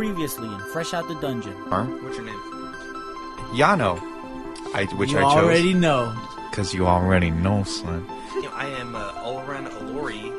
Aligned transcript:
Previously 0.00 0.48
in 0.48 0.58
Fresh 0.72 0.94
Out 0.94 1.06
the 1.08 1.14
Dungeon. 1.16 1.52
Huh? 1.68 1.84
What's 1.84 2.16
your 2.16 2.24
name? 2.24 2.40
Yano. 3.52 3.98
I, 4.74 4.86
which 4.96 5.10
you 5.10 5.18
I 5.18 5.22
chose. 5.24 5.34
You 5.34 5.40
already 5.42 5.74
know. 5.74 6.16
Because 6.48 6.72
you 6.72 6.86
already 6.86 7.28
know, 7.28 7.64
son. 7.64 8.06
You 8.32 8.44
know, 8.44 8.50
I 8.54 8.64
am 8.80 8.96
uh, 8.96 9.12
Olran 9.16 9.68
Alori. 9.68 10.32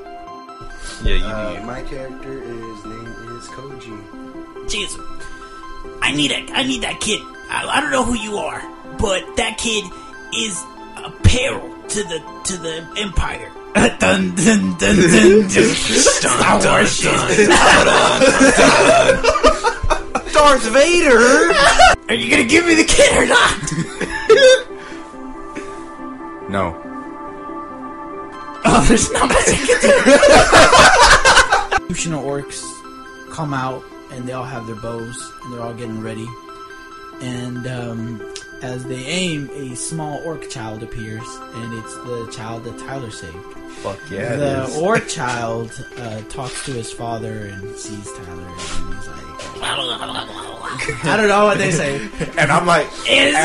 Yeah, 1.05 1.13
you 1.13 1.23
Uh, 1.25 1.61
my 1.63 1.83
character 1.83 2.41
is 2.41 2.85
name 2.85 3.05
is 3.37 3.47
Koji. 3.49 4.01
Jeez, 4.65 4.97
I 6.01 6.11
need 6.11 6.31
a, 6.31 6.51
I 6.53 6.63
need 6.63 6.81
that 6.81 6.99
kid. 6.99 7.21
I, 7.51 7.67
I 7.71 7.81
don't 7.81 7.91
know 7.91 8.03
who 8.03 8.15
you 8.15 8.37
are, 8.37 8.63
but 8.97 9.21
that 9.37 9.59
kid 9.59 9.85
is 10.35 10.59
a 11.05 11.11
peril 11.21 11.69
to 11.89 12.01
the 12.01 12.19
to 12.45 12.57
the 12.57 12.87
empire. 12.97 13.51
dun 13.99 14.35
dun 14.35 14.75
dun 14.79 14.95
dun 14.97 15.47
dun. 15.47 15.49
Star 15.49 16.59
Wars 16.65 16.93
shit. 16.93 17.47
Darth 20.41 20.63
Vader! 20.73 21.53
Are 22.09 22.15
you 22.15 22.31
gonna 22.31 22.45
give 22.45 22.65
me 22.65 22.73
the 22.73 22.83
kid 22.83 23.15
or 23.15 23.27
not? 23.27 23.61
No. 26.49 26.75
Oh, 28.65 28.85
there's 28.89 29.09
not 29.13 29.29
much 29.29 29.37
I 29.47 29.55
can 29.55 29.67
do. 31.87 31.93
Fusional 31.93 32.23
orcs 32.25 32.61
come 33.31 33.53
out 33.53 33.81
and 34.11 34.27
they 34.27 34.33
all 34.33 34.43
have 34.43 34.67
their 34.67 34.75
bows 34.75 35.31
and 35.43 35.53
they're 35.53 35.61
all 35.61 35.73
getting 35.73 36.01
ready. 36.01 36.27
And 37.21 37.65
um, 37.67 38.33
as 38.61 38.83
they 38.83 39.05
aim, 39.05 39.49
a 39.53 39.75
small 39.75 40.21
orc 40.25 40.49
child 40.49 40.83
appears, 40.83 41.23
and 41.53 41.73
it's 41.75 41.95
the 41.95 42.29
child 42.35 42.65
that 42.65 42.77
Tyler 42.79 43.11
saved. 43.11 43.37
Fuck 43.81 43.99
yeah. 44.11 44.35
the 44.35 44.79
orc 44.81 45.07
child 45.07 45.71
uh, 45.97 46.21
talks 46.29 46.65
to 46.65 46.71
his 46.71 46.91
father 46.91 47.45
and 47.45 47.75
sees 47.75 48.11
Tyler, 48.11 48.43
and 48.43 48.59
he's 48.95 49.07
like, 49.07 49.31
I 49.63 51.17
don't 51.17 51.27
know 51.27 51.45
what 51.45 51.57
they 51.57 51.71
say. 51.71 52.09
and 52.37 52.51
I'm 52.51 52.65
like, 52.65 52.87
It's 53.05 53.37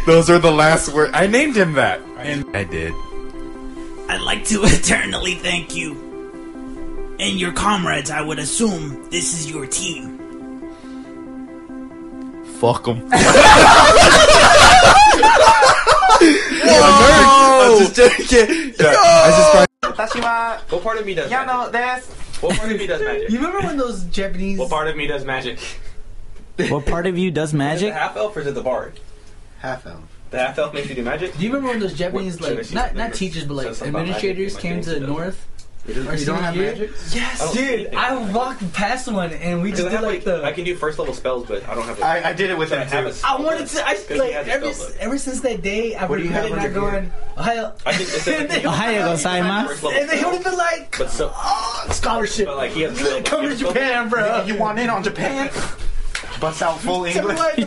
those 0.06 0.30
are 0.30 0.38
the 0.38 0.52
last 0.52 0.92
words. 0.92 1.12
I 1.14 1.26
named 1.26 1.56
him 1.56 1.72
that. 1.74 2.00
I 2.18 2.64
did. 2.64 2.92
I'd 4.08 4.22
like 4.22 4.44
to 4.46 4.62
eternally 4.64 5.34
thank 5.34 5.74
you 5.76 7.16
and 7.20 7.38
your 7.38 7.52
comrades. 7.52 8.10
I 8.10 8.20
would 8.22 8.38
assume 8.38 9.08
this 9.10 9.34
is 9.38 9.50
your 9.50 9.66
team. 9.66 10.18
Fuck 12.60 12.86
him. 12.86 13.08
Whoa! 16.70 17.78
just 17.78 17.94
joking. 17.96 18.74
Yeah, 18.78 18.94
I 18.96 19.30
just 19.30 20.70
What 20.70 20.82
part 20.82 20.98
of 20.98 21.06
me 21.06 21.14
does 21.14 21.30
magic? 21.30 22.04
What 22.42 22.56
part 22.56 22.70
of 22.72 22.78
me 22.78 22.86
does 22.86 23.00
magic? 23.02 23.30
You 23.30 23.36
remember 23.38 23.60
when 23.60 23.76
those 23.76 24.04
Japanese? 24.04 24.58
What 24.58 24.70
part 24.70 24.88
of 24.88 24.96
me 24.96 25.06
does 25.06 25.24
magic? 25.24 25.58
What 26.68 26.86
part 26.86 27.06
of 27.06 27.16
you 27.18 27.30
does 27.30 27.50
Is 27.50 27.54
it 27.54 27.58
magic? 27.58 27.92
half 27.94 28.16
elf 28.16 28.36
or 28.36 28.40
is 28.40 28.46
it 28.46 28.54
the 28.54 28.62
bard? 28.62 29.00
Half 29.60 29.86
elf. 29.86 30.02
The 30.30 30.38
half 30.38 30.58
elf 30.58 30.72
makes 30.74 30.88
you 30.88 30.94
do 30.94 31.02
magic? 31.02 31.36
Do 31.36 31.42
you 31.44 31.48
remember 31.48 31.68
when 31.70 31.80
those 31.80 31.94
Japanese 31.94 32.40
What- 32.40 32.56
like 32.56 32.72
not 32.72 32.94
not 32.94 33.14
teachers 33.14 33.44
but 33.44 33.54
like 33.54 33.66
says 33.68 33.78
something 33.78 33.94
about 33.94 34.00
administrators 34.02 34.54
magic 34.54 34.64
in 34.70 34.74
came 34.76 34.84
to 34.84 34.90
the 34.90 35.00
game? 35.00 35.08
north? 35.08 35.46
Or 35.88 36.14
You 36.14 36.26
don't 36.26 36.42
have 36.42 36.54
year? 36.54 36.72
magic? 36.72 36.90
Yes, 37.10 37.38
oh. 37.42 37.52
Dude, 37.54 37.94
I 37.94 38.14
walked 38.32 38.72
past 38.74 39.10
one 39.10 39.32
and 39.32 39.62
we 39.62 39.70
just 39.70 39.84
did 39.84 39.92
like 39.94 40.02
like, 40.02 40.24
the. 40.24 40.44
I 40.44 40.52
can 40.52 40.64
do 40.64 40.76
first 40.76 40.98
level 40.98 41.14
spells, 41.14 41.46
but 41.46 41.66
I 41.68 41.74
don't 41.74 41.84
have. 41.84 41.98
A, 41.98 42.04
I, 42.04 42.28
I 42.28 42.32
did 42.32 42.50
it 42.50 42.58
with 42.58 42.70
him 42.70 42.86
too. 42.88 43.12
I 43.24 43.40
wanted 43.40 43.66
to. 43.68 43.86
I 43.86 43.94
'cause 43.94 44.06
he 44.08 44.14
like 44.18 44.32
has 44.32 44.46
ever 44.48 44.72
spell 44.72 44.96
ever 45.00 45.18
since 45.18 45.40
that 45.40 45.62
day. 45.62 45.94
I 45.96 46.06
What 46.06 46.18
do 46.18 46.22
you 46.24 46.30
have 46.30 46.44
regretted 46.44 46.74
not 46.74 46.80
going. 46.80 47.12
Ohio. 47.38 47.72
I 47.86 47.92
think 47.94 48.08
it's 48.10 48.28
and 48.28 48.48
Ohayo 48.50 49.02
gozaimasu. 49.14 49.66
First 49.66 49.82
level 49.82 50.00
and 50.00 50.10
they 50.10 50.22
would 50.24 50.34
have 50.34 50.44
been 50.44 50.56
like, 50.58 50.96
But 50.98 51.10
so, 51.10 51.32
oh, 51.34 51.86
scholarship. 51.90 52.46
but 52.46 52.56
like 52.58 52.72
he 52.72 52.82
has 52.82 52.92
a 52.92 52.96
spell 53.04 53.16
book. 53.20 53.24
Come 53.24 53.42
to 53.42 53.48
has 53.48 53.54
a 53.54 53.58
spell 53.58 53.72
book. 53.72 53.82
Japan, 53.82 54.08
bro. 54.10 54.44
You 54.44 54.58
want 54.58 54.78
in 54.78 54.90
on 54.90 55.02
Japan? 55.02 55.50
Bust 56.40 56.62
out 56.62 56.80
full 56.80 57.04
English. 57.04 57.38
You 57.58 57.66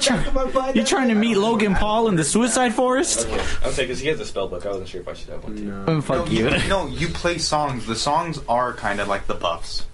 You 0.74 0.84
trying 0.84 1.10
to 1.10 1.16
meet 1.16 1.36
Logan 1.36 1.76
Paul 1.76 2.08
in 2.08 2.16
the 2.16 2.24
Suicide 2.24 2.74
Forest? 2.74 3.28
Okay. 3.28 3.34
I 3.36 3.68
was 3.68 3.76
saying 3.76 3.88
because 3.88 4.00
he 4.00 4.08
has 4.08 4.20
a 4.20 4.26
spell 4.26 4.48
book. 4.48 4.66
I 4.66 4.70
wasn't 4.70 4.88
sure 4.88 5.02
if 5.02 5.08
I 5.08 5.14
should 5.14 5.30
have 5.30 5.44
one 5.44 5.56
too. 5.56 5.72
Oh, 5.88 5.94
no, 5.94 6.02
fuck 6.02 6.32
you, 6.32 6.50
you. 6.50 6.58
no, 6.70 6.88
you 6.88 7.08
play 7.10 7.38
songs. 7.38 7.86
The 7.86 7.96
songs 7.96 8.40
are 8.50 8.74
kind 8.74 9.00
of 9.00 9.08
like 9.08 9.28
the 9.28 9.36
buffs. 9.36 9.86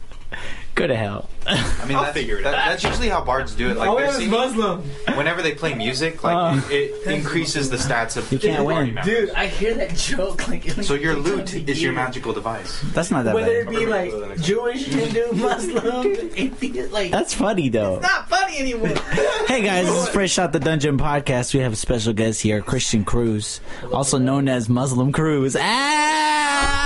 Go 0.80 0.88
to 0.88 0.96
hell. 0.96 1.28
I 1.46 1.56
mean, 1.86 1.98
I'll 1.98 2.04
that's, 2.04 2.14
figure 2.14 2.38
it 2.38 2.44
that- 2.44 2.54
out. 2.54 2.70
that's 2.70 2.84
usually 2.86 3.10
how 3.10 3.22
bards 3.22 3.54
do 3.54 3.70
it. 3.70 3.76
Like 3.76 3.90
Oh, 3.90 3.96
they're 3.98 4.06
it 4.06 4.08
was 4.08 4.16
singing, 4.18 4.32
Muslim. 4.32 4.82
whenever 5.18 5.42
they 5.42 5.54
play 5.54 5.74
music, 5.74 6.24
like 6.24 6.36
Uh. 6.38 6.62
it, 6.72 6.74
it 7.06 7.08
increases 7.12 7.70
the 7.70 7.76
stats 7.76 8.16
of 8.16 8.32
You 8.32 8.40
can't 8.40 8.60
the 8.60 8.64
party 8.64 8.86
win. 8.86 8.94
members. 8.96 9.14
Dude, 9.14 9.30
I 9.32 9.48
hear 9.48 9.74
that 9.74 9.94
joke 9.96 10.48
like. 10.48 10.78
like 10.78 10.86
So 10.86 10.94
your 10.94 11.16
three 11.16 11.24
loot 11.24 11.38
times 11.48 11.54
a 11.56 11.72
is 11.72 11.82
your 11.82 11.92
year. 11.92 12.02
magical 12.02 12.32
device. 12.32 12.80
That's 12.94 13.12
not 13.12 13.26
that 13.26 13.36
Whether 13.36 13.60
it 13.62 13.70
be 13.70 13.86
like 13.88 14.14
Jewish, 14.42 14.86
Hindu, 14.86 15.32
Muslim, 15.34 16.06
atheist, 16.38 16.92
like 16.94 17.12
That's 17.12 17.34
funny 17.34 17.68
though. 17.68 17.96
it's 17.96 18.04
not 18.04 18.30
funny 18.30 18.58
anymore. 18.60 18.94
Hey 19.50 19.62
guys, 19.64 19.86
this 19.88 20.04
is 20.04 20.10
Fresh 20.14 20.38
Out 20.40 20.54
the 20.54 20.60
Dungeon 20.62 20.98
podcast. 20.98 21.54
We 21.54 21.60
have 21.62 21.74
a 21.74 21.76
special 21.76 22.14
guest 22.14 22.42
here, 22.42 22.62
Christian 22.62 23.04
Cruz, 23.04 23.60
also 23.92 24.18
known 24.18 24.48
as 24.48 24.70
Muslim 24.70 25.12
Cruz. 25.12 25.58
Ah! 25.60 26.86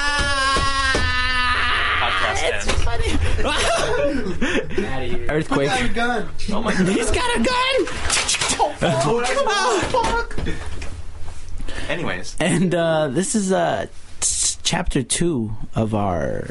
It's 2.46 2.72
funny. 2.84 3.10
Earthquake. 4.78 5.67
Got 5.69 5.81
a 5.84 5.89
gun. 5.89 6.29
Oh 6.51 6.61
my 6.61 6.73
god. 6.73 6.88
He's 6.88 7.11
got 7.11 7.35
a 7.38 7.44
gun. 7.44 7.88
Anyways, 11.89 12.35
And 12.39 12.73
uh, 12.73 13.07
this 13.09 13.35
is 13.35 13.51
uh, 13.51 13.88
t- 14.22 14.56
chapter 14.63 15.03
two 15.03 15.51
of 15.75 15.94
our 15.94 16.50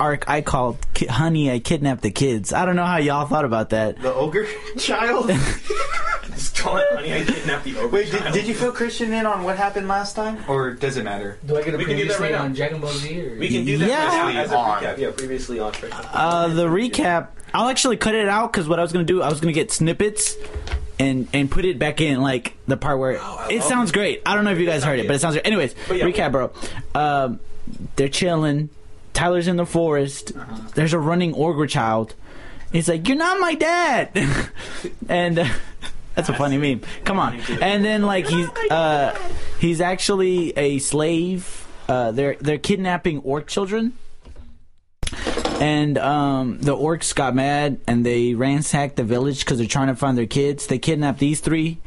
arc. 0.00 0.28
I 0.28 0.40
called 0.42 0.78
Ki- 0.94 1.06
"Honey, 1.06 1.50
I 1.50 1.58
Kidnapped 1.58 2.02
the 2.02 2.10
Kids." 2.10 2.52
I 2.52 2.64
don't 2.64 2.76
know 2.76 2.84
how 2.84 2.98
y'all 2.98 3.26
thought 3.26 3.44
about 3.44 3.70
that. 3.70 4.00
the 4.00 4.12
ogre 4.14 4.46
child. 4.78 5.30
Just 6.26 6.56
call 6.58 6.76
it 6.76 6.84
honey, 6.92 7.14
I 7.14 7.24
kidnapped 7.24 7.64
the 7.64 7.76
ogre 7.78 7.88
Wait, 7.88 8.10
did, 8.10 8.20
child. 8.20 8.34
did 8.34 8.46
you 8.46 8.54
fill 8.54 8.72
Christian 8.72 9.12
in 9.12 9.24
on 9.24 9.42
what 9.44 9.56
happened 9.56 9.88
last 9.88 10.14
time, 10.16 10.38
or 10.48 10.72
does 10.72 10.96
it 10.98 11.04
matter? 11.04 11.38
Do 11.46 11.56
I 11.56 11.62
get 11.62 11.74
a 11.74 11.78
We 11.78 11.84
can 11.86 11.96
do 11.96 12.08
that 12.08 12.16
previously 12.16 12.24
right 12.26 12.32
now. 12.32 12.44
on 12.44 12.52
Dragon 12.52 12.80
Ball 12.80 12.90
Z? 12.92 13.20
Or? 13.26 13.38
We 13.38 13.48
can 13.48 13.64
do 13.64 13.78
that 13.78 13.88
Yeah. 13.88 14.22
right 14.22 14.34
now 14.34 14.40
as 14.42 14.52
a 14.52 14.56
On. 14.56 14.82
recap. 14.82 14.98
Yeah, 14.98 15.10
previously 15.16 15.60
on 15.60 15.72
Fresh. 15.72 15.92
Uh, 16.12 16.48
the 16.48 16.66
recap. 16.66 17.28
I'll 17.54 17.68
actually 17.68 17.96
cut 17.96 18.14
it 18.14 18.28
out 18.28 18.52
because 18.52 18.68
what 18.68 18.78
I 18.78 18.82
was 18.82 18.92
gonna 18.92 19.04
do, 19.06 19.22
I 19.22 19.28
was 19.30 19.40
gonna 19.40 19.52
get 19.54 19.70
snippets 19.72 20.36
and 20.98 21.26
and 21.32 21.50
put 21.50 21.64
it 21.64 21.78
back 21.78 22.00
in 22.02 22.20
like 22.20 22.54
the 22.66 22.76
part 22.76 22.98
where 22.98 23.18
it 23.48 23.62
sounds 23.62 23.92
great. 23.92 24.20
I 24.26 24.34
don't 24.34 24.44
know 24.44 24.52
if 24.52 24.58
you 24.58 24.66
guys 24.66 24.82
heard 24.84 24.98
it, 24.98 25.06
but 25.06 25.16
it 25.16 25.20
sounds 25.20 25.36
great. 25.36 25.46
Anyways, 25.46 25.74
yeah. 25.90 26.04
recap, 26.04 26.32
bro. 26.32 26.50
Um, 26.94 27.40
they're 27.94 28.08
chilling. 28.08 28.68
Tyler's 29.16 29.48
in 29.48 29.56
the 29.56 29.66
forest. 29.66 30.32
There's 30.74 30.92
a 30.92 30.98
running 30.98 31.34
ogre 31.34 31.66
child. 31.66 32.14
He's 32.70 32.88
like, 32.88 33.08
"You're 33.08 33.16
not 33.16 33.40
my 33.40 33.54
dad," 33.54 34.10
and. 35.08 35.38
Uh, 35.38 35.48
that's 36.14 36.30
a 36.30 36.34
funny 36.34 36.56
meme. 36.56 36.80
Come 37.04 37.18
on. 37.18 37.38
And 37.60 37.84
then 37.84 38.00
like 38.00 38.26
he's 38.26 38.48
uh 38.70 39.14
he's 39.60 39.82
actually 39.82 40.56
a 40.56 40.78
slave. 40.78 41.66
Uh 41.90 42.10
they're 42.12 42.36
they're 42.40 42.56
kidnapping 42.56 43.18
orc 43.18 43.48
children 43.48 43.92
and 45.60 45.96
um, 45.98 46.58
the 46.58 46.76
orcs 46.76 47.14
got 47.14 47.34
mad 47.34 47.80
and 47.86 48.04
they 48.04 48.34
ransacked 48.34 48.96
the 48.96 49.04
village 49.04 49.40
because 49.40 49.58
they're 49.58 49.66
trying 49.66 49.88
to 49.88 49.96
find 49.96 50.16
their 50.16 50.26
kids. 50.26 50.66
They 50.66 50.78
kidnapped 50.78 51.18
these 51.18 51.40
three, 51.40 51.78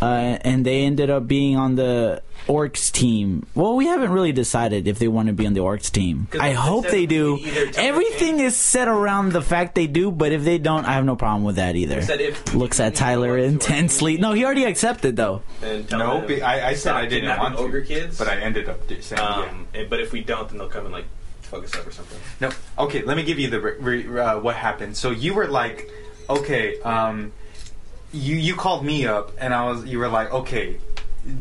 uh, 0.00 0.38
and 0.42 0.64
they 0.64 0.82
ended 0.84 1.10
up 1.10 1.26
being 1.28 1.56
on 1.56 1.74
the 1.76 2.22
orcs 2.46 2.90
team. 2.90 3.46
Well, 3.54 3.76
we 3.76 3.86
haven't 3.86 4.10
really 4.12 4.32
decided 4.32 4.88
if 4.88 4.98
they 4.98 5.08
want 5.08 5.28
to 5.28 5.32
be 5.34 5.46
on 5.46 5.52
the 5.52 5.60
orcs 5.60 5.90
team. 5.90 6.26
I 6.40 6.52
hope 6.52 6.86
they 6.88 7.06
do. 7.06 7.36
could 7.38 7.46
either 7.46 7.72
tell 7.72 7.84
Everything 7.84 8.40
is 8.40 8.56
set 8.56 8.88
around 8.88 9.32
the 9.32 9.42
fact 9.42 9.74
they 9.74 9.86
do, 9.86 10.10
but 10.10 10.32
if 10.32 10.42
they 10.42 10.58
don't, 10.58 10.84
I 10.86 10.94
have 10.94 11.04
no 11.04 11.16
problem 11.16 11.44
with 11.44 11.56
that 11.56 11.76
either. 11.76 12.00
Said 12.02 12.20
if 12.20 12.54
Looks 12.54 12.80
at 12.80 12.94
Tyler 12.94 13.36
intensely. 13.38 14.16
No, 14.16 14.32
he 14.32 14.44
already 14.44 14.64
accepted 14.64 15.16
though. 15.16 15.42
No, 15.62 16.18
them 16.18 16.26
be- 16.26 16.42
I, 16.42 16.70
I 16.70 16.74
said 16.74 16.94
I 16.94 17.02
didn't 17.02 17.20
kidnapping 17.28 17.42
want 17.42 17.56
to, 17.56 17.62
ogre 17.62 17.82
kids, 17.82 18.18
but 18.18 18.28
I 18.28 18.36
ended 18.40 18.68
up 18.68 18.80
saying. 19.00 19.20
Um, 19.20 19.66
and- 19.74 19.90
but 19.90 20.00
if 20.00 20.12
we 20.12 20.22
don't, 20.22 20.48
then 20.48 20.58
they'll 20.58 20.68
come 20.68 20.84
and 20.86 20.92
like 20.92 21.06
fuck 21.42 21.64
us 21.64 21.74
up 21.74 21.86
or 21.86 21.90
something. 21.90 22.18
No. 22.40 22.50
Okay, 22.78 23.02
let 23.02 23.16
me 23.16 23.22
give 23.24 23.38
you 23.38 23.50
the 23.50 23.60
re- 23.60 24.04
re- 24.06 24.20
uh, 24.20 24.38
what 24.38 24.56
happened. 24.56 24.96
So 24.96 25.10
you 25.10 25.34
were 25.34 25.48
like, 25.48 25.90
okay, 26.28 26.80
um, 26.82 27.32
you 28.12 28.36
you 28.36 28.54
called 28.56 28.84
me 28.84 29.06
up, 29.06 29.32
and 29.38 29.54
I 29.54 29.66
was 29.70 29.84
you 29.86 29.98
were 29.98 30.08
like, 30.08 30.32
okay, 30.32 30.76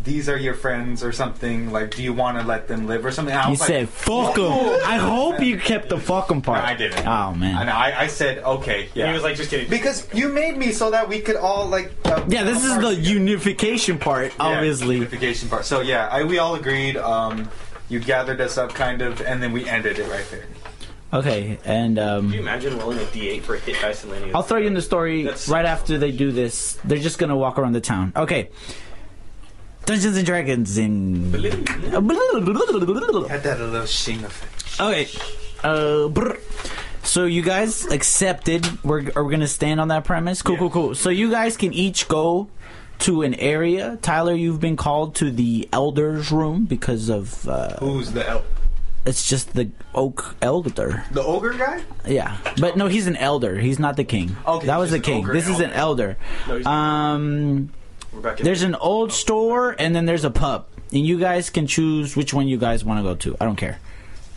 these 0.04 0.28
are 0.28 0.38
your 0.38 0.54
friends 0.54 1.04
or 1.04 1.12
something. 1.12 1.72
Like, 1.72 1.96
do 1.96 2.04
you 2.04 2.12
want 2.14 2.38
to 2.38 2.44
let 2.46 2.68
them 2.68 2.86
live 2.86 3.06
or 3.06 3.12
something? 3.12 3.32
And 3.34 3.42
I 3.42 3.46
You 3.46 3.52
was 3.52 3.62
like, 3.62 3.68
said 3.68 3.90
fuck 3.90 4.36
them. 4.36 4.52
I 4.86 4.98
hope 4.98 5.40
you 5.42 5.58
kept 5.58 5.88
the 5.90 5.98
fuck 5.98 6.30
him 6.30 6.42
part. 6.42 6.60
No, 6.60 6.66
I 6.66 6.76
didn't. 6.76 7.08
Oh 7.08 7.34
man. 7.34 7.58
And 7.62 7.70
I, 7.70 8.02
I 8.02 8.08
said, 8.08 8.40
okay, 8.40 8.90
yeah. 8.94 9.08
He 9.08 9.14
was 9.14 9.24
like, 9.24 9.38
just 9.38 9.50
kidding. 9.50 9.70
because 9.70 10.06
you 10.14 10.28
made 10.30 10.58
me 10.58 10.74
so 10.74 10.92
that 10.92 11.08
we 11.08 11.22
could 11.22 11.38
all 11.38 11.66
like. 11.68 11.92
Uh, 12.06 12.24
Yeah, 12.28 12.44
this 12.44 12.64
is 12.66 12.76
the 12.76 12.90
together. 12.90 13.02
unification 13.02 13.98
part, 13.98 14.34
Yeah, 14.38 14.46
obviously. 14.46 14.96
unification 14.96 15.48
part. 15.50 15.64
So 15.66 15.80
yeah, 15.80 16.08
I, 16.12 16.24
we 16.26 16.40
all 16.40 16.56
agreed. 16.56 16.98
Um, 16.98 17.50
you 17.88 18.00
gathered 18.00 18.40
us 18.42 18.58
up, 18.58 18.74
kind 18.76 19.02
of, 19.02 19.20
and 19.22 19.42
then 19.42 19.52
we 19.52 19.68
ended 19.68 19.98
it 19.98 20.08
right 20.12 20.26
there. 20.30 20.46
Okay, 21.12 21.58
and 21.66 21.98
Can 21.98 22.06
you 22.06 22.12
um, 22.12 22.34
imagine 22.34 22.78
rolling 22.78 23.00
a 23.00 23.02
d8 23.02 23.42
for 23.42 23.56
a 23.56 23.60
hit 23.60 23.82
dice 23.82 24.04
and 24.04 24.12
landing? 24.12 24.36
I'll 24.36 24.44
throw 24.44 24.60
you 24.60 24.68
in 24.68 24.76
the 24.76 24.82
story 24.82 25.24
That's- 25.24 25.50
right 25.50 25.66
after 25.66 25.98
they 25.98 26.12
do 26.12 26.32
this. 26.32 26.78
They're 26.84 27.00
just 27.00 27.18
gonna 27.18 27.36
walk 27.36 27.58
around 27.58 27.74
the 27.74 27.82
town. 27.82 28.14
Okay. 28.16 28.50
Dungeons 29.86 30.18
and 30.18 30.26
Dragons 30.26 30.78
in. 30.78 31.32
Had 31.32 31.42
that 33.44 33.58
a 33.60 33.66
little 33.66 33.88
shing 33.88 34.24
effect. 34.24 34.80
Okay. 34.80 35.08
Uh, 35.64 36.08
brr. 36.10 36.38
So 37.02 37.26
you 37.26 37.42
guys 37.42 37.86
accepted. 37.88 38.68
We're 38.84 39.12
are 39.16 39.24
we 39.24 39.32
gonna 39.32 39.48
stand 39.48 39.80
on 39.82 39.88
that 39.88 40.04
premise? 40.04 40.44
Cool, 40.44 40.58
cool, 40.58 40.70
cool. 40.70 40.96
So 40.96 41.10
you 41.10 41.32
guys 41.32 41.58
can 41.58 41.74
each 41.74 42.08
go 42.08 42.50
to 43.00 43.24
an 43.24 43.34
area. 43.36 43.98
Tyler, 44.04 44.34
you've 44.36 44.60
been 44.60 44.76
called 44.76 45.16
to 45.16 45.32
the 45.32 45.68
elders' 45.74 46.32
room 46.32 46.66
because 46.66 47.10
of 47.10 47.48
uh, 47.48 47.78
Who's 47.78 48.12
the 48.12 48.28
el- 48.30 48.44
it's 49.06 49.28
just 49.28 49.54
the 49.54 49.70
oak 49.96 50.36
elder. 50.42 51.04
the 51.12 51.24
ogre 51.24 51.54
guy? 51.54 51.82
Yeah, 52.08 52.38
but 52.60 52.78
no, 52.78 52.88
he's 52.88 53.08
an 53.08 53.16
elder. 53.16 53.58
He's 53.60 53.80
not 53.80 53.96
the 53.96 54.04
king. 54.04 54.36
Okay, 54.46 54.68
that 54.68 54.78
was 54.78 54.92
the 54.92 55.00
king. 55.00 55.26
This 55.26 55.48
is 55.48 55.60
an 55.60 55.72
elder. 55.72 56.18
Um, 56.66 57.70
We're 58.12 58.22
back 58.22 58.40
in. 58.40 58.46
there's 58.46 58.64
an 58.64 58.76
old 58.76 59.12
store 59.12 59.76
and 59.80 59.96
then 59.96 60.06
there's 60.06 60.26
a 60.26 60.32
pub, 60.32 60.68
and 60.92 61.06
you 61.06 61.20
guys 61.20 61.50
can 61.50 61.68
choose 61.68 62.16
which 62.16 62.34
one 62.34 62.48
you 62.48 62.58
guys 62.58 62.84
want 62.86 63.00
to 63.00 63.04
go 63.04 63.16
to. 63.16 63.38
I 63.40 63.46
don't 63.46 63.56
care. 63.56 63.80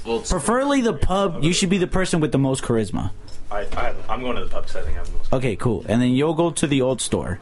Preferably 0.05 0.81
the 0.81 0.94
pub. 0.94 1.44
You 1.44 1.53
should 1.53 1.70
be 1.70 1.79
the 1.79 1.87
person 1.87 2.20
with 2.20 2.32
the 2.32 2.38
most 2.38 2.62
charisma. 2.64 3.12
I, 3.50 3.61
I, 3.76 3.94
I'm 4.09 4.20
going 4.23 4.37
to 4.37 4.44
the 4.44 4.50
pub 4.50 4.64
because 4.64 4.76
I 4.76 4.82
think 4.85 4.99
I'm 4.99 5.05
the 5.05 5.12
most. 5.12 5.32
Okay, 5.32 5.56
cool. 5.56 5.85
And 5.88 6.00
then 6.03 6.11
you'll 6.11 6.35
go 6.35 6.50
to 6.50 6.67
the 6.67 6.82
old 6.82 7.00
store. 7.00 7.38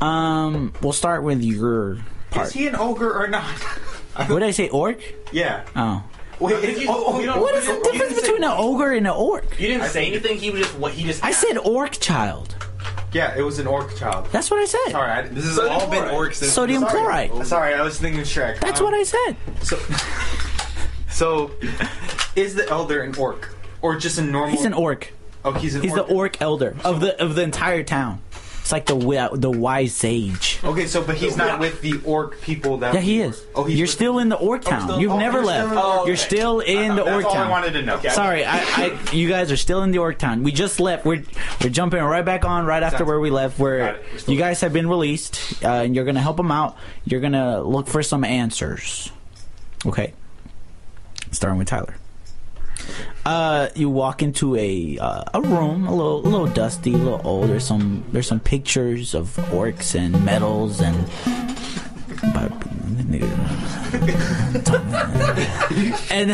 Um, 0.00 0.72
we'll 0.82 0.92
start 0.92 1.22
with 1.22 1.42
your 1.42 1.98
part. 2.30 2.48
Is 2.48 2.52
he 2.54 2.66
an 2.66 2.74
ogre 2.76 3.12
or 3.12 3.28
not? 3.28 3.44
What 4.16 4.28
did 4.28 4.42
I 4.42 4.50
say? 4.50 4.68
Orc? 4.68 5.00
yeah. 5.32 5.64
Oh. 5.76 6.02
Wait, 6.40 6.60
Did 6.60 6.70
is, 6.70 6.82
you- 6.82 6.88
oh, 6.90 7.04
oh, 7.06 7.20
you 7.20 7.26
don't- 7.26 7.40
What 7.40 7.54
is 7.54 7.66
you 7.68 7.74
the 7.76 7.82
don't- 7.82 7.84
you 7.86 7.92
difference 7.92 8.14
didn't 8.14 8.24
say- 8.26 8.32
between 8.32 8.44
an 8.50 8.56
ogre 8.58 8.92
and 8.92 9.06
an 9.06 9.12
orc? 9.12 9.60
You 9.60 9.68
didn't 9.68 9.88
say 9.90 10.06
anything. 10.08 10.38
He 10.38 10.50
was 10.50 10.62
just 10.62 10.74
what 10.76 10.92
he 10.92 11.04
just. 11.04 11.22
I 11.24 11.30
said 11.30 11.56
orc 11.58 11.92
child. 11.92 12.56
yeah, 13.12 13.36
it 13.36 13.42
was 13.42 13.58
an 13.60 13.68
orc 13.68 13.94
child. 13.96 14.26
That's 14.32 14.50
what 14.50 14.58
I 14.60 14.64
said. 14.64 14.90
Sorry, 14.90 15.10
I, 15.12 15.22
this 15.22 15.44
has 15.44 15.58
all 15.58 15.86
been 15.88 16.02
orcs. 16.04 16.34
Since, 16.36 16.52
Sodium 16.52 16.80
sorry. 16.82 17.28
chloride. 17.28 17.46
Sorry, 17.46 17.74
I 17.74 17.82
was 17.82 17.98
thinking 18.00 18.20
of 18.22 18.26
Shrek. 18.26 18.58
That's 18.60 18.80
Um, 18.80 18.86
what 18.86 18.94
I 18.94 19.04
said. 19.04 19.36
So, 19.62 19.78
so 21.10 21.50
is 22.34 22.54
the 22.56 22.68
elder 22.68 23.02
an 23.02 23.14
orc 23.16 23.54
or 23.80 23.96
just 23.96 24.18
a 24.18 24.22
normal? 24.22 24.56
He's 24.56 24.64
an 24.64 24.72
orc. 24.74 25.12
Oh, 25.44 25.52
he's 25.52 25.74
an 25.74 25.80
orc. 25.82 25.84
He's 25.90 25.98
orc. 25.98 26.08
the 26.08 26.14
orc 26.14 26.42
elder 26.42 26.76
of 26.84 27.00
the 27.00 27.20
of 27.22 27.34
the 27.36 27.42
entire 27.42 27.82
town. 27.84 28.20
It's 28.62 28.70
like 28.70 28.86
the 28.86 28.94
wi- 28.94 29.28
the 29.34 29.50
wise 29.50 29.92
sage. 29.92 30.60
Okay, 30.62 30.86
so 30.86 31.02
but 31.02 31.16
he's 31.16 31.36
not 31.36 31.58
with 31.58 31.80
the 31.82 32.00
orc 32.04 32.40
people 32.42 32.78
that. 32.78 32.94
Yeah, 32.94 33.00
he 33.00 33.16
we 33.18 33.22
is. 33.24 33.40
were- 33.40 33.46
Oh, 33.56 33.64
he's 33.64 33.76
you're 33.76 33.84
with- 33.86 33.90
still 33.90 34.18
in 34.20 34.28
the 34.28 34.36
orc 34.36 34.62
town. 34.62 34.82
still- 34.82 35.00
You've 35.00 35.10
oh, 35.12 35.18
never 35.18 35.38
you're 35.38 35.46
left. 35.46 35.66
still 35.68 35.72
in- 35.72 35.84
oh, 35.84 35.94
You're 36.06 36.14
okay. 36.14 36.16
still 36.16 36.60
in 36.60 36.88
the 36.96 37.02
That's 37.02 37.14
orc 37.16 37.24
all 37.26 37.34
town. 37.34 37.46
I 37.48 37.50
wanted 37.50 37.72
to 37.72 37.82
know. 37.82 37.94
Okay. 37.96 38.08
Sorry, 38.10 38.44
I, 38.44 38.58
I, 38.58 38.98
you 39.12 39.28
guys 39.28 39.50
are 39.50 39.56
still 39.56 39.82
in 39.82 39.90
the 39.90 39.98
orc 39.98 40.16
town. 40.18 40.44
We 40.44 40.52
just 40.52 40.78
left. 40.78 41.04
We're 41.04 41.24
we're 41.60 41.70
jumping 41.70 42.00
right 42.02 42.24
back 42.24 42.44
on 42.44 42.64
right 42.64 42.84
after 42.84 42.98
Sounds 42.98 43.08
where 43.08 43.18
we 43.20 43.30
left. 43.30 43.58
Got 43.58 43.62
Where 43.64 43.78
it. 43.96 44.04
We're 44.12 44.18
still 44.20 44.34
you 44.34 44.38
guys 44.40 44.60
have 44.60 44.72
been 44.72 44.88
released, 44.88 45.40
uh, 45.64 45.68
and 45.68 45.96
you're 45.96 46.04
gonna 46.04 46.20
help 46.22 46.36
them 46.36 46.52
out. 46.52 46.76
You're 47.04 47.20
gonna 47.20 47.60
look 47.62 47.88
for 47.88 48.00
some 48.04 48.22
answers. 48.22 49.10
Okay. 49.84 50.14
Starting 51.32 51.58
with 51.58 51.66
Tyler. 51.66 51.96
Uh, 53.24 53.68
you 53.76 53.88
walk 53.88 54.22
into 54.22 54.56
a 54.56 54.98
uh, 54.98 55.22
a 55.34 55.40
room, 55.40 55.86
a 55.86 55.94
little 55.94 56.20
a 56.20 56.28
little 56.28 56.46
dusty, 56.48 56.94
a 56.94 56.96
little 56.96 57.20
old. 57.24 57.48
There's 57.48 57.64
some 57.64 58.04
there's 58.10 58.26
some 58.26 58.40
pictures 58.40 59.14
of 59.14 59.28
orcs 59.52 59.94
and 59.94 60.24
medals 60.24 60.80
and. 60.80 61.08
And 66.10 66.30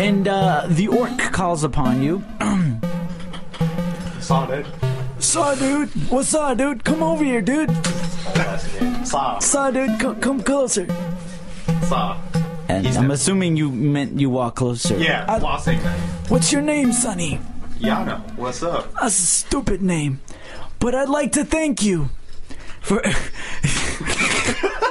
and 0.00 0.28
uh, 0.28 0.66
the 0.68 0.88
orc 0.88 1.18
calls 1.32 1.64
upon 1.64 2.02
you. 2.02 2.22
Saw 4.20 4.46
that. 4.46 4.66
Saw, 5.18 5.54
dude. 5.54 5.88
What's 6.10 6.34
up, 6.34 6.58
dude? 6.58 6.84
Come 6.84 7.02
over 7.02 7.24
here, 7.24 7.40
dude. 7.40 7.70
Saw. 9.04 9.38
Saw, 9.38 9.70
dude. 9.70 10.00
Come, 10.00 10.20
come 10.20 10.42
closer. 10.42 10.86
Saw. 11.82 12.18
And 12.72 12.86
He's 12.86 12.96
I'm 12.96 13.08
the- 13.08 13.14
assuming 13.14 13.56
you 13.56 13.70
meant 13.70 14.18
you 14.18 14.30
walk 14.30 14.56
closer. 14.56 14.96
Yeah, 14.96 15.26
I- 15.28 15.38
flossing. 15.38 15.78
What's 16.30 16.52
your 16.52 16.62
name, 16.62 16.92
Sonny? 16.92 17.38
Yano, 17.78 18.20
what's 18.36 18.62
up? 18.62 18.92
That's 18.94 19.18
a 19.18 19.26
stupid 19.26 19.82
name. 19.82 20.20
But 20.78 20.94
I'd 20.94 21.08
like 21.08 21.32
to 21.32 21.44
thank 21.44 21.82
you 21.82 22.08
for. 22.80 22.96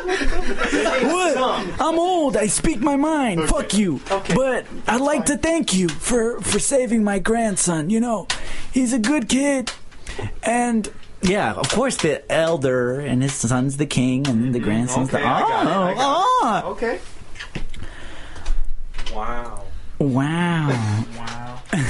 what? 0.05 1.37
I'm 1.81 1.97
old. 1.99 2.37
I 2.37 2.47
speak 2.47 2.79
my 2.79 2.95
mind. 2.95 3.43
Fuck 3.49 3.73
you. 3.73 3.99
Okay. 4.09 4.33
But 4.35 4.65
I'd 4.87 5.01
like 5.01 5.25
to 5.25 5.37
thank 5.37 5.73
you 5.73 5.89
for 5.89 6.39
for 6.41 6.59
saving 6.59 7.03
my 7.03 7.19
grandson. 7.19 7.89
You 7.89 7.99
know, 7.99 8.27
he's 8.71 8.93
a 8.93 8.99
good 8.99 9.27
kid, 9.29 9.71
and 10.43 10.89
Yeah, 11.21 11.53
of 11.53 11.69
course 11.69 11.97
the 11.97 12.23
elder 12.31 12.99
and 12.99 13.21
his 13.21 13.33
son's 13.33 13.77
the 13.77 13.85
king 13.85 14.27
and 14.27 14.53
the 14.53 14.59
mm-hmm. 14.59 14.67
grandson's 14.67 15.09
Okay, 15.13 15.21
the 15.21 15.29
I 15.29 15.39
got 15.41 15.65
it, 15.67 15.69
I 15.69 15.91
oh, 15.91 15.95
got 15.95 16.63
oh. 16.65 16.71
Okay. 16.71 16.99
Wow. 19.13 19.65
wow 19.99 21.05
Wow. 21.17 21.61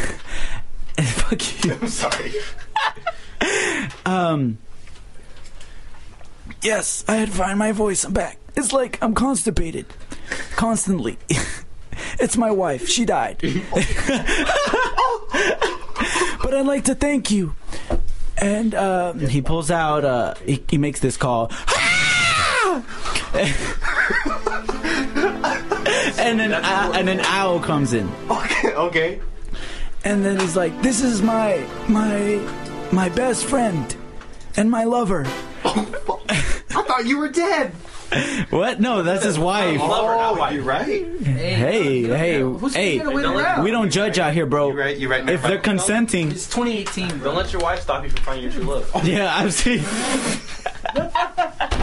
fuck 1.01 1.65
you 1.65 1.73
I'm 1.79 1.88
sorry. 1.88 2.33
um 4.06 4.57
yes, 6.62 7.03
I 7.07 7.15
had 7.15 7.29
to 7.29 7.33
find 7.33 7.57
my 7.59 7.71
voice. 7.71 8.03
I'm 8.03 8.13
back. 8.13 8.38
It's 8.56 8.73
like 8.73 8.97
I'm 9.01 9.13
constipated, 9.13 9.85
constantly. 10.56 11.18
it's 12.19 12.38
my 12.38 12.51
wife. 12.51 12.88
She 12.88 13.06
died. 13.06 13.38
but 16.41 16.53
I'd 16.53 16.65
like 16.65 16.85
to 16.85 16.95
thank 16.95 17.31
you. 17.31 17.56
And 18.38 18.73
uh, 18.73 19.13
he 19.13 19.41
pulls 19.41 19.69
out 19.69 20.03
uh 20.03 20.33
he, 20.45 20.63
he 20.68 20.77
makes 20.77 21.00
this 21.00 21.18
call 21.18 21.51
and 26.21 26.41
an 26.41 26.53
owl, 26.53 26.94
uh, 26.94 26.97
and 26.97 27.09
an 27.09 27.19
owl 27.21 27.59
comes 27.59 27.94
in 27.94 28.09
Okay. 28.29 28.73
Okay. 28.73 29.19
and 30.06 30.23
then 30.25 30.39
he's 30.39 30.56
like, 30.56 30.79
"This 30.81 31.01
is 31.03 31.21
my 31.21 31.65
my 31.88 32.39
my 32.91 33.09
best 33.09 33.45
friend 33.45 33.95
and 34.57 34.69
my 34.69 34.83
lover." 34.83 35.25
I 35.65 36.83
thought 36.83 37.06
you 37.06 37.18
were 37.19 37.29
dead. 37.29 37.71
what 38.50 38.81
no 38.81 39.03
that's 39.03 39.23
his 39.23 39.39
wife 39.39 39.79
oh, 39.81 39.88
Lover, 39.88 40.15
not 40.18 40.33
Oh, 40.35 40.39
wife. 40.39 40.53
you're 40.53 40.63
right. 40.65 40.85
hey 41.23 42.03
hey 42.03 42.41
Who's 42.41 42.75
hey 42.75 42.97
gonna 42.97 43.12
win 43.15 43.23
don't 43.23 43.38
around? 43.39 43.63
we 43.63 43.71
don't 43.71 43.89
judge 43.89 44.19
out 44.19 44.33
here 44.33 44.45
bro 44.45 44.68
You're 44.68 44.77
right. 44.77 44.97
You're 44.97 45.09
right. 45.09 45.29
if 45.29 45.41
they're 45.44 45.57
consenting 45.59 46.29
It's 46.31 46.45
2018. 46.47 47.19
Don't 47.19 47.35
let 47.38 47.53
your 47.53 47.62
wife 47.62 47.79
stop 47.81 48.03
you 48.03 48.09
from 48.09 48.19
finding 48.23 48.44
your 48.44 48.51
true 48.51 48.63
love. 48.65 49.07
yeah 49.07 49.33
i've 49.38 49.53
seen 49.53 49.79
I'm 49.79 49.85
just 50.95 51.15
kidding. 51.15 51.81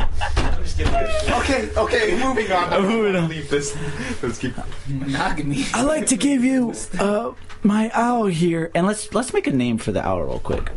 Okay. 0.80 1.68
Okay. 1.76 2.22
Moving 2.24 2.52
on. 2.52 2.72
I'm 2.72 2.82
Moving 2.86 3.16
on. 3.16 3.28
Leave 3.28 3.50
this. 3.50 3.76
Let's 4.22 4.38
keep. 4.38 4.54
Monogamy. 4.88 5.64
I 5.74 5.82
like 5.82 6.06
to 6.08 6.16
give 6.16 6.44
you 6.44 6.72
uh, 6.98 7.32
my 7.62 7.90
owl 7.94 8.26
here. 8.26 8.70
and 8.74 8.86
let's 8.86 9.12
let's 9.12 9.32
make 9.32 9.46
a 9.46 9.52
name 9.52 9.78
for 9.78 9.90
the 9.92 10.06
owl 10.06 10.22
real 10.22 10.38
quick 10.38 10.70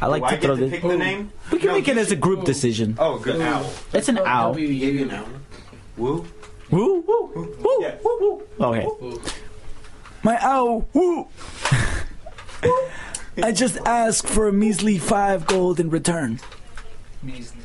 i 0.00 0.06
like 0.06 0.20
Do 0.22 0.26
I 0.26 0.30
to 0.30 0.36
get 0.36 0.44
throw 0.44 0.54
to 0.56 0.60
this 0.60 0.70
pick 0.70 0.82
the 0.82 0.96
name? 0.98 1.32
we 1.50 1.58
can 1.58 1.68
No, 1.68 1.72
make 1.74 1.88
it 1.88 1.94
you 1.94 2.00
as 2.00 2.08
a 2.08 2.10
should- 2.10 2.20
group 2.20 2.44
decision 2.44 2.96
Oh, 2.98 3.18
good. 3.18 3.40
Owl. 3.40 3.70
it's 3.94 4.08
an 4.10 4.18
owl 4.18 4.52
W 4.52 4.68
you 4.68 5.06
know. 5.06 5.24
Woo. 5.96 6.26
woo 6.70 7.00
woo 7.06 7.30
woo 7.34 7.78
Yeah. 7.80 7.94
woo 8.04 8.18
woo 8.58 8.66
okay 8.66 8.86
My 10.22 10.38
owl. 10.42 10.86
Woo. 10.92 11.26
I 13.42 13.52
just 13.52 13.78
asked 13.86 14.26
for 14.28 14.48
a 14.48 14.52
measly 14.52 14.98
five 14.98 15.46
gold 15.46 15.78
in 15.80 15.88
return. 15.88 16.40
Measly. 17.22 17.60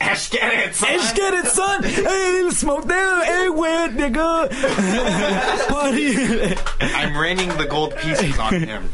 Ash, 0.00 0.28
get 0.30 0.68
it, 0.68 0.74
son. 0.74 0.90
Let's 0.96 1.12
get 1.14 1.34
it, 1.34 1.46
son. 1.46 1.82
Hey, 1.82 2.48
smoke 2.50 2.84
them. 2.86 3.22
Hey, 3.24 3.48
wet 3.48 3.90
nigga. 3.92 4.50
Party. 5.68 6.54
I'm 6.80 7.16
raining 7.16 7.48
the 7.56 7.66
gold 7.66 7.96
pieces 7.96 8.38
on 8.38 8.54
him. 8.60 8.90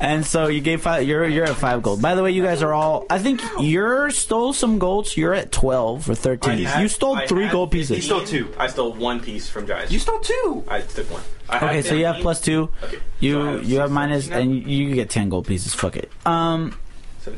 And 0.00 0.24
so 0.24 0.48
you 0.48 0.60
gave 0.60 0.82
five. 0.82 1.06
You're 1.08 1.26
you're 1.26 1.44
at 1.44 1.56
five 1.56 1.82
gold. 1.82 2.02
By 2.02 2.14
the 2.14 2.22
way, 2.22 2.30
you 2.32 2.42
guys 2.42 2.62
are 2.62 2.72
all. 2.72 3.06
I 3.08 3.18
think 3.18 3.40
you're 3.60 4.10
stole 4.10 4.52
some 4.52 4.78
golds. 4.78 5.16
You're 5.16 5.34
at 5.34 5.50
twelve 5.50 6.08
or 6.10 6.14
thirteen. 6.14 6.58
Had- 6.64 6.82
you 6.82 6.88
stole 6.88 7.16
I 7.16 7.26
three 7.26 7.44
had 7.44 7.52
gold 7.52 7.70
15. 7.72 7.96
pieces. 7.96 8.04
stole 8.06 8.24
two. 8.24 8.52
I 8.58 8.66
stole 8.66 8.92
one 8.92 9.20
piece 9.20 9.48
from 9.48 9.66
Jais. 9.66 9.90
You 9.90 9.98
stole 9.98 10.20
two. 10.20 10.64
I 10.68 10.80
took 10.82 11.10
one. 11.10 11.22
I 11.48 11.56
Okay, 11.64 11.82
so 11.82 11.94
you 11.94 12.04
have 12.06 12.16
plus 12.16 12.40
two. 12.40 12.70
Okay. 12.82 12.98
You 13.20 13.32
So 13.34 13.44
have 13.44 13.64
you 13.64 13.78
have 13.80 13.88
16 13.90 13.94
minus, 13.94 14.28
now? 14.28 14.38
and 14.38 14.54
you, 14.54 14.60
you 14.88 14.94
get 14.94 15.10
ten 15.10 15.28
gold 15.28 15.46
pieces. 15.46 15.74
Fuck 15.74 15.96
it. 15.96 16.10
Um, 16.26 16.70
17. 16.70 16.83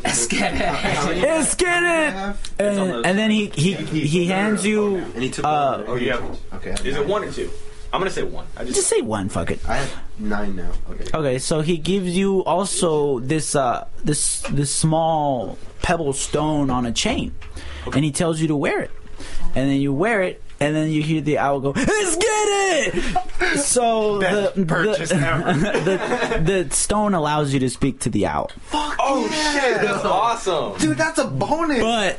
Let's 0.03 0.27
get 0.27 0.55
it. 0.55 1.23
Let's 1.23 1.55
get 1.55 1.83
it. 1.83 2.37
And 2.59 3.07
and 3.07 3.19
then 3.19 3.31
he 3.31 3.47
he 3.47 3.75
he 3.75 4.27
hands 4.27 4.65
you. 4.67 4.97
And 4.97 5.23
he 5.23 5.31
took 5.31 5.45
Uh. 5.45 5.85
Oh, 5.87 5.97
you 5.97 6.13
have. 6.13 6.39
Okay. 6.55 6.75
Is 6.85 6.97
it 6.97 7.07
one 7.07 7.25
or 7.25 7.31
two? 7.33 7.51
I'm 7.93 8.01
gonna 8.01 8.11
say 8.11 8.25
one. 8.25 8.47
I 8.57 8.65
just. 8.65 8.77
Just 8.77 8.89
say 8.89 9.01
one. 9.01 9.29
Fuck 9.29 9.51
it. 9.53 9.61
I 9.69 9.77
have 9.77 10.03
nine 10.19 10.57
now. 10.57 10.73
Okay. 10.91 11.05
Okay, 11.15 11.39
so 11.39 11.61
he 11.61 11.79
gives 11.79 12.17
you 12.17 12.45
also 12.45 13.21
this 13.21 13.55
uh 13.55 13.87
this 14.05 14.41
this 14.51 14.75
small 14.75 15.57
pebble 15.83 16.13
stone 16.13 16.69
on 16.69 16.85
a 16.85 16.93
chain, 16.93 17.35
and 17.93 18.05
he 18.05 18.11
tells 18.11 18.41
you 18.41 18.49
to 18.49 18.57
wear 18.57 18.81
it, 18.81 18.91
and 19.55 19.71
then 19.71 19.81
you 19.81 19.93
wear 19.93 20.21
it, 20.23 20.43
and 20.61 20.75
then 20.75 20.91
you 20.91 21.03
hear 21.03 21.21
the 21.21 21.39
owl 21.39 21.61
go, 21.61 21.71
"Let's 21.71 22.17
get 22.17 22.25
it!" 22.25 23.59
So 23.59 24.19
the 24.21 24.53
Best 24.57 24.67
purchase 24.67 25.09
the, 25.11 25.17
ever. 25.27 25.53
the 25.55 26.41
the 26.67 26.75
stone 26.75 27.15
allows 27.15 27.53
you 27.53 27.61
to 27.61 27.71
speak 27.71 28.01
to 28.01 28.11
the 28.11 28.27
owl, 28.27 28.51
Fuck! 28.63 28.97
oh 29.01 29.27
shit! 29.29 29.81
That's 29.83 30.05
awesome. 30.05 30.79
Dude, 30.79 30.97
that's 30.99 31.19
a 31.19 31.27
bonus. 31.27 31.81
but 31.81 32.19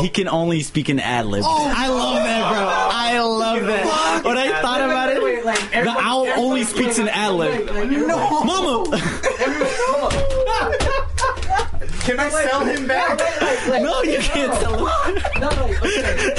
he 0.00 0.08
can 0.08 0.28
only 0.28 0.62
speak 0.62 0.88
in 0.88 0.98
ad 0.98 1.26
libs. 1.26 1.44
Oh, 1.46 1.72
I 1.76 1.88
love 1.88 2.16
that, 2.16 2.52
bro. 2.52 2.68
I 2.92 3.20
love 3.20 3.66
that. 3.66 4.24
When 4.24 4.38
I 4.38 4.60
thought 4.62 4.80
about 4.80 5.10
it, 5.10 5.22
Wait, 5.22 5.44
like 5.44 5.70
the 5.70 5.90
owl 5.90 6.26
only 6.36 6.64
speaks 6.64 6.98
in 6.98 7.08
ad 7.08 7.32
lib. 7.34 7.66
No. 7.90 8.44
Mama, 8.44 8.98
Can 12.04 12.20
I 12.20 12.28
sell 12.28 12.64
him 12.66 12.86
back? 12.86 13.18
no, 13.68 14.02
you 14.02 14.18
can't 14.18 14.52
tell 14.60 14.86
him. 14.86 15.22
No, 15.40 15.48
okay. 15.82 16.34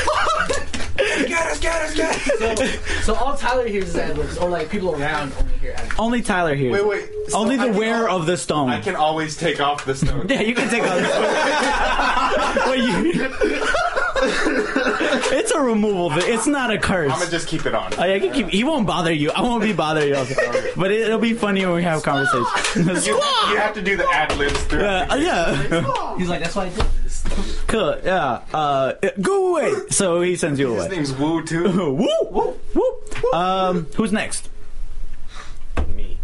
Get 0.97 1.47
us, 1.47 1.59
get 1.59 1.81
us, 1.81 1.93
get 1.95 2.59
us. 2.59 3.05
So 3.05 3.15
all 3.15 3.35
Tyler 3.35 3.67
hears 3.67 3.89
is 3.89 3.95
ad 3.97 4.17
libs, 4.17 4.37
or 4.37 4.49
like 4.49 4.69
people 4.69 4.95
around 4.95 5.33
only 5.39 5.57
hear 5.57 5.73
ad 5.75 5.83
libs. 5.83 5.95
Only 5.99 6.21
Tyler 6.21 6.55
here. 6.55 6.71
Wait, 6.71 6.85
wait. 6.87 7.09
So 7.29 7.37
Only 7.39 7.57
the 7.57 7.65
can 7.65 7.75
wearer 7.77 8.07
al- 8.09 8.17
of 8.17 8.25
the 8.27 8.37
stone. 8.37 8.69
I 8.69 8.79
can 8.79 8.95
always 8.95 9.35
take 9.35 9.59
off 9.59 9.83
the 9.85 9.95
stone. 9.95 10.27
Yeah, 10.29 10.41
you 10.41 10.55
can 10.55 10.69
take 10.69 10.83
off. 10.83 10.99
Wait, 12.69 12.79
you- 12.79 13.29
it's 15.37 15.51
a 15.51 15.59
removal 15.59 16.09
thing. 16.11 16.23
It's 16.33 16.47
not 16.47 16.71
a 16.71 16.77
curse. 16.79 17.11
I'm 17.11 17.19
gonna 17.19 17.29
just 17.31 17.47
keep 17.47 17.65
it 17.65 17.75
on. 17.75 17.93
Oh, 17.97 18.05
yeah, 18.05 18.13
I 18.15 18.19
can 18.19 18.31
keep, 18.33 18.47
he 18.49 18.63
won't 18.63 18.87
bother 18.87 19.11
you. 19.11 19.31
I 19.31 19.41
won't 19.41 19.61
be 19.63 19.73
bothering 19.73 20.09
you. 20.09 20.15
Also. 20.15 20.33
But 20.75 20.91
it, 20.91 21.01
it'll 21.01 21.19
be 21.19 21.33
funny 21.33 21.65
when 21.65 21.75
we 21.75 21.83
have 21.83 22.01
conversations. 22.03 23.05
You, 23.05 23.15
you 23.15 23.57
have 23.57 23.73
to 23.75 23.81
do 23.81 23.97
the 23.97 24.07
ad 24.09 24.35
libs 24.37 24.59
through. 24.63 24.81
yeah, 24.81 25.07
uh, 25.09 25.15
yeah. 25.15 26.17
He's 26.17 26.29
like, 26.29 26.41
that's 26.41 26.55
why 26.55 26.65
I 26.65 26.69
did 26.69 26.85
this. 27.03 27.04
Cool. 27.75 27.98
Yeah. 28.05 28.41
Uh, 28.53 28.94
go 29.22 29.50
away. 29.51 29.74
So 29.89 30.22
he 30.22 30.36
sends 30.36 30.60
you 30.60 30.72
away. 30.74 30.84
His 30.88 30.91
name's 30.91 31.13
Woo 31.20 31.44
too. 31.44 31.63
Woo, 31.94 32.08
woo, 32.32 32.60
woo. 32.74 33.32
Um, 33.34 33.88
who's 33.96 34.13
next? 34.13 34.50
Me. 35.96 36.17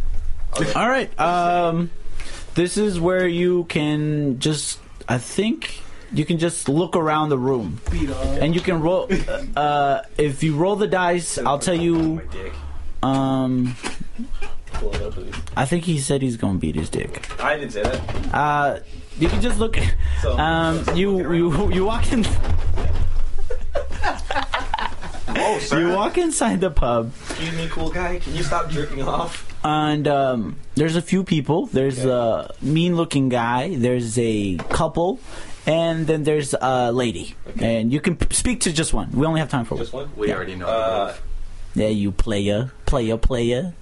All 0.76 0.88
right. 0.90 1.18
Um, 1.20 1.92
this 2.56 2.78
is 2.78 3.00
where 3.00 3.28
you 3.28 3.66
can 3.66 4.40
just. 4.40 4.80
I 5.10 5.18
think 5.18 5.82
you 6.14 6.24
can 6.26 6.38
just 6.38 6.70
look 6.70 6.96
around 6.96 7.30
the 7.30 7.38
room, 7.38 7.82
and 7.92 8.56
you 8.56 8.62
can 8.62 8.82
roll. 8.82 9.10
Uh, 9.56 10.02
if 10.18 10.44
you 10.44 10.56
roll 10.56 10.78
the 10.78 10.88
dice, 10.88 11.38
I'll 11.38 11.60
tell 11.60 11.76
you. 11.76 12.22
Um, 13.04 13.76
Pull 14.74 14.96
it 14.96 15.02
up, 15.02 15.14
please. 15.14 15.36
I 15.58 15.66
think 15.66 15.84
he 15.84 16.00
said 16.00 16.22
he's 16.22 16.38
gonna 16.38 16.60
beat 16.60 16.76
his 16.76 16.90
dick. 16.90 17.30
I 17.42 17.58
didn't 17.58 17.72
say 17.72 17.84
that. 17.84 18.34
Uh, 18.34 18.80
you 19.20 19.28
can 19.30 19.42
just 19.42 19.60
look. 19.60 19.78
So- 20.22 20.38
Um, 20.38 20.84
you 20.96 21.32
you 21.34 21.72
you 21.72 21.86
walk 21.86 22.12
in. 22.12 22.26
Oh. 25.34 25.60
You 25.72 25.90
walk 25.96 26.18
inside 26.18 26.60
the 26.62 26.70
pub, 26.70 27.12
Excuse 27.30 27.56
me, 27.56 27.68
cool 27.72 27.90
guy. 27.90 28.20
Can 28.20 28.36
you 28.36 28.44
stop 28.44 28.70
jerking 28.70 29.02
off? 29.02 29.48
and 29.64 30.08
um, 30.08 30.58
there's 30.76 30.96
a 30.96 31.02
few 31.02 31.24
people. 31.24 31.68
There's 31.68 32.04
a 32.04 32.54
mean-looking 32.62 33.30
guy. 33.30 33.76
There's 33.76 34.18
a 34.20 34.58
couple, 34.70 35.20
and 35.66 36.06
then 36.08 36.24
there's 36.24 36.54
a 36.60 36.92
lady. 36.92 37.36
And 37.60 37.94
you 37.94 38.02
can 38.02 38.16
p- 38.18 38.34
speak 38.36 38.62
to 38.62 38.74
just 38.74 38.94
one. 38.94 39.12
We 39.12 39.26
only 39.26 39.40
have 39.40 39.50
time 39.50 39.66
for 39.66 39.78
Just 39.78 39.94
one. 39.94 40.08
one. 40.10 40.18
We 40.18 40.34
already 40.34 40.56
know. 40.56 40.68
Uh, 40.68 41.14
Yeah, 41.76 41.88
you 41.88 42.12
player, 42.12 42.72
player, 42.86 43.18
player. 43.18 43.74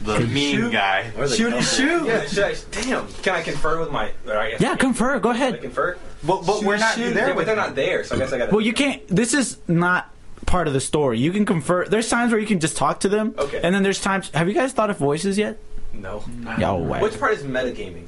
The 0.00 0.20
mean 0.20 0.70
guy. 0.70 1.10
the 1.10 1.28
Shoot 1.28 1.50
number? 1.50 1.64
shoot. 1.64 2.06
Yeah, 2.06 2.26
should 2.26 2.44
I, 2.44 2.54
damn. 2.70 3.08
Can 3.22 3.34
I 3.34 3.42
confer 3.42 3.80
with 3.80 3.90
my? 3.90 4.12
or 4.26 4.36
I 4.38 4.50
guess 4.52 4.60
Yeah, 4.60 4.72
I 4.72 4.76
confer. 4.76 5.18
Go 5.18 5.32
Can 5.32 5.42
I 5.42 5.46
ahead. 5.46 5.60
confer? 5.62 5.96
But, 6.24 6.46
but 6.46 6.62
we're 6.62 6.76
not 6.78 6.96
Yeah, 6.98 7.10
there 7.10 7.26
but 7.28 7.36
with 7.36 7.46
they're 7.46 7.56
not 7.56 7.74
there, 7.74 8.04
so 8.04 8.14
I 8.14 8.18
guess 8.18 8.32
I 8.32 8.38
got. 8.38 8.52
Well, 8.52 8.60
you 8.60 8.72
can't. 8.72 9.06
This 9.08 9.34
is 9.34 9.58
not 9.68 10.10
part 10.46 10.66
of 10.66 10.72
the 10.74 10.80
story. 10.80 11.18
You 11.18 11.30
can 11.32 11.44
confer. 11.44 11.84
There's 11.86 12.08
times 12.08 12.32
where 12.32 12.40
you 12.40 12.46
can 12.46 12.60
just 12.60 12.76
talk 12.76 13.00
to 13.00 13.08
them. 13.08 13.34
Okay. 13.38 13.60
And 13.62 13.74
then 13.74 13.82
there's 13.82 14.00
times. 14.00 14.30
Have 14.30 14.48
you 14.48 14.54
guys 14.54 14.72
thought 14.72 14.90
of 14.90 14.98
voices 14.98 15.36
yet? 15.38 15.58
No. 15.92 16.24
Yo, 16.58 16.76
way. 16.76 17.00
Which 17.00 17.18
part 17.18 17.32
is 17.34 17.42
metagaming? 17.42 18.06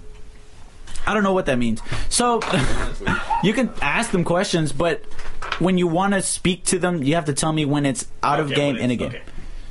I 1.06 1.14
don't 1.14 1.22
know 1.22 1.32
what 1.32 1.46
that 1.46 1.58
means. 1.58 1.80
So 2.08 2.40
you 3.42 3.52
can 3.52 3.70
ask 3.80 4.10
them 4.10 4.22
questions, 4.22 4.70
but 4.72 5.02
when 5.58 5.78
you 5.78 5.86
want 5.86 6.14
to 6.14 6.22
speak 6.22 6.64
to 6.66 6.78
them, 6.78 7.02
you 7.02 7.14
have 7.14 7.24
to 7.24 7.32
tell 7.32 7.52
me 7.52 7.64
when 7.64 7.86
it's 7.86 8.06
out 8.22 8.38
of 8.38 8.46
Okay, 8.46 8.54
game, 8.54 8.74
what 8.74 8.82
in 8.82 8.90
a 8.90 8.92
is- 8.94 8.98
game. 8.98 9.08
okay. 9.08 9.22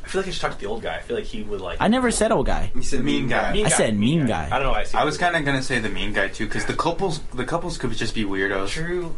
I 0.10 0.12
feel 0.12 0.22
like 0.22 0.28
I 0.28 0.32
should 0.32 0.42
talk 0.42 0.52
to 0.54 0.58
the 0.60 0.66
old 0.66 0.82
guy. 0.82 0.96
I 0.96 1.02
feel 1.02 1.16
like 1.18 1.26
he 1.28 1.44
would 1.44 1.62
like. 1.62 1.78
I 1.80 1.88
never 1.88 2.10
said 2.10 2.32
old 2.32 2.48
guy. 2.48 2.72
You 2.74 2.82
said 2.82 3.04
Mean 3.04 3.28
guy. 3.28 3.54
Mean 3.54 3.68
I 3.68 3.70
said 3.70 3.96
mean 3.96 4.26
guy. 4.26 4.48
I 4.52 4.58
don't 4.58 4.64
know. 4.64 4.72
Why 4.72 4.80
I 4.80 4.84
see. 4.86 4.98
I 4.98 5.04
was 5.04 5.20
kind 5.20 5.36
of 5.36 5.46
gonna 5.46 5.62
say 5.62 5.78
the 5.78 5.90
mean 5.90 6.14
guy 6.14 6.30
too, 6.30 6.46
because 6.48 6.66
the 6.66 6.74
couples, 6.74 7.20
the 7.36 7.46
couples 7.46 7.78
could 7.78 7.92
just 7.92 8.16
be 8.16 8.24
weirdos. 8.26 8.70
true. 8.70 9.16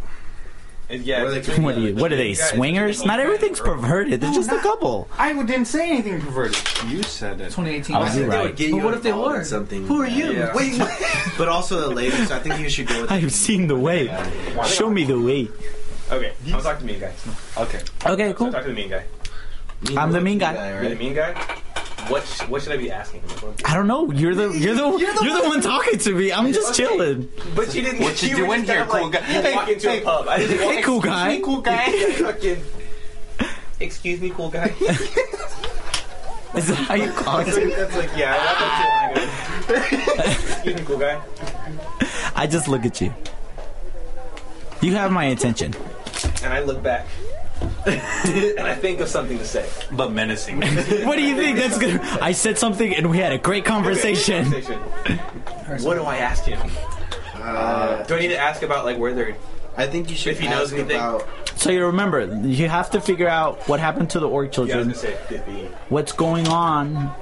And 0.89 1.03
yeah. 1.03 1.23
What 1.23 1.27
are 1.37 1.39
they 1.39 1.61
What 1.61 1.75
are 1.77 1.79
you? 1.79 1.95
What 1.95 2.11
are 2.11 2.17
they? 2.17 2.31
between 2.31 2.35
the 2.35 2.39
guys, 2.41 2.49
Swingers? 2.49 3.05
Not 3.05 3.21
everything's 3.21 3.61
guys, 3.61 3.69
or- 3.69 3.75
perverted. 3.77 4.19
They're 4.19 4.33
just 4.33 4.51
a 4.51 4.57
couple. 4.59 5.07
I 5.17 5.31
didn't 5.31 5.63
say 5.67 5.89
anything 5.89 6.19
perverted. 6.19 6.57
You 6.89 7.03
said 7.03 7.39
it. 7.39 7.45
2018. 7.55 7.95
I 7.95 7.99
I 7.99 8.03
was 8.03 8.13
think 8.13 8.29
they 8.29 8.35
right. 8.35 8.43
would 8.47 8.55
get 8.57 8.71
But 8.71 8.77
you 8.77 8.83
what 8.83 8.93
if 8.95 9.01
they 9.03 9.13
were? 9.13 9.43
something. 9.45 9.87
Who 9.87 10.01
are 10.01 10.07
you? 10.09 10.33
Yeah. 10.33 10.53
Wait, 10.53 10.77
but 11.37 11.47
also 11.47 11.79
the 11.79 11.95
ladies. 11.95 12.31
I 12.31 12.39
think 12.39 12.59
you 12.59 12.69
should 12.69 12.87
go 12.87 13.03
with. 13.03 13.11
I've 13.13 13.31
seen 13.31 13.67
the 13.67 13.77
way. 13.77 14.07
Show 14.67 14.89
me 14.89 15.05
the 15.05 15.17
way. 15.17 15.47
Okay, 16.11 16.33
I'll 16.51 16.61
talk 16.61 16.79
to 16.79 16.83
the 16.85 16.91
mean 16.91 16.99
guy. 16.99 17.13
Okay. 17.57 17.79
Okay, 18.05 18.27
So 18.31 18.33
cool. 18.33 18.51
talk 18.51 18.63
to 18.63 18.67
the 18.67 18.75
mean 18.75 18.89
guy. 18.89 19.05
I'm 19.97 20.11
the 20.11 20.21
mean 20.21 20.37
guy. 20.37 20.81
You're 20.81 20.89
the 20.89 20.95
mean 20.95 21.13
guy. 21.13 21.33
What 22.07 22.23
sh- 22.25 22.41
What 22.47 22.61
should 22.61 22.73
I 22.73 22.77
be 22.77 22.91
asking 22.91 23.21
him? 23.21 23.53
I 23.65 23.73
don't 23.75 23.87
know. 23.87 24.11
You're 24.11 24.35
the 24.35 24.49
you're 24.57 24.73
the 24.75 24.97
you're 24.97 25.41
the 25.41 25.47
one 25.47 25.61
talking 25.61 25.97
to 25.99 26.13
me. 26.13 26.31
I'm 26.31 26.51
just 26.51 26.69
Okay. 26.79 26.83
chilling. 26.89 27.29
But 27.55 27.73
you 27.73 27.81
didn't. 27.83 28.01
What 28.01 28.21
you 28.21 28.29
were 28.31 28.45
doing 28.47 28.65
just 28.65 28.71
here, 28.71 28.85
kind 28.85 28.89
of 28.89 28.89
cool 28.89 29.09
like, 29.09 29.11
guy? 29.21 29.33
You 29.35 29.41
Hey, 29.41 29.55
walk 29.55 29.69
into 29.69 29.89
hey. 29.89 30.01
a 30.01 30.03
pub. 30.05 30.27
I 30.27 30.37
didn't 30.39 30.65
walk 30.65 30.75
Hey, 30.75 30.81
cool 30.81 30.99
guy. 31.01 31.39
cool 31.43 31.61
guy. 31.61 31.85
Yeah, 31.87 32.07
fucking. 32.31 32.63
Excuse 33.79 34.19
me, 34.21 34.29
cool 34.31 34.49
guy. 34.49 34.73
Is 36.53 36.67
that 36.67 36.75
how 36.75 36.95
you 36.95 37.09
call 37.11 37.37
That's 37.43 37.55
it? 37.55 37.65
like, 37.69 37.77
that's 37.77 37.95
like 37.95 38.09
yeah. 38.17 38.35
I 38.37 38.45
walk 38.45 38.61
up 38.61 39.67
to 39.67 39.79
him 39.79 40.01
and 40.03 40.21
I 40.21 40.25
go, 40.25 40.51
Excuse 40.51 40.75
me, 40.75 40.83
cool 40.83 40.97
guy. 40.97 41.21
I 42.35 42.45
just 42.47 42.67
look 42.67 42.85
at 42.85 42.99
you. 42.99 43.13
You 44.81 44.93
have 44.95 45.11
my 45.11 45.25
attention. 45.25 45.73
And 46.43 46.51
I 46.53 46.59
look 46.61 46.83
back. 46.83 47.05
And 47.85 48.59
I 48.67 48.75
think 48.75 48.99
of 48.99 49.07
something 49.07 49.37
to 49.37 49.45
say. 49.45 49.67
But 49.91 50.11
menacing. 50.11 50.61
What 51.05 51.15
do 51.15 51.21
you 51.23 51.35
think 51.35 51.57
that's 51.57 51.77
gonna? 51.77 51.99
I 52.21 52.31
said 52.31 52.57
something 52.57 52.93
and 52.95 53.09
we 53.09 53.17
had 53.17 53.31
a 53.31 53.37
great 53.37 53.65
conversation. 53.65 54.43
Conversation. 54.45 54.79
What 55.83 55.95
do 55.95 56.03
I 56.03 56.17
ask 56.17 56.43
him? 56.45 56.59
Uh, 57.35 58.03
Do 58.03 58.15
I 58.15 58.19
need 58.19 58.27
to 58.29 58.37
ask 58.37 58.61
about 58.61 58.85
like 58.85 58.97
where 58.97 59.13
they're? 59.13 59.35
I 59.77 59.87
think 59.87 60.09
you 60.09 60.15
should 60.15 60.33
If 60.33 60.39
he 60.41 60.47
knows 60.47 60.73
anything. 60.73 60.97
about. 60.97 61.27
So 61.55 61.71
you 61.71 61.85
remember, 61.85 62.25
you 62.45 62.67
have 62.67 62.89
to 62.91 63.01
figure 63.01 63.27
out 63.27 63.67
what 63.69 63.79
happened 63.79 64.09
to 64.11 64.19
the 64.19 64.27
orc 64.27 64.55
Yeah, 64.57 64.63
I 64.63 64.65
was 64.65 64.69
children, 64.69 64.87
gonna 64.89 64.95
say 64.95 65.69
what's 65.89 66.11
going 66.11 66.47
on, 66.47 67.13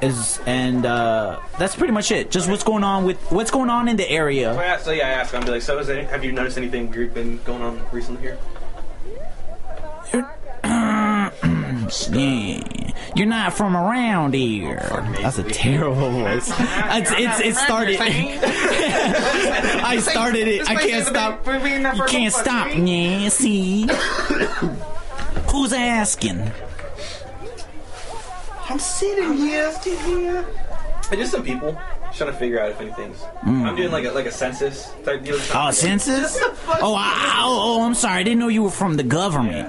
is 0.00 0.40
and 0.46 0.84
uh, 0.84 1.38
that's 1.58 1.76
pretty 1.76 1.92
much 1.92 2.10
it. 2.10 2.30
Just 2.30 2.48
what's 2.50 2.64
going 2.64 2.82
on 2.84 3.04
with 3.04 3.18
what's 3.30 3.50
going 3.50 3.70
on 3.70 3.88
in 3.88 3.96
the 3.96 4.04
So, 4.04 4.08
I 4.10 4.12
area. 4.12 4.52
ask, 4.54 4.84
so 4.84 4.90
yeah, 4.90 5.06
I 5.06 5.10
ask. 5.10 5.34
I'm 5.34 5.44
be 5.44 5.50
like, 5.50 5.62
so 5.62 5.78
is 5.78 5.86
there, 5.86 6.04
have 6.06 6.24
you 6.24 6.32
noticed 6.32 6.58
anything 6.58 6.90
weird 6.90 7.14
been 7.14 7.38
going 7.44 7.62
on 7.62 7.80
recently 7.92 8.20
here? 8.22 8.38
Yeah. 10.12 11.30
You're 13.14 13.26
not 13.26 13.52
from 13.52 13.76
around 13.76 14.34
here. 14.34 14.80
That's 15.20 15.38
a 15.38 15.42
terrible 15.42 16.10
voice. 16.10 16.50
It's 16.50 17.10
it's 17.12 17.40
it 17.40 17.56
started. 17.56 17.98
I 18.00 19.98
started 19.98 20.48
it. 20.48 20.70
I 20.70 20.76
can't 20.76 21.06
stop. 21.06 21.46
You 21.46 22.04
can't 22.06 22.32
stop. 22.32 22.68
Yeah. 22.74 23.28
See. 23.28 23.86
Who's 25.50 25.72
asking? 25.72 26.50
I'm 28.68 28.78
sitting 28.78 29.34
here. 29.34 29.72
Sitting 29.72 30.20
here. 30.20 30.46
Just 31.10 31.32
some 31.32 31.42
people 31.42 31.78
just 32.12 32.18
trying 32.18 32.32
to 32.32 32.38
figure 32.38 32.60
out 32.60 32.70
if 32.70 32.80
anything's. 32.80 33.24
I'm 33.42 33.74
doing 33.74 33.90
like 33.90 34.04
a 34.04 34.10
like 34.10 34.26
a 34.26 34.30
census 34.30 34.92
type 35.04 35.24
deal. 35.24 35.38
Oh, 35.54 35.70
census? 35.70 36.38
Oh, 36.42 36.94
I, 36.94 37.40
oh, 37.42 37.78
oh, 37.78 37.86
I'm 37.86 37.94
sorry. 37.94 38.20
I 38.20 38.22
didn't 38.22 38.38
know 38.38 38.48
you 38.48 38.62
were 38.62 38.70
from 38.70 38.96
the 38.96 39.02
government. 39.02 39.68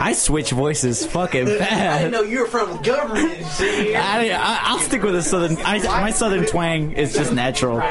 I 0.00 0.12
switch 0.14 0.50
voices 0.50 1.04
fucking 1.04 1.44
bad. 1.44 1.60
I 1.60 1.98
didn't 1.98 2.12
fast. 2.12 2.12
know 2.12 2.22
you 2.22 2.40
were 2.40 2.46
from 2.46 2.82
government. 2.82 3.44
See? 3.46 3.94
I, 3.94 4.30
I, 4.30 4.60
I'll 4.62 4.78
stick 4.78 5.02
with 5.02 5.14
a 5.16 5.22
southern. 5.22 5.58
I, 5.58 5.78
my 6.00 6.10
southern 6.10 6.46
twang 6.46 6.92
is 6.92 7.12
just 7.12 7.32
natural. 7.32 7.82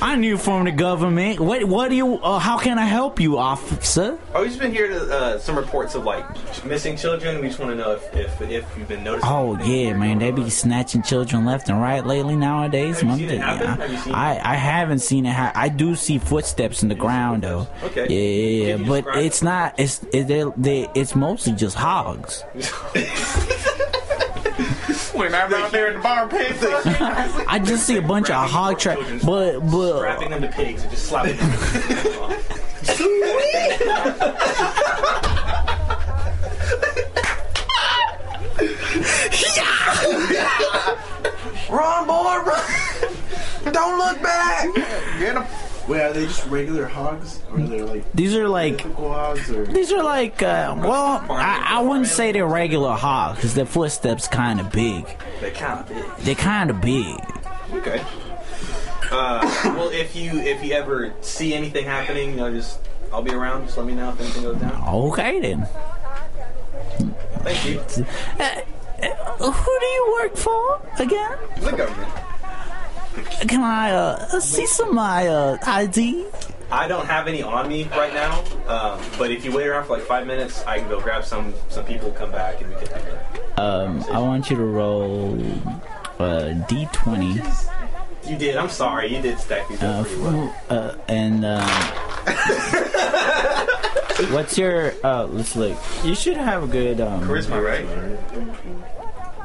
I 0.00 0.16
knew 0.16 0.38
from 0.38 0.64
the 0.64 0.72
government. 0.72 1.40
What? 1.40 1.64
What 1.64 1.88
do 1.88 1.96
you? 1.96 2.16
Uh, 2.16 2.38
how 2.38 2.58
can 2.58 2.78
I 2.78 2.86
help 2.86 3.20
you, 3.20 3.36
officer? 3.36 4.18
Oh, 4.34 4.42
we've 4.42 4.58
been 4.58 4.72
here 4.72 4.88
to 4.88 5.14
uh, 5.14 5.38
some 5.38 5.56
reports 5.56 5.94
of 5.94 6.04
like 6.04 6.24
missing 6.64 6.96
children. 6.96 7.40
We 7.40 7.48
just 7.48 7.58
want 7.58 7.72
to 7.72 7.76
know 7.76 7.92
if 7.92 8.14
if, 8.14 8.40
if 8.40 8.78
you've 8.78 8.88
been 8.88 9.04
noticing. 9.04 9.28
Oh 9.28 9.54
anything. 9.54 9.86
yeah, 9.86 9.92
man. 9.94 10.18
They 10.18 10.30
be 10.30 10.48
snatching 10.48 11.02
children 11.02 11.44
left 11.44 11.68
and 11.68 11.80
right 11.80 12.04
lately 12.04 12.36
nowadays. 12.36 13.02
Have 13.10 13.20
you 13.20 13.28
seen 13.28 13.36
it 13.36 13.40
Mother- 13.44 13.66
happen? 13.66 13.80
Have 13.82 13.92
you 13.92 13.98
seen? 13.98 14.14
I 14.14 14.52
I 14.52 14.54
haven't 14.54 14.98
seen 15.00 15.26
it. 15.26 15.32
Ha- 15.32 15.52
I 15.54 15.68
do 15.68 15.94
see 15.94 16.18
footsteps 16.18 16.82
in 16.82 16.88
the 16.88 16.94
ground 16.94 17.42
though. 17.42 17.66
Okay. 17.84 18.06
Yeah, 18.08 18.66
yeah, 18.68 18.76
you 18.76 18.86
but 18.86 19.04
it's 19.16 19.42
not. 19.42 19.74
It's 19.78 20.02
it, 20.12 20.24
they, 20.28 20.44
they, 20.56 20.88
it's 20.94 21.14
mostly 21.14 21.52
just 21.52 21.76
hogs. 21.76 22.42
when 25.14 25.34
I'm 25.34 25.52
out 25.52 25.70
there 25.72 25.88
in 25.88 25.94
the 25.96 26.00
bar 26.00 26.28
paying 26.28 26.54
for. 26.54 26.68
I 27.48 27.58
just 27.58 27.86
see 27.86 27.96
a 27.96 28.02
bunch 28.02 28.30
of 28.30 28.50
hog 28.50 28.78
tracks, 28.78 29.00
but 29.24 29.60
but 29.60 30.02
Wrapping 30.02 30.30
them 30.30 30.42
to 30.42 30.48
pigs 30.48 30.82
and 30.82 30.90
just 30.90 31.06
slapping 31.06 31.36
them. 31.36 31.50
Run, 41.70 42.06
boy, 42.06 42.42
run! 42.44 43.14
Don't 43.72 43.98
look 43.98 44.22
back. 44.22 44.74
Get 45.18 45.36
him. 45.36 45.44
Wait, 45.88 46.02
are 46.02 46.12
they 46.12 46.26
just 46.26 46.46
regular 46.46 46.86
hogs, 46.86 47.40
or 47.50 47.58
are 47.58 47.62
they 47.62 47.82
like 47.82 48.12
These 48.12 48.36
are 48.36 48.48
like 48.48 48.80
hogs, 48.94 49.50
or 49.50 49.66
these 49.66 49.90
are 49.90 50.02
like 50.02 50.42
uh, 50.42 50.76
well, 50.78 51.24
I, 51.28 51.78
I 51.78 51.82
wouldn't 51.82 52.06
say 52.06 52.32
they're 52.32 52.46
regular 52.46 52.94
hogs 52.94 53.36
because 53.36 53.54
their 53.54 53.66
footsteps 53.66 54.28
kind 54.28 54.60
of 54.60 54.70
big. 54.70 55.04
They're 55.40 55.50
kind 55.50 55.80
of 55.80 55.88
big. 55.88 56.16
They're 56.18 56.34
kind 56.36 56.70
of 56.70 56.80
big. 56.80 57.18
Okay. 57.72 58.04
Uh, 59.10 59.40
well, 59.64 59.90
if 59.90 60.14
you 60.14 60.38
if 60.38 60.62
you 60.62 60.74
ever 60.74 61.12
see 61.22 61.54
anything 61.54 61.84
happening, 61.86 62.30
you 62.30 62.36
know, 62.36 62.52
just 62.52 62.78
I'll 63.12 63.22
be 63.22 63.32
around. 63.32 63.66
Just 63.66 63.76
let 63.76 63.86
me 63.86 63.94
know 63.94 64.10
if 64.10 64.20
anything 64.20 64.42
goes 64.42 64.58
down. 64.58 64.82
Okay 64.88 65.40
then. 65.40 65.66
Thank 67.42 67.66
you. 67.66 68.04
Uh, 68.38 68.60
who 69.02 69.78
do 69.80 69.86
you 69.86 70.18
work 70.20 70.36
for 70.36 70.80
again? 70.98 71.38
The 71.60 71.72
government. 71.72 72.08
Can 73.48 73.62
I 73.62 73.90
uh, 73.92 74.40
see 74.40 74.66
some 74.66 74.88
of 74.90 74.94
my 74.94 75.26
uh, 75.28 75.56
ID? 75.66 76.26
I 76.70 76.86
don't 76.86 77.06
have 77.06 77.26
any 77.26 77.42
on 77.42 77.68
me 77.68 77.84
right 77.88 78.14
now, 78.14 78.44
um, 78.68 79.00
but 79.18 79.30
if 79.32 79.44
you 79.44 79.50
wait 79.52 79.66
around 79.66 79.86
for 79.86 79.96
like 79.96 80.06
five 80.06 80.24
minutes, 80.26 80.62
I 80.66 80.78
can 80.78 80.88
go 80.88 81.00
grab 81.00 81.24
some 81.24 81.52
some 81.68 81.84
people, 81.84 82.12
come 82.12 82.30
back, 82.30 82.60
and 82.60 82.70
we 82.70 82.76
can 82.76 82.86
have 82.94 83.06
a 83.58 83.60
Um, 83.60 84.04
I 84.12 84.18
want 84.20 84.50
you 84.50 84.56
to 84.56 84.62
roll 84.64 85.34
uh, 86.20 86.54
D20. 86.70 87.42
You 88.30 88.36
did. 88.38 88.56
I'm 88.56 88.68
sorry. 88.68 89.08
You 89.16 89.20
did 89.22 89.40
stack 89.40 89.66
these 89.68 89.82
Uh, 89.82 90.04
pretty 90.04 90.20
well. 90.22 90.54
f- 90.68 90.70
uh, 90.70 90.94
and 91.08 91.44
um, 91.44 91.68
what's 94.32 94.56
your? 94.56 94.92
Uh, 95.02 95.24
let's 95.26 95.56
look. 95.56 95.76
You 96.04 96.14
should 96.14 96.36
have 96.36 96.62
a 96.62 96.66
good. 96.68 97.00
Um, 97.00 97.22
Charisma, 97.22 97.60
right? 97.64 97.84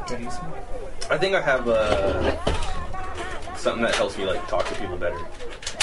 I 0.07 1.17
think 1.17 1.35
I 1.35 1.41
have 1.41 1.67
uh, 1.67 3.55
something 3.55 3.81
that 3.83 3.95
helps 3.95 4.17
me 4.17 4.25
like 4.25 4.47
talk 4.47 4.67
to 4.67 4.75
people 4.75 4.97
better. 4.97 5.17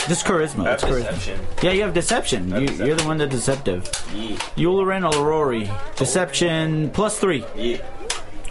Just 0.07 0.25
charisma. 0.25 0.67
I 0.67 0.71
have 0.71 0.81
charisma. 0.81 1.09
deception. 1.09 1.41
Yeah, 1.63 1.73
you 1.73 1.83
have 1.83 1.95
deception. 1.95 2.49
You, 2.51 2.61
deception. 2.61 2.87
You're 2.87 2.97
the 2.97 3.05
one 3.05 3.19
that's 3.19 3.35
deceptive. 3.35 3.85
Yeah. 4.15 4.37
Yularin 4.57 5.13
or 5.13 5.27
Rory. 5.27 5.69
Deception 5.97 6.91
plus 6.91 7.19
three. 7.19 7.45
Yeah. 7.57 7.79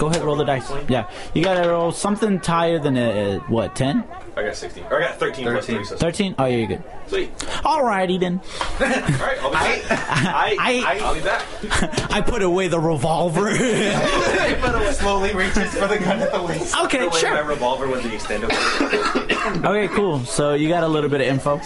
Go 0.01 0.07
ahead, 0.07 0.23
roll 0.23 0.35
the 0.35 0.43
dice. 0.43 0.67
Yeah, 0.89 1.07
you 1.35 1.43
gotta 1.43 1.69
roll 1.69 1.91
something 1.91 2.39
higher 2.39 2.79
than 2.79 2.97
a, 2.97 3.35
uh, 3.35 3.39
what 3.41 3.75
ten? 3.75 4.03
I 4.35 4.41
got 4.41 4.55
16. 4.55 4.85
Or 4.89 4.97
I 4.97 5.01
got 5.09 5.19
13, 5.19 5.45
plus 5.45 5.65
3. 5.67 5.83
So 5.85 5.95
Thirteen? 5.95 6.33
Oh, 6.39 6.45
yeah, 6.45 6.57
you're 6.57 6.67
good. 6.69 6.83
sweet. 7.05 7.37
Alrighty 7.37 8.19
then. 8.19 8.39
All 8.79 8.87
right, 8.87 9.37
I'll 9.43 9.49
be 9.49 9.53
back. 9.53 9.91
I, 9.91 10.57
I- 10.59 10.99
I, 10.99 11.07
will 11.07 11.13
be 11.13 11.21
back. 11.21 12.11
I 12.11 12.19
put 12.21 12.41
away 12.41 12.67
the 12.67 12.79
revolver. 12.79 13.49
i 13.51 14.91
Slowly 14.93 15.35
reaches 15.35 15.71
for 15.75 15.87
the 15.87 15.99
gun 15.99 16.19
at 16.19 16.31
the 16.33 16.41
waist. 16.41 16.75
okay, 16.85 17.01
Away 17.01 17.07
My 17.09 17.19
sure. 17.19 17.43
revolver 17.43 17.87
with 17.87 18.01
the 18.01 18.15
extended. 18.15 18.49
Okay, 19.63 19.87
cool. 19.89 20.21
So 20.25 20.55
you 20.55 20.67
got 20.67 20.83
a 20.83 20.87
little 20.87 21.11
bit 21.11 21.21
of 21.21 21.27
info. 21.27 21.61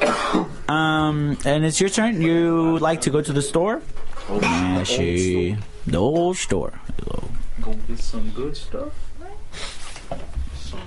Um, 0.68 1.38
and 1.44 1.64
it's 1.64 1.80
your 1.80 1.90
turn. 1.90 2.20
You 2.20 2.80
like 2.80 3.02
to 3.02 3.10
go 3.10 3.22
to 3.22 3.32
the 3.32 3.42
store? 3.42 3.80
Yeah, 4.28 4.82
she. 4.82 5.56
The 5.86 5.98
old 5.98 6.36
store. 6.36 6.72
Hello. 6.98 7.28
Gonna 7.66 7.78
get 7.88 7.98
some 7.98 8.30
good 8.30 8.56
stuff. 8.56 8.92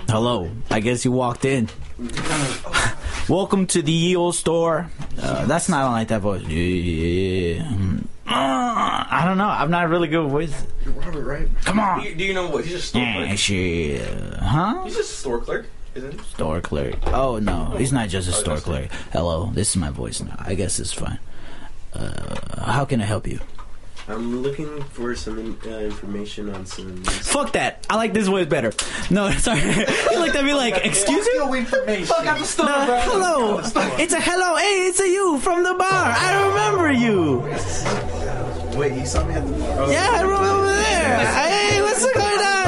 Hello. 0.08 0.50
I 0.70 0.80
guess 0.80 1.04
you 1.04 1.12
walked 1.12 1.44
in. 1.44 1.68
Welcome 3.28 3.66
to 3.66 3.82
the 3.82 3.92
ye 3.92 4.32
store. 4.32 4.88
Uh, 5.20 5.44
that's 5.44 5.68
not 5.68 5.92
like 5.92 6.08
that 6.08 6.22
voice. 6.22 6.40
Yeah. 6.44 7.64
Mm. 7.64 8.04
Uh, 8.26 9.04
I 9.10 9.24
don't 9.26 9.36
know. 9.36 9.48
I'm 9.48 9.70
not 9.70 9.90
really 9.90 10.08
good 10.08 10.22
with 10.24 10.32
voice. 10.32 10.66
You're 10.82 10.94
Robert, 10.94 11.22
right? 11.22 11.48
Come 11.66 11.76
do, 11.76 11.82
on. 11.82 12.02
you, 12.02 12.14
do 12.14 12.24
you 12.24 12.32
know 12.32 12.48
what? 12.48 12.64
He's 12.64 12.72
just 12.72 12.84
a 12.84 12.88
store 12.88 13.02
Yeah, 13.02 13.26
clerk. 13.26 13.38
she. 13.38 13.98
Uh, 14.00 14.36
huh? 14.42 14.84
He's 14.84 14.96
just 14.96 15.12
a 15.12 15.16
store 15.16 15.38
clerk, 15.40 15.66
isn't 15.94 16.12
he? 16.18 16.18
Store 16.28 16.62
clerk. 16.62 16.94
Oh 17.08 17.38
no, 17.40 17.74
he's 17.76 17.92
not 17.92 18.08
just 18.08 18.26
a 18.26 18.32
store 18.32 18.56
clerk. 18.56 18.88
Hello, 19.12 19.50
this 19.52 19.68
is 19.68 19.76
my 19.76 19.90
voice 19.90 20.22
now. 20.22 20.34
I 20.38 20.54
guess 20.54 20.80
it's 20.80 20.94
fine. 20.94 21.18
Uh, 21.92 22.62
how 22.62 22.86
can 22.86 23.02
I 23.02 23.04
help 23.04 23.26
you? 23.26 23.38
I'm 24.10 24.42
looking 24.42 24.82
for 24.84 25.14
some 25.14 25.38
in, 25.38 25.56
uh, 25.66 25.78
information 25.78 26.52
on 26.54 26.66
some. 26.66 26.96
Fuck 27.04 27.52
that. 27.52 27.86
I 27.88 27.94
like 27.96 28.12
this 28.12 28.26
voice 28.26 28.46
better. 28.46 28.72
No, 29.10 29.30
sorry. 29.38 29.60
he 29.60 30.16
looked 30.16 30.34
at 30.34 30.44
me 30.44 30.52
like, 30.52 30.84
excuse 30.84 31.26
me? 31.26 31.58
information. 31.58 32.06
Fuck 32.06 32.26
out 32.26 32.38
the 32.38 32.44
store, 32.44 32.66
Uh, 32.68 33.00
hello. 33.02 33.58
It's 33.58 34.12
a 34.12 34.20
hello. 34.20 34.56
Hey, 34.56 34.86
it's 34.88 35.00
a 35.00 35.08
you 35.08 35.38
from 35.38 35.62
the 35.62 35.74
bar. 35.74 35.88
I 36.16 36.46
remember 36.48 36.90
you. 36.90 37.40
Wait, 38.78 38.92
you 38.98 39.06
saw 39.06 39.24
me 39.24 39.34
at 39.34 39.46
the 39.46 39.52
bar. 39.52 39.92
Yeah, 39.92 40.08
I 40.12 40.22
remember 40.22 40.44
over 40.48 40.66
there. 40.72 41.26
Hey, 41.34 41.82
what's 41.82 42.04
going 42.04 42.16
on? 42.40 42.59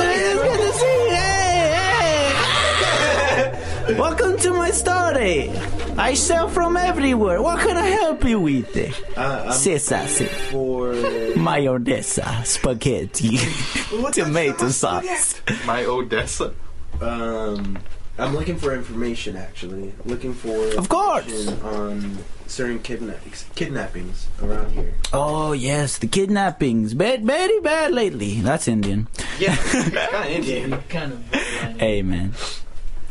Welcome 3.88 4.38
to 4.38 4.53
my 4.53 4.71
story. 4.71 5.51
I 5.99 6.14
sell 6.14 6.49
from 6.49 6.77
everywhere. 6.77 7.42
What 7.42 7.61
can 7.66 7.77
I 7.77 7.87
help 7.88 8.25
you 8.25 8.38
with? 8.40 8.77
Uh, 9.18 9.45
I'm 9.47 9.53
Cesar, 9.53 10.07
si- 10.07 10.27
for. 10.27 10.92
mayonnaise, 11.37 12.21
spaghetti, 12.45 13.38
tomato 14.12 14.68
sauce. 14.68 15.40
My 15.66 15.85
Odessa. 15.85 16.55
Um, 17.01 17.79
I'm 18.18 18.35
looking 18.37 18.57
for 18.57 18.73
information. 18.73 19.37
Actually, 19.37 19.92
looking 20.05 20.33
for. 20.33 20.57
Of 20.79 20.88
course. 20.88 21.49
information 21.49 21.64
On 21.64 22.18
certain 22.47 22.79
kidnappings, 22.79 23.47
kidnappings 23.57 24.29
around 24.42 24.71
here. 24.73 24.95
Oh 25.12 25.53
yes, 25.53 25.99
the 25.99 26.07
kidnappings. 26.07 26.95
Bad, 26.95 27.25
very 27.25 27.59
bad 27.61 27.92
lately. 27.92 28.40
That's 28.40 28.68
Indian. 28.68 29.09
Yeah, 29.40 29.57
kind 29.57 29.97
of 29.97 30.27
Indian. 30.31 30.83
Kind 30.88 31.12
of. 31.14 31.25
Hey 31.81 32.03
man, 32.03 32.33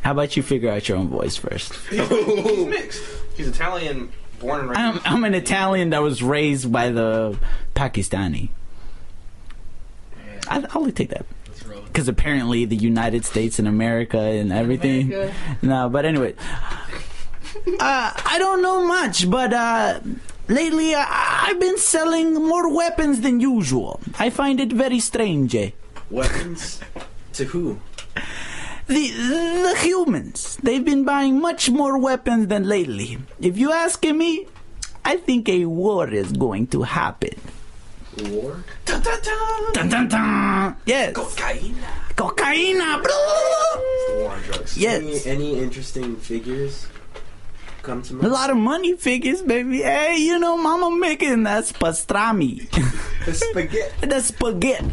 how 0.01 0.11
about 0.11 0.35
you 0.37 0.43
figure 0.43 0.69
out 0.69 0.87
your 0.89 0.97
own 0.97 1.07
voice 1.09 1.35
first? 1.37 1.73
He's 1.89 2.65
mixed. 2.67 3.03
He's 3.35 3.47
Italian, 3.47 4.11
born 4.39 4.61
and 4.61 4.69
raised. 4.69 4.79
I'm, 4.79 4.99
I'm 5.05 5.23
an 5.23 5.33
Italian 5.33 5.91
that 5.91 6.01
was 6.01 6.21
raised 6.23 6.71
by 6.71 6.89
the 6.89 7.37
Pakistani. 7.75 8.49
I, 10.47 10.57
I'll 10.57 10.79
only 10.79 10.91
take 10.91 11.09
that 11.09 11.25
because 11.85 12.07
apparently 12.07 12.65
the 12.65 12.75
United 12.75 13.25
States 13.25 13.59
and 13.59 13.67
America 13.67 14.17
and 14.17 14.51
everything. 14.51 15.13
America. 15.13 15.35
No, 15.61 15.89
but 15.89 16.05
anyway, 16.05 16.33
uh, 17.79 18.13
I 18.25 18.35
don't 18.39 18.61
know 18.61 18.85
much, 18.87 19.29
but 19.29 19.53
uh, 19.53 19.99
lately 20.47 20.95
I, 20.95 21.45
I've 21.47 21.59
been 21.59 21.77
selling 21.77 22.33
more 22.33 22.73
weapons 22.73 23.21
than 23.21 23.39
usual. 23.39 23.99
I 24.17 24.29
find 24.29 24.59
it 24.59 24.71
very 24.71 24.99
strange. 24.99 25.53
eh? 25.55 25.71
Weapons 26.09 26.79
to 27.33 27.45
who? 27.45 27.79
The, 28.91 29.07
the 29.71 29.75
humans, 29.79 30.57
they've 30.63 30.83
been 30.83 31.05
buying 31.05 31.39
much 31.39 31.69
more 31.69 31.97
weapons 31.97 32.47
than 32.47 32.67
lately. 32.67 33.19
If 33.39 33.57
you 33.57 33.71
ask 33.71 34.03
me, 34.03 34.47
I 35.05 35.15
think 35.15 35.47
a 35.47 35.63
war 35.63 36.09
is 36.09 36.33
going 36.33 36.67
to 36.75 36.81
happen. 36.81 37.39
War? 38.27 38.65
Dun 38.83 39.01
dun 39.01 39.19
dun! 39.23 39.73
Dun 39.73 39.87
dun 39.87 40.07
dun! 40.09 40.75
Yes. 40.85 41.15
Cocaine. 41.15 41.77
Cocaina, 42.17 43.01
bro! 43.01 44.23
War 44.23 44.31
on 44.35 44.41
drugs. 44.41 44.77
Yes. 44.77 45.25
Any, 45.25 45.37
any 45.39 45.59
interesting 45.63 46.17
figures 46.17 46.87
come 47.83 48.01
to 48.03 48.13
mind? 48.15 48.27
A 48.27 48.29
lot 48.29 48.49
of 48.49 48.57
money 48.57 48.97
figures, 48.97 49.41
baby. 49.41 49.83
Hey, 49.83 50.17
you 50.17 50.37
know, 50.37 50.57
Mama 50.57 50.91
making 50.93 51.43
that's 51.43 51.71
pastrami. 51.71 52.67
The 53.23 53.35
spaghetti. 53.35 54.07
the 54.07 54.19
spaghetti. 54.19 54.91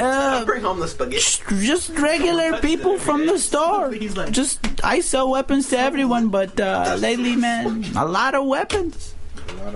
Uh, 0.00 0.44
Bring 0.44 0.62
home 0.62 0.80
the 0.80 0.88
spaghetti. 0.88 1.42
just 1.66 1.90
regular 1.90 2.58
people 2.60 2.98
from 2.98 3.26
the 3.26 3.38
store. 3.38 3.94
Just 4.30 4.60
I 4.84 5.00
sell 5.00 5.30
weapons 5.30 5.68
to 5.70 5.78
everyone, 5.78 6.28
but 6.28 6.58
uh, 6.58 6.96
lately, 6.98 7.36
man, 7.36 7.84
a 7.96 8.06
lot 8.06 8.34
of 8.34 8.46
weapons: 8.46 9.14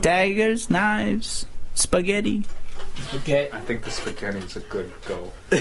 daggers, 0.01 0.71
knives, 0.71 1.47
spaghetti. 1.75 2.45
Okay. 3.15 3.51
I 3.53 3.61
think 3.61 3.85
the 3.85 3.91
spaghetti 3.91 4.39
is 4.39 4.57
a 4.57 4.61
good 4.61 4.91
go. 5.07 5.33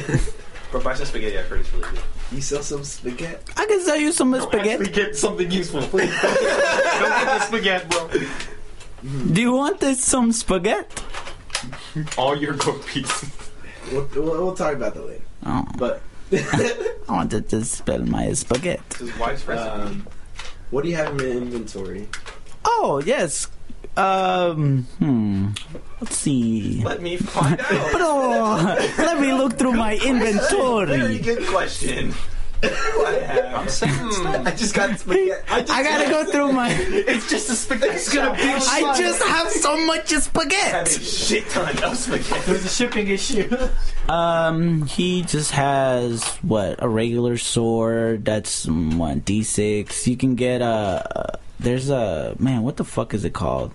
But 0.73 0.83
buy 0.83 0.95
some 0.95 1.05
spaghetti. 1.05 1.37
I've 1.37 1.45
heard 1.45 1.59
it's 1.59 1.71
really 1.71 1.87
good. 1.87 1.99
You 2.31 2.41
sell 2.41 2.63
some 2.63 2.83
spaghetti? 2.83 3.37
I 3.55 3.65
can 3.67 3.79
sell 3.81 3.95
you 3.95 4.11
some 4.11 4.33
spaghetti. 4.41 4.89
get 4.89 5.15
something 5.15 5.51
useful, 5.51 5.83
please. 5.83 6.09
Don't 6.21 6.33
get 6.33 7.25
the 7.25 7.39
spaghetti, 7.41 7.87
bro. 7.89 8.09
Do 9.33 9.39
you 9.39 9.51
want 9.53 9.79
this, 9.79 10.03
some 10.03 10.31
spaghetti? 10.31 11.03
All 12.17 12.35
your 12.35 12.53
good 12.53 12.83
pieces. 12.87 13.29
We'll, 13.91 14.07
we'll, 14.15 14.23
we'll 14.45 14.55
talk 14.55 14.73
about 14.75 14.93
that 14.95 15.05
later. 15.05 15.23
Oh, 15.45 15.65
But 15.77 16.01
I 16.31 16.93
wanted 17.09 17.49
to 17.49 17.63
spell 17.65 17.99
my 18.05 18.31
spaghetti. 18.33 18.81
It's 18.91 18.99
his 18.99 19.17
wife's 19.19 19.45
recipe. 19.47 19.69
um, 19.69 20.07
what 20.71 20.83
do 20.83 20.89
you 20.89 20.95
have 20.95 21.13
in 21.13 21.19
your 21.19 21.31
inventory? 21.31 22.07
Oh 22.65 23.01
yes. 23.05 23.47
Um. 23.95 24.83
Hmm. 24.97 25.49
Let's 26.01 26.17
see. 26.17 26.81
Let 26.83 27.01
me 27.01 27.17
find 27.17 27.59
out. 27.61 27.91
Bro, 27.91 29.03
let 29.05 29.19
me 29.19 29.33
look 29.33 29.53
through 29.59 29.73
my 29.73 29.95
inventory. 30.05 30.87
Very 30.97 31.19
good 31.19 31.45
question. 31.47 32.13
What 32.63 33.13
I 33.13 33.19
have? 33.19 33.53
Hmm. 33.81 34.47
I 34.47 34.51
just 34.51 34.73
got 34.73 34.97
spaghetti. 34.97 35.31
I 35.49 35.61
just 35.61 35.71
I 35.71 35.83
gotta 35.83 36.09
go 36.09 36.25
through 36.31 36.51
my. 36.53 36.69
It's 36.69 37.29
just 37.29 37.49
a 37.49 37.55
spaghetti. 37.55 37.95
It's 37.95 38.13
gonna 38.13 38.35
be. 38.35 38.43
I 38.43 38.95
just 38.97 39.21
have 39.23 39.49
so 39.51 39.85
much 39.85 40.11
have 40.11 40.19
a 40.19 40.21
spaghetti. 40.21 41.03
shit 41.03 41.49
ton 41.49 41.83
of 41.83 41.97
spaghetti. 41.97 42.41
There's 42.45 42.65
a 42.65 42.69
shipping 42.69 43.07
issue. 43.07 43.49
Um, 44.07 44.85
he 44.85 45.23
just 45.23 45.51
has 45.51 46.23
what 46.37 46.75
a 46.81 46.87
regular 46.87 47.37
sword. 47.37 48.25
That's 48.25 48.65
what 48.67 49.25
D 49.25 49.43
six. 49.43 50.07
You 50.07 50.17
can 50.17 50.35
get 50.35 50.61
a. 50.61 51.39
there's 51.59 51.89
a 51.89 52.35
man. 52.39 52.63
What 52.63 52.77
the 52.77 52.85
fuck 52.85 53.13
is 53.13 53.25
it 53.25 53.33
called? 53.33 53.73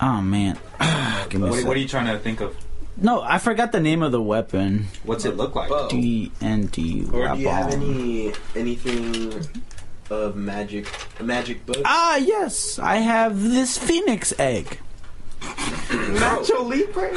Oh 0.00 0.20
man, 0.20 0.58
give 1.28 1.40
me 1.40 1.48
a 1.48 1.50
What, 1.50 1.64
what 1.64 1.76
are 1.76 1.80
you 1.80 1.88
trying 1.88 2.06
to 2.06 2.18
think 2.18 2.40
of? 2.40 2.56
No, 3.00 3.22
I 3.22 3.38
forgot 3.38 3.70
the 3.72 3.80
name 3.80 4.02
of 4.02 4.10
the 4.12 4.20
weapon. 4.22 4.86
What's 5.04 5.24
it 5.24 5.36
look 5.36 5.54
like? 5.54 5.68
Bow. 5.70 5.88
D 5.88 6.32
N 6.40 6.66
D. 6.66 7.06
Or 7.12 7.28
do 7.34 7.38
you 7.40 7.48
have 7.48 7.72
any 7.72 8.32
anything 8.56 9.46
of 10.10 10.34
magic? 10.36 10.88
A 11.20 11.22
magic 11.22 11.64
book? 11.64 11.78
Ah, 11.84 12.16
yes, 12.16 12.78
I 12.78 12.96
have 12.96 13.40
this 13.42 13.78
phoenix 13.78 14.32
egg. 14.38 14.80
Nacho 15.40 16.66
Libre. 16.68 17.16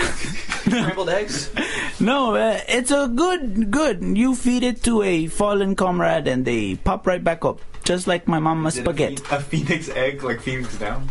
Scrambled 0.69 1.09
eggs. 1.09 1.49
No, 1.99 2.33
uh, 2.33 2.59
it's 2.67 2.89
a 2.89 3.07
good, 3.07 3.69
good. 3.69 4.01
You 4.17 4.33
feed 4.33 4.63
it 4.63 4.81
to 4.85 5.03
a 5.03 5.27
fallen 5.27 5.75
comrade, 5.75 6.27
and 6.27 6.45
they 6.45 6.75
pop 6.77 7.05
right 7.05 7.23
back 7.23 7.45
up, 7.45 7.59
just 7.83 8.07
like 8.07 8.27
my 8.27 8.39
mama's 8.39 8.73
Is 8.73 8.79
it 8.79 8.81
a 8.81 8.85
spaghetti. 8.89 9.15
phe- 9.17 9.35
A 9.35 9.39
phoenix 9.39 9.89
egg, 9.89 10.23
like 10.23 10.41
phoenix 10.41 10.75
down. 10.79 11.09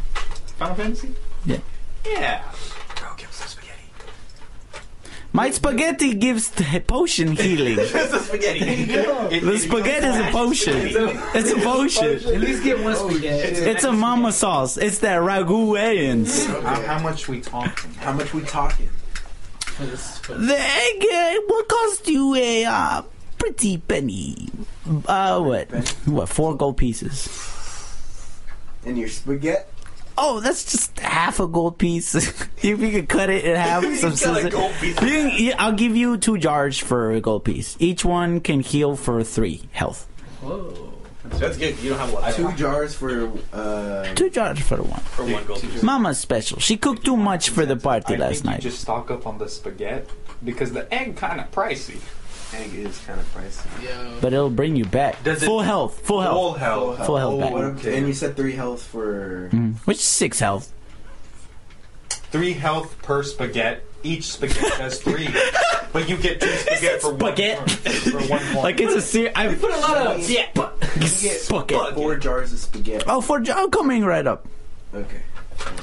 Final 0.59 0.75
Fantasy. 0.75 1.15
Yeah. 1.47 1.59
Yeah. 2.05 2.43
Bro, 2.99 3.09
give 3.19 3.29
us 3.29 3.37
some 3.37 3.49
spaghetti. 3.49 3.87
My 5.33 5.51
spaghetti 5.51 6.15
gives 6.15 6.51
the 6.51 6.83
potion 6.87 7.37
healing. 7.37 7.79
It's 7.81 7.93
the 7.93 8.19
spaghetti. 8.19 8.61
It- 8.93 9.43
The 9.45 9.53
it- 9.55 9.61
spaghetti 9.61 10.07
is 10.07 10.17
a 10.17 10.31
potion. 10.33 10.77
It's 11.35 11.51
a 11.53 11.57
potion. 11.61 12.15
At 12.35 12.41
least 12.41 12.65
get 12.65 12.83
one 12.83 12.97
spaghetti. 12.97 13.61
It's 13.71 13.85
a 13.85 13.93
mama 13.93 14.33
sauce. 14.33 14.77
It's 14.77 14.99
that 14.99 15.21
ragu 15.23 15.79
Uh, 15.79 16.83
how 16.87 16.99
much 16.99 17.29
we 17.29 17.41
talking? 17.41 17.95
How 17.95 18.13
much 18.13 18.35
we 18.35 18.43
talking? 18.43 18.89
For 19.61 19.87
this, 19.87 20.19
for 20.19 20.35
The 20.35 20.59
egg 20.59 21.05
uh, 21.07 21.41
will 21.49 21.63
cost 21.65 22.09
you 22.09 22.35
a 22.35 22.65
uh, 22.65 23.03
pretty 23.39 23.79
penny. 23.79 24.49
Uh, 25.07 25.41
what? 25.41 25.71
What? 26.07 26.29
Four 26.29 26.57
gold 26.57 26.77
pieces. 26.77 27.29
And 28.85 28.99
your 28.99 29.09
spaghetti? 29.09 29.65
Oh, 30.19 30.41
that's 30.41 30.71
just 30.71 30.99
half 31.01 31.41
a 31.41 31.47
gold 31.47 31.79
piece. 31.79 32.15
if 32.15 32.51
you 32.63 32.77
could 32.91 33.09
cut 33.09 33.31
it 33.31 33.45
in 33.45 33.57
half, 33.69 33.83
some 33.83 34.11
got 34.11 34.13
a 34.13 34.17
scissors. 34.17 34.53
gold 34.53 34.73
piece. 34.81 35.01
You 35.01 35.51
can- 35.51 35.55
I'll 35.59 35.73
give 35.73 35.97
you 35.97 36.17
two 36.19 36.37
jars 36.39 36.79
for 36.79 37.13
a 37.13 37.21
gold 37.21 37.45
piece. 37.45 37.77
Each 37.79 38.05
one 38.05 38.41
can 38.41 38.61
heal 38.61 38.97
for 38.97 39.23
three 39.25 39.63
health. 39.73 40.07
Whoa. 40.43 40.89
That's 41.25 41.57
good. 41.57 41.79
You 41.79 41.91
don't 41.91 41.99
have 42.01 42.11
a 42.11 42.15
lot. 42.15 42.35
Two 42.35 42.53
jars 42.53 42.95
for 42.95 43.31
uh 43.53 44.15
Two 44.15 44.31
jars 44.31 44.59
for 44.61 44.77
one. 44.83 45.01
for 45.01 45.25
one 45.25 45.45
gold 45.47 45.61
piece. 45.61 45.83
Mama's 45.83 46.19
special. 46.19 46.59
She 46.59 46.77
cooked 46.77 47.05
too 47.05 47.17
much 47.17 47.51
for 47.51 47.65
the 47.65 47.77
party 47.77 48.15
I 48.15 48.19
last 48.19 48.33
think 48.43 48.45
you 48.47 48.51
night. 48.51 48.61
just 48.63 48.81
stock 48.81 49.11
up 49.11 49.27
on 49.27 49.39
the 49.39 49.49
spaghetti 49.49 50.11
because 50.43 50.73
the 50.73 50.93
egg 50.93 51.17
kind 51.17 51.41
of 51.41 51.51
pricey. 51.53 52.01
Egg 52.55 52.75
is 52.75 52.99
kind 53.07 53.19
of 53.21 53.35
pricey. 53.35 53.85
Yo. 53.85 54.19
But 54.21 54.33
it'll 54.33 54.51
bring 54.51 54.77
you 54.77 54.85
back. 54.85 55.23
Does 55.25 55.43
it- 55.43 55.47
full 55.47 55.61
health. 55.61 56.01
Full 56.07 56.21
health. 56.21 56.35
Full 56.37 56.53
health. 56.55 57.07
Full 57.07 57.17
health 57.17 57.41
back. 57.41 57.53
Okay. 57.53 57.99
And 57.99 58.07
you 58.07 58.13
said 58.15 58.37
three 58.37 58.53
health 58.53 58.83
for 58.83 59.49
Mm. 59.53 59.77
Which 59.87 59.99
is 59.99 60.05
six 60.05 60.39
health. 60.41 60.73
Three 62.33 62.53
health 62.53 62.97
per 63.03 63.23
spaghetti. 63.23 63.81
Each 64.03 64.33
spaghetti 64.33 64.71
does 64.79 64.99
three, 65.03 65.29
but 65.93 66.09
you 66.09 66.17
get 66.17 66.41
two 66.41 66.49
spaghetti 66.49 67.01
for 67.01 67.11
one. 67.13 67.33
Spaghetti. 67.35 67.71
For 68.11 68.19
one 68.29 68.41
point. 68.41 68.63
Like 68.63 68.81
it's 68.81 68.95
a 68.95 69.03
ser- 69.03 69.31
I 69.37 69.53
Put 69.55 69.71
a 69.75 69.81
lot 69.81 70.07
of 70.07 70.31
yeah. 70.31 70.47
You 70.57 71.31
bucket. 71.51 71.95
four 71.95 72.17
jars 72.17 72.51
of 72.53 72.59
spaghetti. 72.61 73.05
Oh, 73.07 73.21
for 73.21 73.43
I'm 73.53 73.71
coming 73.71 74.03
right 74.05 74.27
up. 74.27 74.47
Okay. 74.95 75.21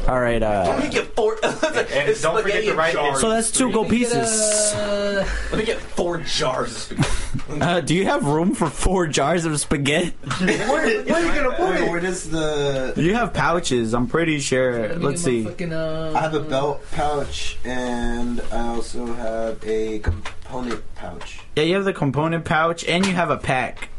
All 0.08 0.20
right. 0.20 0.42
Let 0.42 0.80
me 0.80 0.88
Uh, 0.88 0.90
get 0.90 1.16
four. 1.16 1.38
and 1.44 2.10
It's 2.10 2.22
don't 2.22 2.42
forget 2.42 2.64
spaghetti 2.64 2.66
to 2.68 2.72
in 2.88 2.94
jars. 2.94 3.22
so 3.22 3.30
that's 3.30 3.52
two 3.52 3.72
gold 3.72 3.90
pieces. 3.90 4.74
Uh, 4.74 5.28
Let 5.52 5.60
me 5.60 5.66
get 5.66 5.80
four 5.80 6.18
jars 6.20 6.72
of 6.92 7.06
spaghetti. 7.06 7.14
Uh, 7.50 7.80
do 7.80 7.96
you 7.96 8.06
have 8.06 8.26
room 8.26 8.54
for 8.54 8.70
four 8.70 9.08
jars 9.08 9.46
of 9.46 9.58
spaghetti? 9.60 10.10
Where, 10.40 10.48
where 10.68 11.16
are 11.16 11.22
you 11.36 11.42
gonna 11.44 11.56
put 11.58 11.76
it? 11.82 11.90
Where 11.90 12.00
does 12.02 12.30
the 12.30 12.94
You 12.98 13.14
have 13.16 13.34
pouches. 13.34 13.94
I'm 13.94 14.08
pretty 14.08 14.40
sure. 14.40 14.80
let 14.90 14.98
me 15.00 15.06
Let's 15.06 15.22
see. 15.22 15.44
Fucking, 15.46 15.72
uh, 15.74 16.14
I 16.16 16.20
have 16.22 16.34
a 16.34 16.42
belt 16.42 16.84
pouch 16.92 17.58
and 17.64 18.42
I 18.52 18.68
also 18.68 19.06
have 19.14 19.64
a 19.66 20.00
component 20.00 20.84
pouch. 20.96 21.40
Yeah, 21.56 21.64
you 21.64 21.76
have 21.76 21.86
the 21.86 21.94
component 21.94 22.44
pouch 22.44 22.84
and 22.86 23.06
you 23.06 23.14
have 23.14 23.30
a 23.30 23.38
pack. 23.38 23.90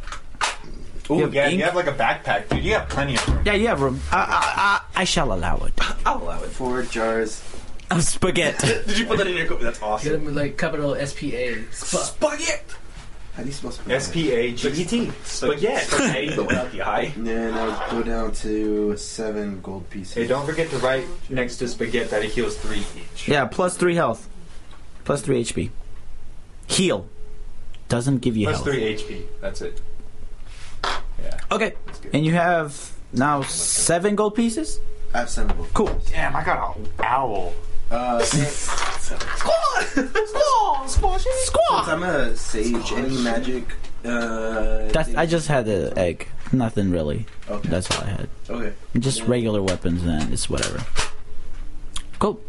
Ooh, 1.10 1.16
You 1.16 1.22
have 1.22 1.34
yeah, 1.34 1.48
ink? 1.48 1.58
you 1.58 1.64
have 1.64 1.74
like 1.74 1.86
a 1.86 1.92
backpack, 1.92 2.48
dude. 2.48 2.64
You 2.64 2.74
have 2.74 2.88
plenty 2.88 3.14
of 3.14 3.28
room. 3.28 3.42
Yeah, 3.46 3.54
you 3.54 3.66
have 3.68 3.80
room. 3.80 4.00
I, 4.12 4.16
I, 4.16 4.20
I, 4.96 5.02
I 5.02 5.04
shall 5.04 5.32
allow 5.32 5.56
it. 5.58 5.72
I'll 6.06 6.22
allow 6.22 6.42
it. 6.42 6.50
Four 6.50 6.82
jars. 6.82 7.42
Of 7.90 8.02
spaghetti. 8.04 8.66
Did 8.86 8.98
you 8.98 9.06
put 9.06 9.16
that 9.18 9.26
in 9.26 9.36
your 9.36 9.46
coat? 9.46 9.60
That's 9.62 9.78
Get 9.78 9.86
awesome. 9.86 10.12
them 10.12 10.24
with 10.26 10.36
like 10.36 10.58
capital 10.58 10.94
S 10.94 11.14
P 11.14 11.34
A. 11.34 11.62
Sp- 11.72 12.04
Spaghetti. 12.12 12.74
How 13.34 13.42
do 13.44 13.48
you 13.48 13.54
spell 13.54 13.70
spaghetti? 13.70 13.94
S 13.96 14.10
P 14.12 14.30
A 14.32 14.52
G 14.52 14.68
E 14.68 14.84
T. 14.84 15.12
Spaghetti. 15.24 15.86
Spaghetti, 15.86 16.36
but 16.36 16.46
without 16.48 16.70
the 16.72 16.82
I. 16.82 17.00
And 17.16 17.26
then 17.26 17.54
I 17.54 17.88
go 17.90 18.02
down 18.02 18.32
to 18.32 18.94
seven 18.98 19.60
gold 19.62 19.88
pieces. 19.88 20.12
Hey, 20.14 20.26
don't 20.26 20.44
forget 20.44 20.68
to 20.70 20.78
write 20.78 21.06
next 21.30 21.56
to 21.58 21.68
spaghetti 21.68 22.10
that 22.10 22.22
it 22.24 22.32
heals 22.32 22.56
three 22.58 22.84
each. 22.96 23.26
yeah, 23.28 23.46
plus 23.46 23.76
three 23.76 23.94
health. 23.94 24.28
Plus 25.04 25.22
three 25.22 25.42
HP. 25.42 25.70
Heal. 26.66 27.06
Doesn't 27.88 28.18
give 28.18 28.36
you 28.36 28.48
Plus 28.48 28.56
health. 28.56 28.66
three 28.68 28.82
HP. 28.96 29.22
That's 29.40 29.62
it. 29.62 29.80
Yeah. 31.22 31.38
Okay. 31.50 31.74
And 32.12 32.24
you 32.24 32.34
have 32.34 32.92
now 33.12 33.42
seven 33.42 34.16
gold 34.16 34.34
pieces? 34.34 34.80
I 35.14 35.18
have 35.20 35.30
seven 35.30 35.56
gold. 35.56 35.68
Cool. 35.74 36.00
Damn, 36.10 36.36
I 36.36 36.44
got 36.44 36.76
an 36.76 36.86
owl. 37.00 37.54
Uh, 37.90 38.22
since, 38.22 38.68
Squaw! 38.68 41.18
since 41.18 41.88
I'm 41.88 42.02
a 42.02 42.36
sage, 42.36 42.92
any 42.92 43.16
magic? 43.22 43.64
Uh, 44.04 44.88
That's, 44.88 45.14
I 45.14 45.26
just 45.26 45.48
had 45.48 45.64
the 45.64 45.92
egg. 45.96 46.28
Nothing 46.52 46.90
really. 46.90 47.26
Okay. 47.48 47.68
That's 47.68 47.90
all 47.90 48.04
I 48.04 48.10
had. 48.10 48.28
okay. 48.50 48.72
Just 48.98 49.22
regular 49.22 49.62
weapons, 49.62 50.04
then 50.04 50.32
it's 50.32 50.50
whatever. 50.50 50.84
Cool. 52.18 52.40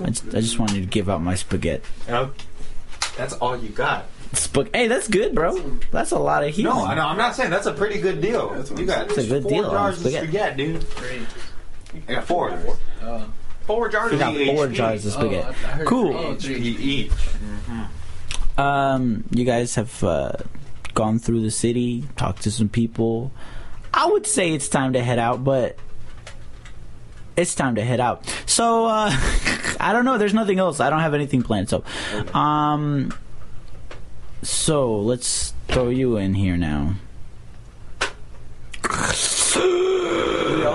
I 0.00 0.06
just, 0.10 0.28
I 0.28 0.40
just 0.40 0.58
wanted 0.58 0.80
to 0.80 0.86
give 0.86 1.08
out 1.08 1.22
my 1.22 1.34
spaghetti. 1.34 1.82
Okay. 2.08 2.44
That's 3.16 3.34
all 3.34 3.56
you 3.56 3.68
got. 3.70 4.06
Spag- 4.32 4.74
hey, 4.74 4.86
that's 4.86 5.08
good, 5.08 5.34
bro. 5.34 5.58
That's 5.90 6.12
a 6.12 6.18
lot 6.18 6.44
of 6.44 6.54
healing. 6.54 6.76
No, 6.76 6.84
I 6.84 6.94
know. 6.94 7.06
I'm 7.06 7.16
not 7.18 7.34
saying 7.34 7.50
that's 7.50 7.66
a 7.66 7.72
pretty 7.72 8.00
good 8.00 8.20
deal. 8.20 8.50
That's 8.50 8.70
what 8.70 8.78
You 8.80 8.86
got 8.86 9.08
It's 9.10 9.18
a 9.18 9.26
good 9.26 9.42
four 9.42 9.50
deal 9.50 9.64
on 9.66 9.70
jars 9.72 9.94
of 9.96 10.00
spaghetti. 10.12 10.26
spaghetti, 10.28 10.72
dude. 10.72 10.94
Great. 10.96 11.22
I 12.08 12.12
got 12.14 12.24
four. 12.24 12.58
Oh. 13.02 13.24
Four 13.66 13.88
jars 13.88 14.12
You 14.12 14.18
got 14.18 14.34
Three 14.34 14.46
four 14.54 14.66
HP. 14.68 14.74
jars 14.74 15.06
of 15.06 15.12
Oh, 15.16 15.20
spaghetti. 15.20 15.46
I, 15.46 15.48
I 15.68 15.72
heard 15.72 15.86
Cool. 15.88 16.16
Oh, 16.16 16.34
HP 16.34 16.40
three. 16.42 16.56
each. 16.56 17.12
Um, 18.58 19.24
you 19.30 19.44
guys 19.44 19.74
have 19.76 20.02
uh, 20.04 20.32
gone 20.94 21.18
through 21.18 21.40
the 21.42 21.50
city, 21.50 22.04
talked 22.16 22.42
to 22.42 22.50
some 22.50 22.68
people. 22.68 23.32
I 23.92 24.06
would 24.06 24.26
say 24.26 24.52
it's 24.52 24.68
time 24.68 24.92
to 24.92 25.02
head 25.02 25.18
out, 25.18 25.42
but 25.42 25.76
it's 27.36 27.54
time 27.54 27.74
to 27.76 27.84
head 27.84 28.00
out. 28.00 28.26
So 28.46 28.86
uh, 28.86 29.10
I 29.80 29.92
don't 29.92 30.04
know. 30.04 30.18
There's 30.18 30.34
nothing 30.34 30.58
else. 30.58 30.78
I 30.80 30.90
don't 30.90 31.00
have 31.00 31.14
anything 31.14 31.42
planned. 31.42 31.68
So, 31.68 31.82
um, 32.34 33.12
so 34.42 34.96
let's 34.96 35.54
throw 35.68 35.88
you 35.88 36.16
in 36.16 36.34
here 36.34 36.56
now. 36.56 36.94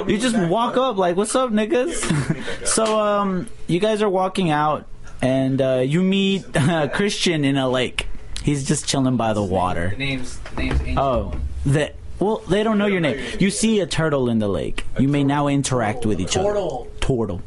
You 0.07 0.17
just 0.19 0.37
walk 0.37 0.77
up 0.77 0.97
like, 0.97 1.15
"What's 1.15 1.35
up, 1.35 1.49
niggas?" 1.51 2.67
so, 2.67 2.99
um, 2.99 3.47
you 3.67 3.79
guys 3.79 4.01
are 4.01 4.09
walking 4.09 4.51
out, 4.51 4.85
and 5.21 5.61
uh, 5.61 5.83
you 5.85 6.01
meet 6.03 6.45
uh, 6.55 6.87
Christian 6.93 7.43
in 7.43 7.57
a 7.57 7.67
lake. 7.67 8.07
He's 8.43 8.67
just 8.67 8.87
chilling 8.87 9.17
by 9.17 9.33
the 9.33 9.41
water. 9.41 9.89
The 9.89 9.97
name's 9.97 10.37
the 10.37 10.55
name's 10.55 10.81
Angel. 10.81 11.03
Oh, 11.03 11.39
the 11.65 11.91
well, 12.19 12.37
they 12.47 12.63
don't 12.63 12.77
know 12.77 12.85
your 12.85 13.01
name. 13.01 13.19
You 13.39 13.49
see 13.49 13.79
a 13.79 13.87
turtle 13.87 14.29
in 14.29 14.39
the 14.39 14.47
lake. 14.47 14.85
You 14.99 15.07
may 15.07 15.23
now 15.23 15.47
interact 15.47 16.05
with 16.05 16.21
each 16.21 16.37
other. 16.37 16.49
Turtle. 16.49 16.87
Turtle. 17.01 17.37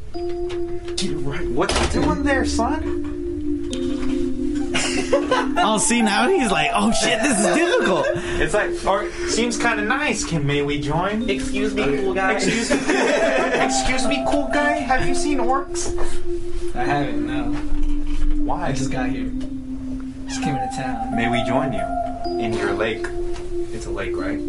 What's 1.53 1.77
he 1.77 2.01
doing 2.01 2.23
there, 2.23 2.45
son? 2.45 3.08
Oh, 5.61 5.77
see 5.77 6.01
now 6.01 6.27
he's 6.29 6.51
like, 6.51 6.71
oh 6.73 6.91
shit, 6.91 7.21
this 7.21 7.37
is 7.37 7.55
difficult. 7.55 8.05
It's 8.39 8.53
like, 8.53 8.71
or 8.85 9.11
seems 9.27 9.57
kind 9.57 9.79
of 9.79 9.87
nice. 9.87 10.23
Can 10.23 10.45
may 10.47 10.61
we 10.61 10.79
join? 10.79 11.29
Excuse 11.29 11.73
me, 11.73 11.83
cool 11.97 12.13
guy. 12.13 12.33
Excuse 12.33 12.71
me, 12.71 12.77
excuse 13.65 14.07
me, 14.07 14.25
cool 14.29 14.47
guy. 14.53 14.71
Have 14.73 15.07
you 15.07 15.13
seen 15.15 15.37
orcs? 15.39 15.95
I 16.75 16.83
haven't. 16.85 17.25
No. 17.27 17.51
Why? 18.43 18.67
I 18.67 18.71
just 18.71 18.91
got 18.91 19.09
here. 19.09 19.29
Just 20.27 20.43
came 20.43 20.55
into 20.55 20.75
town. 20.75 21.15
May 21.15 21.29
we 21.29 21.43
join 21.43 21.73
you 21.73 21.85
in 22.39 22.53
your 22.53 22.71
lake? 22.73 23.05
It's 23.73 23.85
a 23.85 23.91
lake, 23.91 24.15
right? 24.15 24.39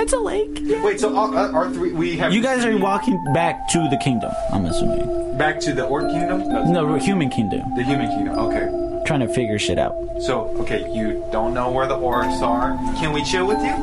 It's 0.00 0.12
a 0.12 0.18
lake. 0.18 0.58
Wait, 0.82 0.98
so 0.98 1.14
our, 1.16 1.34
uh, 1.34 1.52
our 1.52 1.70
three 1.70 1.92
we 1.92 2.16
have 2.16 2.32
You 2.32 2.42
guys 2.42 2.64
are 2.64 2.76
walking 2.76 3.22
back 3.34 3.68
to 3.68 3.88
the 3.90 3.98
kingdom. 3.98 4.32
I'm 4.50 4.64
assuming. 4.64 5.36
back 5.38 5.60
to 5.60 5.72
the 5.72 5.84
orc 5.84 6.10
kingdom. 6.10 6.72
No, 6.72 6.94
human 6.96 7.30
kingdom. 7.30 7.62
the 7.76 7.82
human 7.82 8.08
kingdom. 8.08 8.38
Okay. 8.38 8.89
Trying 9.10 9.26
to 9.26 9.34
figure 9.34 9.58
shit 9.58 9.76
out. 9.76 9.96
So, 10.20 10.54
okay, 10.60 10.88
you 10.94 11.26
don't 11.32 11.52
know 11.52 11.68
where 11.72 11.88
the 11.88 11.96
orcs 11.96 12.42
are. 12.42 12.76
Can 12.94 13.12
we 13.12 13.24
chill 13.24 13.44
with 13.44 13.58
you? 13.58 13.74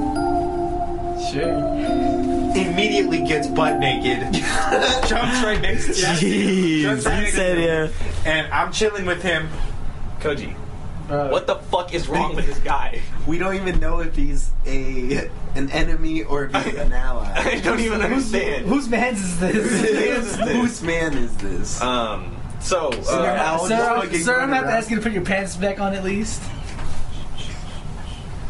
Sure. 1.30 1.52
Immediately 2.56 3.26
gets 3.26 3.50
butt 3.50 3.78
naked, 3.78 4.34
jumps 5.06 5.44
right 5.44 5.60
next 5.62 5.88
to 5.88 5.92
you. 6.26 6.78
Jeez, 6.78 6.82
Jumps 6.84 7.06
right 7.08 7.34
said 7.34 7.60
yeah. 7.60 7.90
And 8.26 8.54
I'm 8.54 8.72
chilling 8.72 9.06
with 9.06 9.22
him. 9.22 9.50
Koji, 10.22 10.56
Bro, 11.10 11.30
what 11.30 11.46
the 11.46 11.56
fuck 11.56 11.94
is 11.94 12.08
wrong 12.08 12.34
with 12.34 12.46
this 12.46 12.60
guy? 12.60 13.02
we 13.28 13.38
don't 13.38 13.56
even 13.56 13.82
know 13.82 14.00
if 14.00 14.16
he's 14.16 14.52
a 14.66 15.30
an 15.56 15.70
enemy 15.72 16.24
or 16.24 16.46
if 16.46 16.56
he's 16.64 16.76
an 16.76 16.94
ally. 16.94 17.34
I 17.36 17.60
don't 17.60 17.82
even 17.82 18.02
understand. 18.02 18.66
Whose 18.66 18.88
man's 18.88 19.20
is 19.22 19.40
this? 19.42 20.38
Whose 20.38 20.82
man 20.82 21.18
is 21.18 21.36
this? 21.36 21.82
Um. 21.82 22.37
So, 22.60 22.92
Sir, 23.04 23.14
uh, 23.14 23.44
I'll 23.44 23.60
sir, 23.66 23.70
just 23.78 23.90
I'm- 23.90 24.02
fucking 24.02 24.20
sir, 24.22 24.34
I'm 24.40 24.50
gonna 24.50 24.56
have 24.58 24.66
to 24.66 24.72
ask 24.74 24.90
you 24.90 24.98
to 24.98 25.02
put 25.02 25.12
your 25.14 25.24
pants 25.24 25.56
back 25.56 25.80
on 25.80 25.94
at 25.94 26.04
least. 26.04 26.42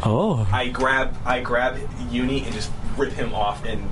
Oh. 0.03 0.47
I 0.51 0.69
grab 0.69 1.15
I 1.25 1.41
grab 1.41 1.77
Yuni 2.11 2.43
and 2.43 2.53
just 2.53 2.71
rip 2.97 3.11
him 3.13 3.33
off 3.33 3.65
and 3.65 3.87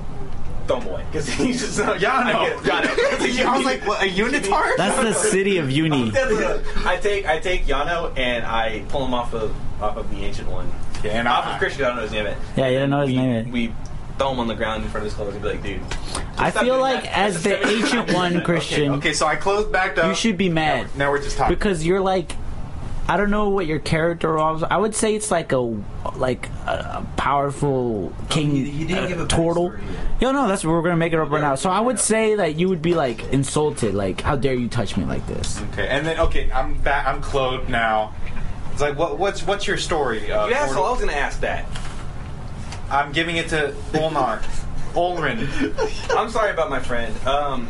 throw 0.66 0.80
him 0.80 0.88
away 0.88 1.04
because 1.10 1.28
he's 1.28 1.60
just 1.60 1.78
uh, 1.80 1.94
Yano. 1.96 2.34
I 2.34 2.46
get- 2.46 2.58
Yano. 2.58 3.46
I 3.46 3.56
was 3.56 3.66
like, 3.66 3.86
what, 3.86 4.02
a 4.02 4.06
unitar? 4.08 4.76
That's 4.76 5.00
the 5.00 5.12
city 5.12 5.58
of 5.58 5.70
Uni. 5.70 6.10
I 6.84 6.98
take 7.00 7.26
I 7.26 7.38
take 7.38 7.66
Yano 7.66 8.16
and 8.16 8.44
I 8.46 8.84
pull 8.88 9.04
him 9.04 9.14
off 9.14 9.34
of 9.34 9.54
off 9.82 9.96
of 9.96 10.10
the 10.10 10.24
ancient 10.24 10.48
one. 10.48 10.70
Okay, 10.98 11.10
and 11.10 11.28
off 11.28 11.44
I- 11.46 11.52
of 11.54 11.58
Christian. 11.58 11.84
I 11.84 11.88
don't 11.88 11.96
know 11.96 12.02
his 12.02 12.12
name. 12.12 12.24
Yet. 12.24 12.36
Yeah, 12.56 12.68
you 12.68 12.78
don't 12.78 12.90
know 12.90 13.00
his 13.02 13.10
we, 13.10 13.16
name. 13.16 13.50
We 13.50 13.74
throw 14.18 14.32
him 14.32 14.40
on 14.40 14.48
the 14.48 14.54
ground 14.54 14.82
in 14.84 14.90
front 14.90 15.06
of 15.06 15.12
his 15.12 15.14
clothes 15.14 15.34
and 15.34 15.42
be 15.42 15.48
like, 15.50 15.62
dude. 15.62 15.80
I 16.38 16.50
feel 16.50 16.78
like 16.78 17.04
that. 17.04 17.18
as 17.18 17.42
the 17.42 17.66
ancient 17.68 18.12
one, 18.12 18.42
Christian, 18.44 18.92
Okay, 18.94 19.12
so 19.12 19.26
I 19.26 19.36
closed 19.36 19.70
back 19.72 19.96
up. 19.98 20.06
you 20.08 20.14
should 20.14 20.36
be 20.38 20.48
mad 20.48 20.88
Now 20.96 21.10
we're 21.10 21.22
just 21.22 21.36
talking. 21.36 21.54
because 21.54 21.84
you're 21.86 22.00
like, 22.00 22.32
I 23.08 23.16
don't 23.16 23.30
know 23.30 23.50
what 23.50 23.66
your 23.66 23.78
character 23.78 24.34
was. 24.36 24.64
I 24.64 24.76
would 24.76 24.94
say 24.94 25.14
it's 25.14 25.30
like 25.30 25.52
a 25.52 25.58
like 26.16 26.48
a, 26.66 27.02
a 27.04 27.06
powerful 27.16 28.12
king. 28.30 28.50
he- 28.50 28.64
he 28.70 28.84
didn't 28.86 29.04
uh, 29.04 29.06
give 29.06 29.20
a 29.20 29.26
turtle. 29.28 29.70
backstory 29.70 30.20
Yo, 30.20 30.32
no, 30.32 30.48
that's 30.48 30.64
we're 30.64 30.82
gonna 30.82 30.96
make 30.96 31.12
it 31.12 31.18
up 31.20 31.30
right 31.30 31.40
now. 31.40 31.54
So 31.54 31.70
I 31.70 31.78
would 31.78 32.00
say 32.00 32.34
that 32.34 32.56
you 32.58 32.68
would 32.68 32.82
be 32.82 32.94
like 32.94 33.22
insulted, 33.32 33.94
like, 33.94 34.22
how 34.22 34.34
dare 34.34 34.54
you 34.54 34.66
touch 34.68 34.96
me 34.96 35.04
like 35.04 35.24
this? 35.28 35.60
Okay, 35.72 35.86
and 35.86 36.04
then 36.06 36.18
okay, 36.18 36.50
I'm 36.50 36.74
back. 36.78 37.06
I'm 37.06 37.20
clothed 37.22 37.68
now. 37.68 38.12
It's 38.72 38.80
like, 38.80 38.98
what, 38.98 39.18
what's 39.18 39.46
what's 39.46 39.66
your 39.68 39.76
story? 39.76 40.32
Uh, 40.32 40.48
You 40.48 40.54
asshole! 40.54 40.84
I 40.84 40.90
was 40.90 40.98
gonna 41.00 41.12
ask 41.12 41.38
that. 41.40 41.64
I'm 42.90 43.12
giving 43.12 43.36
it 43.36 43.48
to 43.48 43.74
Olnar, 43.92 44.42
Olrin. 44.94 46.16
I'm 46.16 46.30
sorry 46.30 46.52
about 46.52 46.70
my 46.70 46.80
friend. 46.80 47.14
Um, 47.26 47.68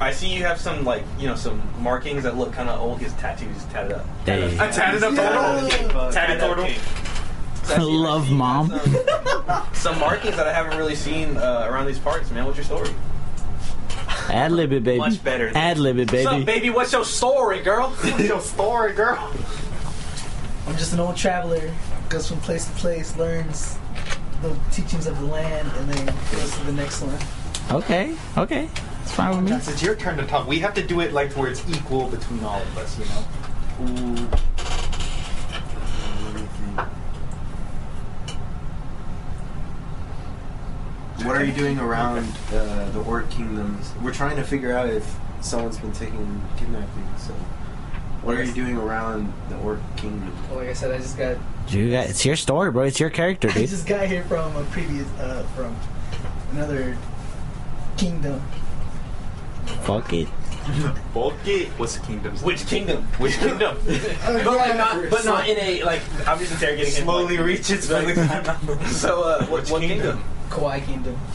I 0.00 0.12
see 0.12 0.32
you 0.32 0.42
have 0.44 0.60
some 0.60 0.84
like 0.84 1.04
you 1.18 1.26
know 1.26 1.34
some 1.34 1.62
markings 1.80 2.22
that 2.22 2.36
look 2.36 2.52
kind 2.52 2.68
of 2.68 2.80
old. 2.80 3.00
His 3.00 3.12
tattoos 3.14 3.64
tatted 3.66 3.92
up. 3.92 4.06
Hey. 4.24 4.54
A 4.54 4.72
tatted 4.72 5.02
up 5.02 5.14
turtle. 5.14 6.10
Tatted 6.12 6.40
turtle. 6.40 6.68
I 7.66 7.78
love 7.78 8.30
mom. 8.30 8.68
Some, 8.68 9.66
some 9.72 9.98
markings 9.98 10.36
that 10.36 10.46
I 10.46 10.52
haven't 10.52 10.76
really 10.76 10.96
seen 10.96 11.36
uh, 11.36 11.66
around 11.68 11.86
these 11.86 11.98
parts, 11.98 12.30
man. 12.30 12.44
What's 12.44 12.56
your 12.56 12.64
story? 12.64 12.90
Ad 14.28 14.52
lib 14.52 14.72
it, 14.72 14.84
baby. 14.84 14.98
Much 14.98 15.22
better 15.22 15.50
Ad 15.54 15.78
lib 15.78 15.98
it, 15.98 16.10
What's 16.10 16.26
up, 16.26 16.32
baby. 16.32 16.44
baby? 16.44 16.70
What's 16.70 16.92
your 16.92 17.04
story, 17.04 17.60
girl? 17.62 17.90
What's 17.90 18.24
your 18.24 18.40
story, 18.40 18.94
girl. 18.94 19.32
I'm 20.66 20.76
just 20.76 20.92
an 20.92 21.00
old 21.00 21.16
traveler, 21.16 21.74
goes 22.08 22.28
from 22.28 22.40
place 22.40 22.66
to 22.66 22.72
place, 22.72 23.16
learns 23.16 23.78
the 24.42 24.54
teachings 24.72 25.06
of 25.06 25.18
the 25.20 25.26
land, 25.26 25.70
and 25.76 25.88
then 25.88 26.06
goes 26.32 26.56
to 26.58 26.64
the 26.64 26.72
next 26.72 27.00
one. 27.02 27.16
Okay, 27.70 28.14
okay, 28.36 28.68
it's 29.02 29.12
fine 29.12 29.36
with 29.36 29.50
me. 29.50 29.56
It's 29.56 29.82
your 29.82 29.94
turn 29.94 30.18
to 30.18 30.26
talk. 30.26 30.46
We 30.46 30.58
have 30.58 30.74
to 30.74 30.82
do 30.82 31.00
it 31.00 31.12
like 31.12 31.32
where 31.36 31.48
it's 31.50 31.66
equal 31.70 32.08
between 32.08 32.44
all 32.44 32.60
of 32.60 32.78
us, 32.78 32.98
you 32.98 33.04
know. 33.06 33.24
Ooh. 33.82 34.28
Let 36.24 36.34
me 36.34 36.40
think. 36.42 36.80
What 41.26 41.36
are 41.36 41.44
you 41.44 41.52
doing 41.52 41.78
around 41.78 42.26
uh, 42.52 42.90
the 42.90 43.00
Orc 43.02 43.30
kingdoms? 43.30 43.92
We're 44.02 44.12
trying 44.12 44.36
to 44.36 44.42
figure 44.42 44.76
out 44.76 44.88
if 44.88 45.16
someone's 45.40 45.78
been 45.78 45.92
taking 45.92 46.42
kidnapping. 46.56 47.08
So, 47.16 47.32
what 48.22 48.36
are 48.36 48.42
you 48.42 48.52
doing 48.52 48.76
around 48.76 49.32
the 49.48 49.56
Orc 49.58 49.80
kingdom? 49.96 50.34
Well, 50.48 50.58
like 50.58 50.68
I 50.68 50.72
said, 50.72 50.90
I 50.90 50.98
just 50.98 51.16
got 51.16 51.36
You 51.68 51.90
got, 51.90 52.06
it's 52.10 52.24
your 52.24 52.36
story, 52.36 52.70
bro. 52.70 52.84
It's 52.84 53.00
your 53.00 53.10
character, 53.10 53.48
I 53.48 53.54
dude. 53.54 53.70
just 53.70 53.86
got 53.86 54.06
here 54.06 54.24
from 54.24 54.54
a 54.56 54.64
previous 54.64 55.08
uh, 55.18 55.42
from 55.56 55.74
another 56.52 56.96
kingdom. 57.96 58.42
Fuck 59.84 60.12
it. 60.12 60.28
Fuck 61.14 61.34
it. 61.46 61.68
What's 61.78 61.96
the 61.96 62.06
kingdom? 62.06 62.36
Which 62.36 62.66
kingdom? 62.66 63.02
Which 63.18 63.34
kingdom? 63.38 63.76
but 63.86 64.44
like 64.44 64.76
not, 64.76 65.10
but 65.10 65.24
not 65.24 65.48
in 65.48 65.58
a 65.58 65.82
like. 65.82 66.02
I'm 66.28 66.38
just 66.38 66.52
interrogating 66.52 66.92
him. 66.94 67.04
Slowly 67.04 67.36
like, 67.36 67.46
reaches 67.46 67.86
for 67.88 68.02
the 68.02 68.42
number. 68.44 68.84
So, 68.88 69.22
uh, 69.22 69.46
what, 69.46 69.68
what 69.70 69.82
kingdom? 69.82 70.22
Kawaii 70.52 70.84
Kingdom. 70.84 71.16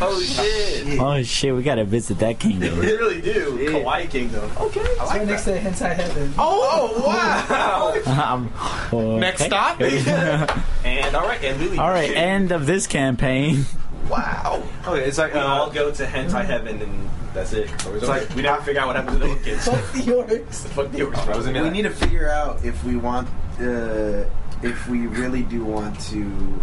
Oh 0.00 0.20
shit! 0.20 1.00
Oh 1.00 1.22
shit, 1.22 1.54
we 1.54 1.62
gotta 1.62 1.84
visit 1.84 2.18
that 2.18 2.38
kingdom. 2.38 2.78
They 2.80 2.96
really 2.96 3.20
do. 3.20 3.56
Kawaii 3.70 4.08
Kingdom. 4.10 4.50
Okay. 4.60 4.80
It's 4.80 5.00
right 5.00 5.26
next 5.26 5.44
to 5.44 5.58
Hentai 5.58 5.94
Heaven. 5.94 6.34
Oh, 6.38 7.02
wow! 7.06 7.94
Um, 8.18 8.52
okay. 8.92 9.18
Next 9.18 9.44
stop. 9.44 9.80
and 9.80 11.16
all 11.16 11.22
right, 11.26 11.42
and 11.42 11.60
Lily. 11.60 11.78
All 11.78 11.88
right, 11.88 12.10
end 12.14 12.52
of 12.52 12.66
this 12.66 12.86
campaign. 12.86 13.64
wow. 14.10 14.62
Okay, 14.86 15.04
it's 15.04 15.18
like 15.18 15.32
We 15.34 15.40
all 15.40 15.62
uh, 15.70 15.70
go 15.70 15.90
to 15.90 16.04
hentai 16.04 16.44
heaven, 16.44 16.80
and 16.82 17.10
that's 17.34 17.52
it. 17.52 17.68
So 17.80 17.94
it's 17.94 18.06
like- 18.06 18.26
like 18.28 18.36
we 18.36 18.42
never 18.42 18.62
figure 18.62 18.80
out 18.82 18.88
what 18.88 18.96
happened 18.96 19.20
to 19.22 19.28
the 19.28 19.34
kids. 19.36 19.64
Fuck 19.64 19.92
the 19.92 20.00
orcs. 20.12 20.66
Fuck 20.68 20.90
the 20.92 21.02
I 21.32 21.36
was 21.36 21.46
in 21.46 21.54
orcs. 21.54 21.62
We 21.64 21.70
need 21.70 21.82
to 21.82 21.90
figure 21.90 22.28
out 22.28 22.64
if 22.64 22.82
we 22.84 22.96
want, 22.96 23.28
uh, 23.60 24.24
if 24.62 24.88
we 24.88 25.06
really 25.06 25.42
do 25.42 25.64
want 25.64 25.98
to 26.12 26.60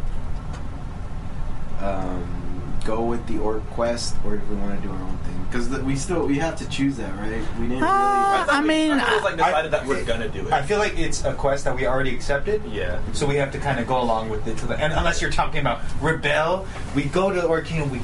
um, 1.82 2.78
go 2.86 3.04
with 3.04 3.26
the 3.28 3.38
Orc 3.40 3.66
quest, 3.72 4.16
or 4.26 4.36
if 4.36 4.48
we 4.48 4.56
want 4.58 4.80
to 4.82 4.88
do 4.88 4.94
our 4.94 5.02
own 5.02 5.18
thing. 5.20 5.32
Because 5.50 5.70
we 5.84 5.96
still 5.96 6.26
we 6.28 6.38
have 6.40 6.56
to 6.58 6.68
choose 6.70 6.98
that, 6.98 7.16
right? 7.18 7.30
We 7.60 7.68
didn't 7.68 7.70
really. 7.70 7.82
Uh, 7.82 8.46
I 8.50 8.62
mean, 8.62 8.92
I 8.94 9.00
thought 9.00 9.12
it 9.12 9.16
was 9.16 9.24
like 9.24 9.34
I- 9.42 9.48
decided 9.48 9.72
that 9.72 9.86
we're 9.86 10.04
gonna 10.04 10.28
do 10.30 10.46
it. 10.48 10.52
I 10.54 10.62
feel 10.62 10.80
like 10.80 10.98
it's 11.00 11.24
a 11.24 11.34
quest 11.34 11.64
that 11.66 11.76
we 11.76 11.88
already 11.88 12.14
accepted. 12.14 12.64
yeah. 12.66 13.00
So 13.14 13.26
we 13.26 13.36
have 13.36 13.52
to 13.54 13.58
kind 13.60 13.80
of 13.80 13.88
go 13.88 14.02
along 14.02 14.30
with 14.30 14.46
it 14.48 14.58
to 14.60 14.66
the 14.68 14.76
and 14.76 14.92
unless 14.94 15.22
you're 15.22 15.32
talking 15.32 15.62
about 15.62 15.80
rebel, 16.02 16.68
we 16.96 17.04
go 17.06 17.32
to 17.32 17.46
Orc 17.46 17.66
Kingdom. 17.66 17.90
We 17.92 18.02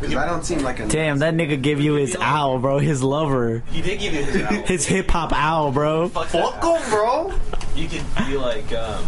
Because 0.00 0.16
I 0.16 0.26
don't 0.26 0.44
seem 0.44 0.60
like 0.60 0.80
a. 0.80 0.86
Damn, 0.88 1.18
that 1.20 1.34
nigga 1.34 1.60
give 1.60 1.80
you 1.80 1.94
his 1.94 2.16
owl, 2.20 2.58
bro. 2.58 2.78
His 2.78 3.02
lover. 3.02 3.62
He 3.70 3.82
did 3.82 3.98
give 4.00 4.12
you 4.12 4.22
his 4.24 4.42
owl. 4.42 4.62
His 4.64 4.86
hip 4.86 5.10
hop 5.10 5.32
owl, 5.32 5.72
bro. 5.72 6.08
Fuck 6.08 6.28
that 6.30 6.60
fuck 6.60 6.64
'em, 6.84 6.90
bro. 6.90 7.32
You 7.74 7.88
could 7.88 8.02
be 8.26 8.36
like, 8.36 8.72
um, 8.72 9.04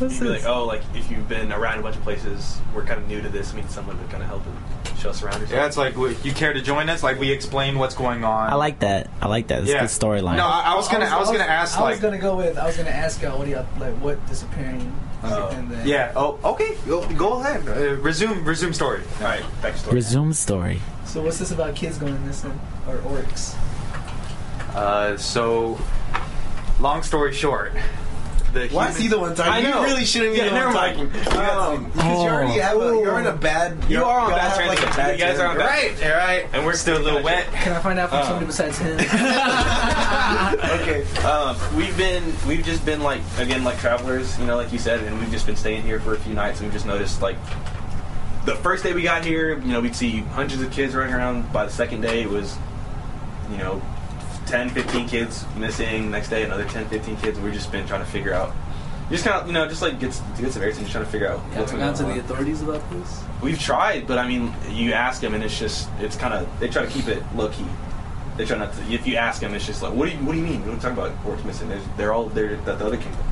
you 0.00 0.08
could 0.08 0.20
be 0.20 0.28
like, 0.28 0.44
oh, 0.46 0.64
like 0.64 0.82
if 0.94 1.10
you've 1.10 1.28
been 1.28 1.52
around 1.52 1.78
a 1.78 1.82
bunch 1.82 1.96
of 1.96 2.02
places, 2.02 2.58
we're 2.74 2.84
kind 2.84 3.00
of 3.00 3.08
new 3.08 3.20
to 3.22 3.28
this. 3.28 3.52
We 3.54 3.60
need 3.62 3.70
someone 3.70 3.98
to 3.98 4.04
kind 4.04 4.22
of 4.22 4.28
help 4.28 4.42
and 4.46 4.98
show 4.98 5.10
us 5.10 5.22
around. 5.22 5.34
Or 5.36 5.38
something. 5.40 5.56
Yeah, 5.56 5.66
it's 5.66 5.76
like 5.76 5.94
w- 5.94 6.16
you 6.22 6.32
care 6.32 6.52
to 6.52 6.60
join 6.60 6.88
us? 6.88 7.02
Like 7.02 7.18
we 7.18 7.30
explain 7.30 7.78
what's 7.78 7.94
going 7.94 8.24
on. 8.24 8.50
I 8.50 8.54
like 8.54 8.80
that. 8.80 9.08
I 9.20 9.28
like 9.28 9.48
that. 9.48 9.62
It's 9.62 9.70
Yeah. 9.70 9.78
a 9.78 9.80
good 9.80 9.88
storyline. 9.90 10.36
No, 10.36 10.46
I, 10.46 10.72
I 10.72 10.74
was 10.74 10.88
gonna. 10.88 11.06
I 11.06 11.18
was, 11.18 11.30
gonna 11.30 11.44
ask 11.44 11.78
I 11.78 11.82
was 11.82 11.92
like. 11.96 12.02
gonna 12.02 12.18
go 12.18 12.36
with. 12.36 12.58
I 12.58 12.66
was 12.66 12.76
gonna 12.76 12.90
ask 12.90 13.20
y'all 13.22 13.38
what 13.38 13.44
do 13.46 13.50
y'all 13.52 13.66
like? 13.78 13.94
What 13.94 14.24
disappearing? 14.28 14.92
Oh. 15.22 15.48
and 15.48 15.70
then, 15.70 15.86
Yeah. 15.86 16.12
Oh, 16.14 16.38
okay. 16.44 16.76
Go, 16.86 17.08
go 17.14 17.40
ahead. 17.40 17.66
Uh, 17.68 17.96
resume. 17.96 18.42
Resume 18.44 18.72
story. 18.72 19.02
All 19.18 19.24
right, 19.24 19.42
back 19.62 19.72
to 19.72 19.78
story. 19.78 19.94
Resume 19.96 20.32
story. 20.32 20.80
So 21.04 21.22
what's 21.22 21.38
this 21.38 21.50
about 21.52 21.74
kids 21.74 21.98
going 21.98 22.24
missing 22.26 22.58
or 22.86 22.98
orcs? 22.98 23.56
Uh, 24.74 25.16
so, 25.16 25.78
long 26.80 27.02
story 27.02 27.32
short, 27.32 27.72
the 28.68 28.68
Why 28.74 28.88
is 28.88 28.96
he 28.96 29.08
the 29.08 29.18
one 29.18 29.34
talking? 29.34 29.52
I 29.52 29.60
know. 29.60 29.80
You 29.82 29.86
really 29.86 30.04
shouldn't 30.04 30.32
be 30.32 30.38
Yeah, 30.38 30.46
the 30.46 30.52
one 30.52 30.60
never 30.60 30.72
talking. 30.72 31.04
mind. 31.12 31.92
Because 31.92 32.04
you 32.22 32.28
already 32.28 32.60
have 32.60 32.76
a, 32.76 32.84
you're 32.84 33.20
in 33.20 33.26
a 33.26 33.32
bad. 33.36 33.76
You 33.88 34.02
are 34.04 34.20
on 34.20 34.30
y'all 34.30 34.38
bad 34.38 34.48
have, 34.48 34.56
terms. 34.58 34.96
like 34.96 35.08
a 35.08 35.12
You 35.12 35.18
guys 35.18 35.38
are 35.38 35.46
on 35.48 35.56
bad- 35.58 35.66
right. 36.00 36.10
All 36.10 36.16
right. 36.18 36.46
And 36.52 36.64
we're 36.64 36.74
still 36.74 36.96
a 36.98 37.02
little 37.02 37.22
wet. 37.22 37.46
Can 37.52 37.72
I 37.72 37.80
find 37.80 37.98
out 37.98 38.08
from 38.10 38.18
Um, 38.20 38.24
somebody 38.26 38.46
besides 38.46 38.78
him? 38.78 38.98
Okay. 40.80 41.04
Um, 41.24 41.56
we've 41.76 41.96
been, 41.96 42.22
we've 42.46 42.64
just 42.64 42.84
been 42.84 43.00
like, 43.02 43.20
again, 43.38 43.64
like 43.64 43.78
travelers, 43.78 44.38
you 44.38 44.46
know, 44.46 44.56
like 44.56 44.72
you 44.72 44.78
said, 44.78 45.00
and 45.04 45.18
we've 45.18 45.30
just 45.30 45.46
been 45.46 45.56
staying 45.56 45.82
here 45.82 46.00
for 46.00 46.14
a 46.14 46.18
few 46.18 46.34
nights, 46.34 46.58
and 46.60 46.66
we've 46.66 46.72
just 46.74 46.86
noticed 46.86 47.20
like. 47.22 47.36
The 48.44 48.54
first 48.56 48.84
day 48.84 48.92
we 48.92 49.02
got 49.02 49.24
here, 49.24 49.58
you 49.58 49.72
know, 49.72 49.80
we'd 49.80 49.96
see 49.96 50.18
hundreds 50.20 50.62
of 50.62 50.70
kids 50.70 50.94
running 50.94 51.12
around. 51.12 51.52
By 51.52 51.64
the 51.66 51.72
second 51.72 52.02
day, 52.02 52.22
it 52.22 52.30
was, 52.30 52.56
you 53.50 53.56
know, 53.56 53.82
10, 54.46 54.70
15 54.70 55.08
kids 55.08 55.44
missing. 55.56 56.10
Next 56.10 56.28
day, 56.28 56.44
another 56.44 56.64
10, 56.64 56.88
15 56.88 57.16
kids. 57.18 57.38
We've 57.38 57.52
just 57.52 57.70
been 57.70 57.86
trying 57.86 58.04
to 58.04 58.10
figure 58.10 58.32
out. 58.32 58.54
Just 59.10 59.24
kind 59.24 59.40
of, 59.40 59.46
you 59.46 59.52
know, 59.52 59.68
just 59.68 59.82
like 59.82 60.00
gets 60.00 60.20
gets 60.38 60.56
of 60.56 60.62
everything, 60.62 60.82
just 60.82 60.92
trying 60.92 61.04
to 61.04 61.10
figure 61.10 61.28
out 61.28 61.38
what's 61.38 61.70
going 61.70 61.84
gone 61.84 61.94
to 61.94 62.02
the 62.02 62.18
authorities 62.18 62.62
about 62.62 62.88
this? 62.90 63.22
We've 63.40 63.58
tried, 63.58 64.06
but 64.08 64.18
I 64.18 64.26
mean, 64.26 64.52
you 64.68 64.94
ask 64.94 65.20
them, 65.20 65.34
and 65.34 65.44
it's 65.44 65.56
just, 65.56 65.88
it's 66.00 66.16
kind 66.16 66.34
of, 66.34 66.48
they 66.58 66.68
try 66.68 66.84
to 66.84 66.90
keep 66.90 67.06
it 67.06 67.22
low 67.36 67.48
key. 67.50 67.66
They 68.36 68.44
try 68.44 68.58
not 68.58 68.72
to. 68.74 68.82
If 68.92 69.06
you 69.06 69.16
ask 69.16 69.40
them, 69.40 69.54
it's 69.54 69.64
just 69.64 69.80
like, 69.80 69.94
what 69.94 70.06
do 70.06 70.16
you, 70.16 70.24
what 70.24 70.32
do 70.32 70.38
you 70.38 70.44
mean? 70.44 70.60
We 70.62 70.70
don't 70.70 70.80
talk 70.80 70.92
about 70.92 71.12
orcs 71.24 71.44
missing. 71.44 71.68
There's, 71.68 71.84
they're 71.96 72.12
all 72.12 72.26
they're 72.26 72.54
at 72.54 72.64
the 72.64 72.72
other 72.72 72.96
kingdom. 72.96 73.22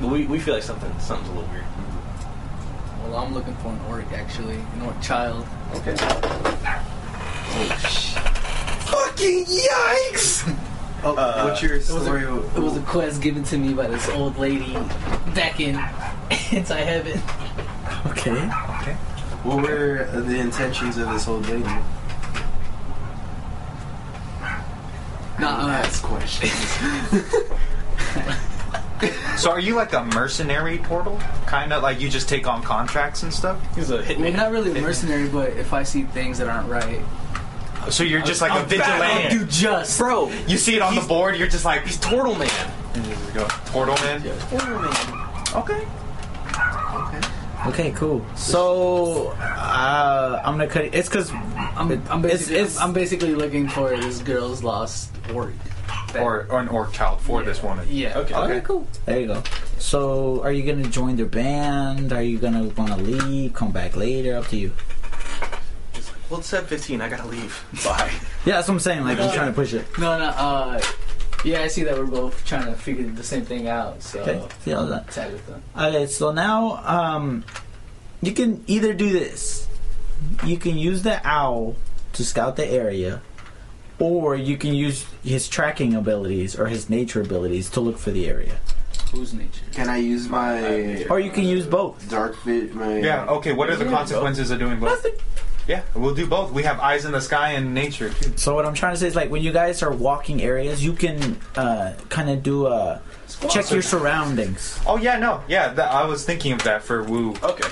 But 0.00 0.10
we, 0.10 0.26
we 0.26 0.40
feel 0.40 0.54
like 0.54 0.64
something, 0.64 0.92
something's 0.98 1.30
a 1.30 1.32
little 1.34 1.50
weird. 1.50 1.62
Mm-hmm. 1.64 3.10
Well, 3.10 3.24
I'm 3.24 3.32
looking 3.32 3.54
for 3.56 3.68
an 3.68 3.80
orc, 3.88 4.12
actually. 4.12 4.56
An 4.56 4.82
orc 4.82 5.00
child. 5.00 5.46
Okay. 5.74 5.94
Oh, 7.50 8.34
Fucking 8.90 9.44
yikes! 9.44 10.54
Oh, 11.04 11.14
Uh, 11.16 11.44
what's 11.44 11.62
your 11.62 11.74
It 11.76 11.88
was, 11.88 12.06
a, 12.06 12.36
it 12.56 12.58
was 12.58 12.76
a 12.76 12.80
quest 12.82 13.22
given 13.22 13.44
to 13.44 13.56
me 13.58 13.72
by 13.74 13.86
this 13.86 14.08
old 14.10 14.36
lady 14.38 14.72
back 15.34 15.60
in 15.60 15.74
Hentai 16.30 16.84
Heaven. 16.84 17.20
Okay. 18.10 18.32
Okay. 18.82 18.94
What 19.44 19.62
were 19.62 20.06
the 20.12 20.38
intentions 20.38 20.96
of 20.98 21.08
this 21.10 21.28
old 21.28 21.46
lady? 21.48 21.62
Not 25.38 25.60
uh, 25.60 25.68
Ask 25.68 26.02
questions. 26.02 26.78
So 29.36 29.52
are 29.52 29.60
you 29.60 29.76
like 29.76 29.92
a 29.92 30.04
mercenary 30.06 30.78
portal? 30.78 31.16
Kind 31.46 31.72
of 31.72 31.80
like 31.84 32.00
you 32.00 32.08
just 32.08 32.28
take 32.28 32.48
on 32.48 32.60
contracts 32.64 33.22
and 33.22 33.32
stuff? 33.32 33.56
He's 33.76 33.92
a 33.92 34.00
I 34.00 34.02
hitman. 34.02 34.18
mean, 34.18 34.32
not 34.36 34.50
really 34.50 34.76
a 34.76 34.82
mercenary, 34.82 35.28
but 35.28 35.50
if 35.50 35.72
I 35.72 35.84
see 35.84 36.02
things 36.02 36.38
that 36.38 36.48
aren't 36.48 36.68
right, 36.68 37.00
So 37.90 38.02
you're 38.04 38.20
just 38.22 38.40
like 38.42 38.52
I'll 38.52 38.62
a 38.62 38.66
vigilante. 38.66 39.02
I'll 39.02 39.30
do 39.30 39.44
just. 39.46 39.98
Bro, 39.98 40.30
You 40.46 40.56
see 40.58 40.76
it 40.76 40.82
on 40.82 40.94
the 40.94 41.00
board, 41.02 41.36
you're 41.36 41.48
just 41.48 41.64
like, 41.64 41.82
he's 41.86 41.98
Turtle 41.98 42.34
Man. 42.34 42.50
and 42.94 43.06
you 43.06 43.12
just 43.14 43.34
go, 43.34 43.46
Portal 43.72 43.94
Man? 43.96 44.22
Okay. 45.54 45.86
Okay, 47.66 47.90
cool. 47.92 48.24
So 48.36 49.28
uh, 49.38 50.40
I'm 50.44 50.54
gonna 50.56 50.66
cut 50.68 50.84
it. 50.86 50.94
It's 50.94 51.08
because 51.08 51.30
I'm, 51.32 51.90
I'm, 52.08 52.24
it's- 52.24 52.32
basically, 52.32 52.54
it's- 52.56 52.78
I'm 52.78 52.92
basically 52.92 53.34
looking 53.34 53.68
for 53.68 53.90
this 53.96 54.20
girl's 54.20 54.62
lost 54.62 55.10
orc. 55.34 55.52
That- 56.12 56.22
Or, 56.22 56.46
or 56.50 56.60
an 56.60 56.68
orc 56.68 56.92
child 56.92 57.20
for 57.20 57.42
this 57.42 57.62
woman. 57.62 57.86
yeah. 57.90 58.16
Okay. 58.18 58.34
okay, 58.34 58.60
cool. 58.62 58.86
There 59.06 59.20
you 59.20 59.26
go. 59.26 59.42
So 59.78 60.42
are 60.42 60.52
you 60.52 60.62
gonna 60.62 60.88
join 60.88 61.16
their 61.16 61.26
band? 61.26 62.12
Are 62.12 62.22
you 62.22 62.38
gonna 62.38 62.64
want 62.76 62.90
to 62.92 62.96
leave? 62.96 63.52
Come 63.54 63.72
back 63.72 63.96
later? 63.96 64.36
Up 64.36 64.46
to 64.48 64.56
you. 64.56 64.72
He's 66.28 66.30
like, 66.30 66.30
well, 66.30 66.40
it's 66.40 66.50
7:15. 66.52 67.00
I 67.00 67.08
gotta 67.08 67.26
leave. 67.28 67.64
Bye. 67.84 68.10
Yeah, 68.44 68.54
that's 68.56 68.68
what 68.68 68.74
I'm 68.74 68.80
saying. 68.80 69.04
Like, 69.04 69.18
I'm 69.18 69.32
trying 69.34 69.48
to 69.48 69.54
push 69.54 69.72
it. 69.74 69.86
No, 69.98 70.18
no. 70.18 70.24
Uh, 70.26 70.80
yeah, 71.44 71.62
I 71.62 71.68
see 71.68 71.84
that 71.84 71.96
we're 71.96 72.06
both 72.06 72.44
trying 72.44 72.66
to 72.66 72.74
figure 72.74 73.06
the 73.06 73.22
same 73.22 73.44
thing 73.44 73.68
out. 73.68 74.02
So 74.02 74.20
Okay. 74.20 74.42
See 74.64 74.72
how 74.72 74.84
that. 74.86 75.10
tag. 75.10 75.32
Okay, 75.76 76.06
so 76.06 76.32
now 76.32 76.76
um, 76.84 77.44
you 78.20 78.32
can 78.32 78.64
either 78.66 78.92
do 78.92 79.10
this. 79.12 79.66
You 80.44 80.56
can 80.56 80.76
use 80.76 81.02
the 81.02 81.20
owl 81.26 81.76
to 82.14 82.24
scout 82.24 82.56
the 82.56 82.66
area, 82.66 83.22
or 84.00 84.34
you 84.34 84.56
can 84.56 84.74
use 84.74 85.06
his 85.22 85.46
tracking 85.48 85.94
abilities 85.94 86.58
or 86.58 86.66
his 86.66 86.90
nature 86.90 87.20
abilities 87.20 87.70
to 87.70 87.80
look 87.80 87.98
for 87.98 88.10
the 88.10 88.28
area. 88.28 88.56
Who's 89.12 89.32
nature? 89.32 89.64
Can 89.72 89.88
I 89.88 89.98
use 89.98 90.28
my 90.28 91.06
Or 91.08 91.20
you 91.20 91.30
can 91.30 91.44
use 91.44 91.66
both. 91.66 92.10
dark 92.10 92.36
fit? 92.42 92.74
My 92.74 92.98
Yeah, 92.98 93.26
okay, 93.26 93.52
what 93.52 93.70
are 93.70 93.76
the 93.76 93.84
consequences 93.86 94.50
of 94.50 94.58
doing 94.58 94.80
both? 94.80 95.06
Yeah, 95.68 95.82
we'll 95.94 96.14
do 96.14 96.26
both. 96.26 96.50
We 96.50 96.62
have 96.62 96.80
eyes 96.80 97.04
in 97.04 97.12
the 97.12 97.20
sky 97.20 97.50
and 97.50 97.74
nature, 97.74 98.08
too. 98.08 98.32
So 98.36 98.54
what 98.54 98.64
I'm 98.64 98.72
trying 98.74 98.94
to 98.94 98.98
say 98.98 99.06
is 99.06 99.14
like 99.14 99.30
when 99.30 99.42
you 99.42 99.52
guys 99.52 99.82
are 99.82 99.92
walking 99.92 100.40
areas, 100.42 100.82
you 100.82 100.94
can 100.94 101.38
uh, 101.56 101.92
kind 102.08 102.30
of 102.30 102.42
do 102.42 102.66
a 102.66 103.02
check 103.50 103.70
your 103.70 103.82
surroundings. 103.82 104.80
Oh, 104.86 104.96
yeah, 104.96 105.18
no. 105.18 105.42
Yeah, 105.46 105.74
that, 105.74 105.92
I 105.92 106.06
was 106.06 106.24
thinking 106.24 106.52
of 106.52 106.62
that 106.64 106.82
for 106.82 107.04
Woo. 107.04 107.34
Okay. 107.42 107.68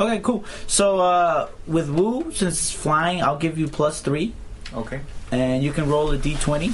Okay, 0.00 0.20
cool. 0.20 0.44
So 0.66 0.98
uh, 1.00 1.48
with 1.66 1.90
Wu, 1.90 2.32
since 2.32 2.54
it's 2.54 2.70
flying, 2.72 3.22
I'll 3.22 3.36
give 3.38 3.58
you 3.58 3.68
plus 3.68 4.00
three, 4.00 4.32
Okay. 4.72 5.00
and 5.30 5.62
you 5.62 5.72
can 5.72 5.86
roll 5.88 6.10
a 6.10 6.18
d20. 6.18 6.72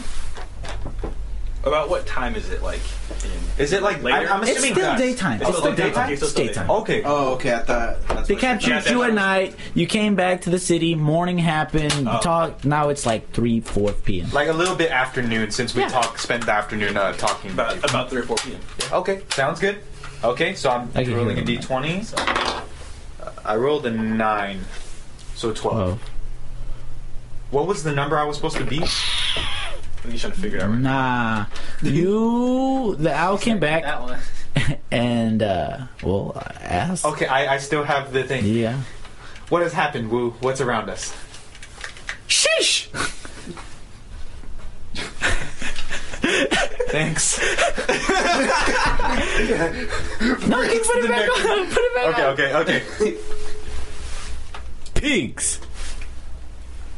About 1.63 1.91
what 1.91 2.07
time 2.07 2.37
is 2.37 2.49
it? 2.49 2.63
Like, 2.63 2.81
in, 3.23 3.31
Is 3.63 3.75
it 3.75 3.83
like, 3.83 4.03
later? 4.03 4.17
I, 4.31 4.33
I'm 4.35 4.43
It's 4.43 4.53
assuming 4.53 4.73
still 4.73 4.87
dusk. 4.87 4.99
daytime. 5.03 5.41
It's 5.43 5.49
It's 5.51 5.59
still 5.59 5.73
still 5.75 5.77
daytime. 5.77 5.87
daytime. 5.93 6.05
Okay, 6.07 6.17
so 6.17 6.25
It's 6.25 6.33
still 6.33 6.47
daytime. 6.47 6.71
Okay. 6.71 7.03
Oh, 7.05 7.35
okay. 7.35 7.53
I 7.55 7.59
thought 7.59 8.09
that's 8.09 8.29
They 8.29 8.35
what- 8.35 8.41
captured 8.41 8.71
Yeah, 8.71 8.77
you 8.77 8.99
that's- 9.01 9.09
at 9.09 9.15
night. 9.15 9.55
You 9.75 9.87
came 9.87 10.15
back 10.15 10.41
to 10.43 10.51
the 10.51 10.59
city. 10.59 10.95
Morning 10.95 11.37
happened. 11.37 11.93
You 11.93 12.09
Oh. 12.11 12.21
talked. 12.23 12.65
Now 12.65 12.89
it's 12.89 13.05
like 13.05 13.31
three, 13.33 13.61
four 13.61 13.93
p.m. 13.93 14.31
Like 14.33 14.49
a 14.49 14.55
little 14.55 14.75
bit 14.75 14.91
afternoon 14.91 15.51
since 15.51 15.75
we 15.75 15.83
Yeah. 15.83 15.89
talk, 15.91 16.19
spent 16.19 16.47
the 16.47 16.53
afternoon 16.53 16.97
uh, 16.97 17.13
talking. 17.13 17.51
about 17.51 17.77
about 17.91 18.09
3 18.09 18.21
or 18.21 18.23
4 18.25 18.37
p.m. 18.39 18.61
Okay, 18.93 19.21
sounds 19.35 19.61
good. 19.61 19.81
Okay, 20.25 20.55
so 20.55 20.71
I'm 20.71 20.91
I 20.95 21.05
can 21.05 21.15
rolling 21.15 21.39
a 21.39 21.43
hear 21.43 21.59
d20. 21.61 22.15
Uh, 22.17 23.31
I 23.45 23.57
rolled 23.57 23.85
a 23.85 23.91
9. 23.91 24.61
So 25.35 25.53
12. 25.53 25.79
Oh, 25.79 25.99
What 27.51 27.67
was 27.67 27.83
the 27.83 27.93
number 27.93 28.17
I 28.19 28.25
was 28.25 28.37
supposed 28.37 28.57
to 28.57 28.65
beat? 28.65 28.89
I'm 30.05 30.11
just 30.11 30.23
trying 30.23 30.33
to 30.33 30.41
figure 30.41 30.59
it 30.59 30.63
out 30.63 30.71
right 30.71 30.79
nah. 30.79 31.47
You, 31.83 32.97
the 32.99 33.13
owl 33.15 33.39
came 33.39 33.59
back 33.59 33.83
That 33.83 34.01
one. 34.01 34.19
and 34.91 35.43
uh, 35.43 35.87
well, 36.03 36.43
ask. 36.61 37.05
Okay, 37.05 37.27
I, 37.27 37.55
I 37.55 37.59
still 37.59 37.85
have 37.85 38.13
the 38.13 38.25
thing. 38.25 38.45
Yeah. 38.47 38.81
What 39.49 39.63
has 39.63 39.73
happened, 39.73 40.11
Woo? 40.11 40.31
What's 40.41 40.61
around 40.61 40.91
us? 40.91 41.15
Sheesh. 42.29 42.87
Thanks. 46.91 47.39
No, 50.49 50.61
you 50.63 50.81
put 50.81 50.97
it 51.05 51.09
back 51.09 51.29
on. 51.29 51.67
Put 51.69 51.79
it 51.79 51.95
back 51.95 52.19
Okay, 52.33 52.53
on. 52.53 52.63
okay, 52.63 52.83
okay. 53.01 53.17
Pigs. 54.95 55.61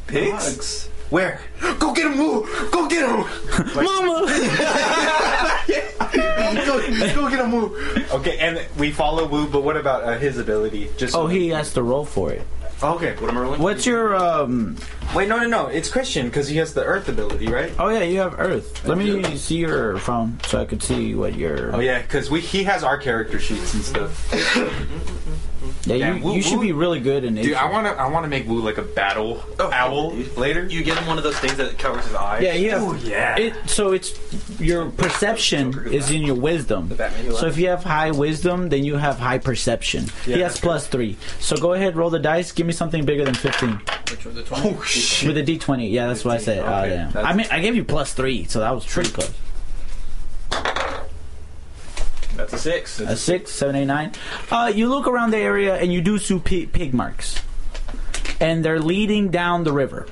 Pigs? 0.06 0.88
Where? 1.12 1.38
Go 1.78 1.92
get 1.92 2.06
him, 2.10 2.16
Woo! 2.16 2.48
Go 2.70 2.88
get 2.88 3.06
him! 3.06 3.26
Mama. 3.84 4.26
go, 6.64 6.80
go 7.14 7.28
get 7.28 7.38
him, 7.38 7.52
Woo! 7.52 7.76
Okay, 8.12 8.38
and 8.38 8.66
we 8.78 8.90
follow 8.92 9.26
Woo, 9.26 9.46
but 9.46 9.62
what 9.62 9.76
about 9.76 10.04
uh, 10.04 10.16
his 10.16 10.38
ability? 10.38 10.88
Just 10.96 11.14
Oh, 11.14 11.26
he 11.26 11.50
has 11.50 11.74
to 11.74 11.82
roll 11.82 12.06
for 12.06 12.32
it. 12.32 12.40
Okay. 12.82 13.14
What 13.16 13.28
am 13.30 13.36
I 13.36 13.40
rolling? 13.42 13.60
What's 13.60 13.84
your 13.84 14.16
um? 14.16 14.78
Wait, 15.14 15.28
no, 15.28 15.36
no, 15.38 15.46
no. 15.46 15.66
It's 15.66 15.90
Christian 15.90 16.28
because 16.28 16.48
he 16.48 16.56
has 16.56 16.72
the 16.72 16.82
Earth 16.82 17.10
ability, 17.10 17.46
right? 17.48 17.70
Oh 17.78 17.90
yeah, 17.90 18.04
you 18.04 18.18
have 18.18 18.40
Earth. 18.40 18.84
Let 18.88 18.96
me 18.96 19.36
see 19.36 19.58
your 19.58 19.98
phone 19.98 20.40
so 20.46 20.62
I 20.62 20.64
could 20.64 20.82
see 20.82 21.14
what 21.14 21.34
your. 21.34 21.76
Oh 21.76 21.80
yeah, 21.80 22.00
because 22.00 22.30
we 22.30 22.40
he 22.40 22.64
has 22.64 22.82
our 22.82 22.96
character 22.96 23.38
sheets 23.38 23.74
and 23.74 23.84
stuff. 23.84 24.32
Yeah, 25.84 25.94
Yeah, 25.96 26.14
you, 26.14 26.22
Wu- 26.24 26.34
you 26.34 26.42
should 26.42 26.56
Wu- 26.58 26.62
be 26.62 26.72
really 26.72 27.00
good 27.00 27.24
in 27.24 27.34
nature. 27.34 27.48
Dude, 27.50 27.56
I 27.58 27.68
want 27.70 27.86
to 27.86 27.92
I 28.00 28.06
want 28.08 28.24
to 28.24 28.28
make 28.28 28.46
Wu 28.48 28.60
like 28.60 28.78
a 28.78 28.82
battle 28.82 29.42
Oh, 29.58 29.70
owl 29.72 30.10
dude. 30.12 30.36
later. 30.36 30.64
You 30.66 30.82
get 30.84 30.96
him 30.98 31.06
one 31.08 31.18
of 31.18 31.24
those 31.24 31.38
things 31.38 31.56
that 31.56 31.76
covers 31.78 32.04
his 32.06 32.14
eyes. 32.14 32.42
Yeah, 32.42 32.54
you 32.54 32.70
have. 32.70 32.82
Oh, 32.82 32.94
yeah. 32.94 33.36
It, 33.36 33.54
so 33.68 33.92
it's 33.92 34.14
your 34.60 34.90
perception 34.90 35.86
is 35.92 36.10
in 36.10 36.22
your 36.22 36.36
wisdom. 36.36 36.88
Batman 36.88 37.32
So 37.34 37.46
if 37.46 37.58
you 37.58 37.68
have 37.68 37.82
high 37.84 38.10
wisdom, 38.12 38.68
then 38.68 38.84
you 38.84 38.96
have 38.96 39.18
high 39.18 39.38
perception. 39.38 40.04
Yeah, 40.26 40.36
he 40.36 40.40
has 40.42 40.52
that's 40.52 40.60
plus 40.60 40.86
three. 40.86 41.16
So 41.40 41.56
go 41.56 41.72
ahead, 41.72 41.96
roll 41.96 42.10
the 42.10 42.18
dice. 42.20 42.52
Give 42.52 42.66
me 42.66 42.72
something 42.72 43.04
bigger 43.04 43.24
than 43.24 43.34
fifteen 43.34 43.80
Which 44.10 44.24
was 44.24 44.34
the 44.36 44.42
20? 44.42 44.68
Oh 44.76 44.82
shit! 44.82 45.26
with 45.28 45.36
a 45.38 45.42
D 45.42 45.58
twenty. 45.58 45.88
Yeah, 45.88 46.06
that's 46.06 46.24
what 46.24 46.34
I 46.34 46.38
said. 46.38 46.58
Oh 46.60 46.62
Okay, 46.62 46.72
uh, 46.72 46.84
yeah. 46.84 47.06
that's- 47.08 47.24
I 47.26 47.36
mean, 47.36 47.46
I 47.50 47.60
gave 47.60 47.74
you 47.74 47.84
plus 47.84 48.12
three, 48.14 48.44
so 48.44 48.60
that 48.60 48.70
was 48.72 48.86
pretty 48.86 49.10
close. 49.10 49.32
That's 52.42 52.54
a 52.54 52.58
six. 52.58 52.98
A 53.00 53.16
six, 53.16 53.52
seven, 53.52 53.76
eight, 53.76 53.84
nine. 53.84 54.12
Uh, 54.50 54.72
you 54.74 54.88
look 54.88 55.06
around 55.06 55.30
the 55.30 55.38
area 55.38 55.76
and 55.76 55.92
you 55.92 56.00
do 56.00 56.18
see 56.18 56.38
pi- 56.40 56.66
pig 56.72 56.92
marks, 56.92 57.40
and 58.40 58.64
they're 58.64 58.80
leading 58.80 59.30
down 59.30 59.62
the 59.64 59.72
river, 59.72 60.08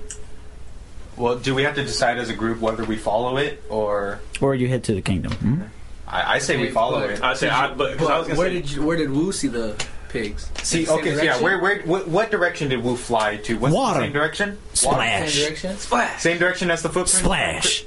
Well, 1.17 1.39
do 1.39 1.55
we 1.55 1.65
have 1.65 1.75
to 1.75 1.83
decide 1.83 2.19
as 2.19 2.31
a 2.31 2.35
group 2.35 2.61
whether 2.61 2.85
we 2.85 2.97
follow 2.97 3.37
it 3.37 3.63
or 3.69 4.21
or 4.41 4.55
you 4.55 4.69
head 4.69 4.85
to 4.85 4.95
the 4.95 5.03
kingdom. 5.03 5.33
Hmm? 5.33 5.63
I, 6.07 6.35
I 6.37 6.39
say 6.39 6.57
we 6.57 6.71
follow 6.71 7.01
it. 7.01 7.21
I 7.23 7.35
say, 7.35 7.49
I, 7.49 7.75
but 7.75 7.93
because 7.93 8.09
I 8.09 8.19
was 8.19 8.27
But 8.29 8.35
gonna 8.35 8.39
where 8.39 8.49
say, 8.51 8.55
did 8.55 8.71
you, 8.71 8.83
where 8.87 8.97
did 8.97 9.11
Wu 9.11 9.33
see 9.33 9.49
the 9.49 9.75
pigs? 10.09 10.51
See, 10.63 10.85
Same 10.85 10.99
okay, 10.99 11.15
so 11.17 11.23
yeah. 11.23 11.39
direction? 11.39 11.45
Where, 11.45 11.59
where, 11.61 11.83
what, 11.83 12.09
what 12.09 12.31
direction 12.31 12.69
did 12.69 12.83
Woo 12.83 12.97
fly 12.97 13.37
to? 13.39 13.59
What's 13.59 13.75
Water. 13.75 14.01
the 14.01 14.07
same 14.07 14.13
direction? 14.13 14.59
Splash. 14.73 15.35
Same 15.35 15.45
direction? 15.45 15.77
splash. 15.79 16.21
Same 16.23 16.39
direction 16.39 16.71
as 16.71 16.83
the 16.83 16.89
footprint. 16.89 17.09
Splash. 17.25 17.85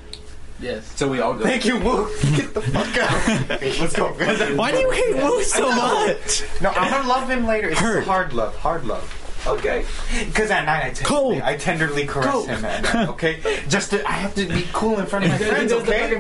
Yes. 0.60 0.86
So 0.96 1.08
we 1.10 1.20
all 1.20 1.34
go. 1.34 1.44
Thank 1.44 1.66
you, 1.66 1.78
Woo. 1.80 2.08
Get 2.36 2.54
the 2.54 2.62
fuck 2.62 2.98
out. 2.98 3.50
Let's 3.80 3.96
go. 3.96 4.08
Why 4.56 4.72
do 4.72 4.78
you 4.80 4.92
hate 4.92 5.16
Wu 5.16 5.44
so 5.44 5.70
much? 5.70 6.44
No, 6.62 6.70
I'm 6.70 6.90
gonna 6.92 7.08
love 7.10 7.30
him 7.30 7.46
later. 7.46 7.70
It's 7.70 7.80
Hurt. 7.80 8.06
hard 8.06 8.34
love, 8.34 8.56
hard 8.58 8.86
love. 8.86 9.20
Okay. 9.46 9.84
Because 10.26 10.52
at 10.52 10.66
night 10.66 10.86
I 10.86 10.90
tenderly, 10.92 11.04
Cold. 11.06 11.42
I 11.42 11.58
tenderly 11.58 12.06
caress 12.06 12.32
Cold. 12.32 12.48
him 12.48 12.64
at 12.64 12.84
night. 12.84 13.10
Okay, 13.10 13.42
just 13.68 13.90
to, 13.92 14.08
I 14.08 14.14
have 14.14 14.34
to 14.36 14.46
be 14.46 14.66
cool 14.72 15.00
in 15.00 15.06
front 15.06 15.26
of 15.26 15.32
my 15.32 15.38
friends. 15.50 15.74
Okay. 15.74 16.14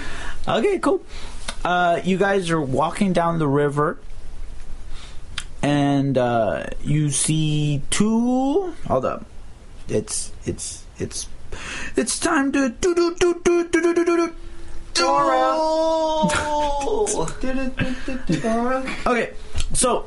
Okay, 0.48 0.78
cool. 0.80 1.02
Uh, 1.64 2.00
you 2.02 2.16
guys 2.16 2.50
are 2.50 2.60
walking 2.60 3.12
down 3.12 3.38
the 3.38 3.46
river, 3.46 3.98
and 5.62 6.16
uh, 6.18 6.64
you 6.82 7.10
see 7.10 7.82
two. 7.90 8.72
Hold 8.88 9.04
up. 9.04 9.26
It's 9.88 10.32
it's 10.46 10.79
it's 11.00 11.28
it's 11.96 12.18
time 12.18 12.52
to 12.52 12.68
do 12.68 12.94
do 12.94 13.14
do 13.18 13.34
do 13.42 13.68
do 13.70 13.82
do 13.82 13.94
do 13.94 14.04
do 14.04 14.16
do. 14.16 14.32
Okay, 19.06 19.32
so 19.72 20.06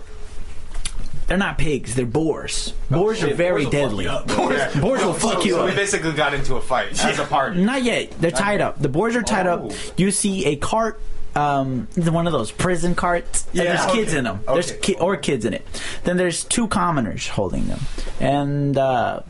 they're 1.27 1.38
not 1.38 1.58
pigs; 1.58 1.95
they're 1.95 2.06
boars. 2.06 2.73
Boars 2.89 3.24
are 3.24 3.28
shit, 3.30 3.36
very 3.38 3.65
boars 3.65 3.65
will 3.65 3.72
fuck 3.72 3.89
deadly. 3.89 4.03
you 4.05 4.09
up. 4.11 4.30
Yeah. 4.76 4.82
Boars 4.82 5.03
will 5.03 5.13
fuck 5.32 5.45
you 5.45 5.55
up. 5.55 5.59
So 5.61 5.65
we 5.65 5.72
up. 5.72 5.76
basically 5.78 6.11
got 6.13 6.34
into 6.34 6.55
a 6.55 6.61
fight 6.61 7.03
as 7.03 7.20
a 7.20 7.26
party. 7.26 7.61
Not 7.63 7.84
yet. 7.84 8.11
They're 8.20 8.32
tied 8.32 8.61
up. 8.61 8.82
The 8.82 8.89
boards 8.89 9.15
are 9.15 9.24
tied 9.24 9.47
Oh. 9.47 9.68
up. 9.70 9.72
You 9.97 10.11
see 10.11 10.45
a 10.45 10.55
cart, 10.57 10.99
um, 11.36 11.88
one 11.95 12.28
of 12.28 12.34
those 12.34 12.51
prison 12.51 12.95
carts, 12.95 13.45
and 13.47 13.55
Yeah, 13.55 13.63
there's 13.76 13.91
kids 13.93 14.09
okay. 14.09 14.18
in 14.20 14.24
them. 14.26 14.41
There's 14.45 14.72
Okay. 14.72 14.80
ki- 14.93 14.95
or 14.99 15.18
kids 15.18 15.45
in 15.45 15.53
it. 15.53 15.65
Then 16.03 16.18
there's 16.18 16.43
two 16.43 16.68
commoners 16.68 17.28
holding 17.28 17.68
them, 17.68 17.80
and 18.20 18.78
uh, 18.78 19.22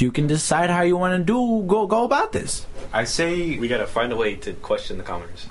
you 0.00 0.10
can 0.10 0.26
decide 0.26 0.70
how 0.70 0.82
you 0.82 0.96
want 0.96 1.18
to 1.18 1.24
do 1.24 1.64
go 1.66 1.86
go 1.86 2.04
about 2.04 2.32
this. 2.32 2.66
I 2.92 3.04
say 3.04 3.58
We 3.58 3.68
gotta 3.68 3.86
find 3.86 4.12
a 4.12 4.16
way 4.16 4.36
to 4.36 4.52
question 4.54 4.98
the 4.98 5.04
commoners. 5.04 5.46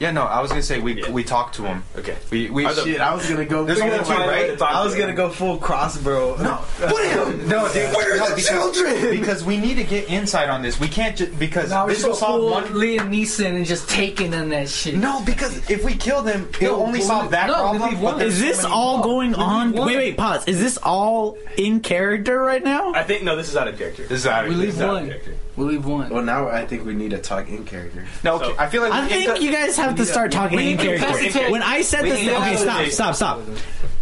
Yeah, 0.00 0.10
no, 0.10 0.22
I 0.22 0.40
was 0.40 0.50
gonna 0.50 0.60
say 0.62 0.80
we 0.80 1.00
Yeah. 1.00 1.10
we 1.10 1.22
talked 1.22 1.54
to 1.54 1.62
him. 1.62 1.84
Okay. 1.96 2.16
We 2.30 2.50
we 2.50 2.68
Shit, 2.74 3.00
I 3.00 3.14
was 3.14 3.26
gonna 3.28 3.44
go. 3.44 3.64
There's 3.64 3.78
full- 3.78 3.90
only 3.92 4.04
two, 4.04 4.12
right? 4.12 4.60
I 4.60 4.84
was 4.84 4.94
gonna 4.96 5.12
go 5.14 5.30
full 5.30 5.56
crossbow. 5.56 6.36
No, 6.42 6.58
no, 6.80 7.72
dude, 7.72 7.94
Where 7.94 8.14
are 8.14 8.16
no, 8.18 8.28
the 8.30 8.34
because, 8.34 8.48
children? 8.48 9.10
Because 9.18 9.44
we 9.44 9.56
need 9.56 9.76
to 9.76 9.84
get 9.84 10.08
insight 10.10 10.48
on 10.50 10.62
this. 10.62 10.80
We 10.80 10.88
can't 10.88 11.16
just 11.16 11.38
because 11.38 11.70
Now 11.70 11.86
we 11.86 11.92
this 11.92 12.00
should 12.02 12.08
will 12.08 12.14
go 12.14 12.18
solve 12.20 12.40
full 12.40 12.50
one. 12.50 12.64
Liam 12.74 13.08
Neeson 13.10 13.54
and 13.54 13.64
just 13.64 13.88
taking 13.88 14.34
on 14.34 14.48
that 14.48 14.68
shit. 14.68 14.96
No, 14.96 15.22
because 15.24 15.58
if 15.70 15.84
we 15.84 15.94
kill 15.94 16.22
them, 16.22 16.48
it'll 16.60 16.78
No, 16.78 16.84
only 16.86 16.98
we'll- 16.98 17.08
solve 17.08 17.30
that 17.30 17.46
no, 17.46 17.54
problem. 17.54 17.82
we'll 17.82 17.90
but 17.92 18.00
one. 18.00 18.18
there's 18.18 18.34
Is 18.34 18.40
so 18.40 18.46
this 18.46 18.62
many- 18.64 18.74
all 18.74 18.98
going 19.02 19.34
on? 19.36 19.72
one. 19.72 19.86
Wait, 19.88 19.96
wait, 19.96 20.16
pause. 20.16 20.42
Is 20.48 20.58
this 20.60 20.76
all 20.82 21.38
in 21.56 21.78
character 21.80 22.40
right 22.40 22.62
now? 22.64 22.92
I 22.94 23.04
think 23.04 23.22
no, 23.22 23.36
this 23.36 23.48
is 23.48 23.56
out 23.56 23.68
of 23.68 23.78
character. 23.78 24.02
This 24.02 24.20
is 24.20 24.26
out 24.26 24.46
of 24.46 24.56
We 24.56 24.66
this 24.66 24.74
is 24.74 24.80
out 24.80 24.88
of 24.88 24.94
one. 24.96 25.06
character. 25.08 25.34
We'll 25.56 25.68
leave 25.68 25.84
one. 25.86 26.10
Well, 26.10 26.22
now 26.22 26.48
I 26.48 26.66
think 26.66 26.84
we 26.84 26.94
need 26.94 27.10
to 27.12 27.18
talk 27.18 27.48
in 27.48 27.64
character. 27.64 28.04
No, 28.24 28.38
So- 28.40 28.54
I 28.58 28.68
feel 28.68 28.82
like 28.82 28.92
I 28.92 29.02
we 29.02 29.08
think 29.08 29.40
you 29.40 29.52
guys 29.52 29.76
have 29.76 29.94
to 29.96 30.04
start 30.04 30.32
talking 30.32 30.58
in 30.58 30.76
character. 30.78 31.06
facilitate- 31.06 31.50
When 31.52 31.62
I 31.62 31.82
said 31.82 32.02
we 32.02 32.10
this, 32.10 32.20
okay, 32.20 32.28
stop, 32.56 32.56
facilitate. 32.56 32.92
stop, 32.92 33.14
stop. 33.14 33.40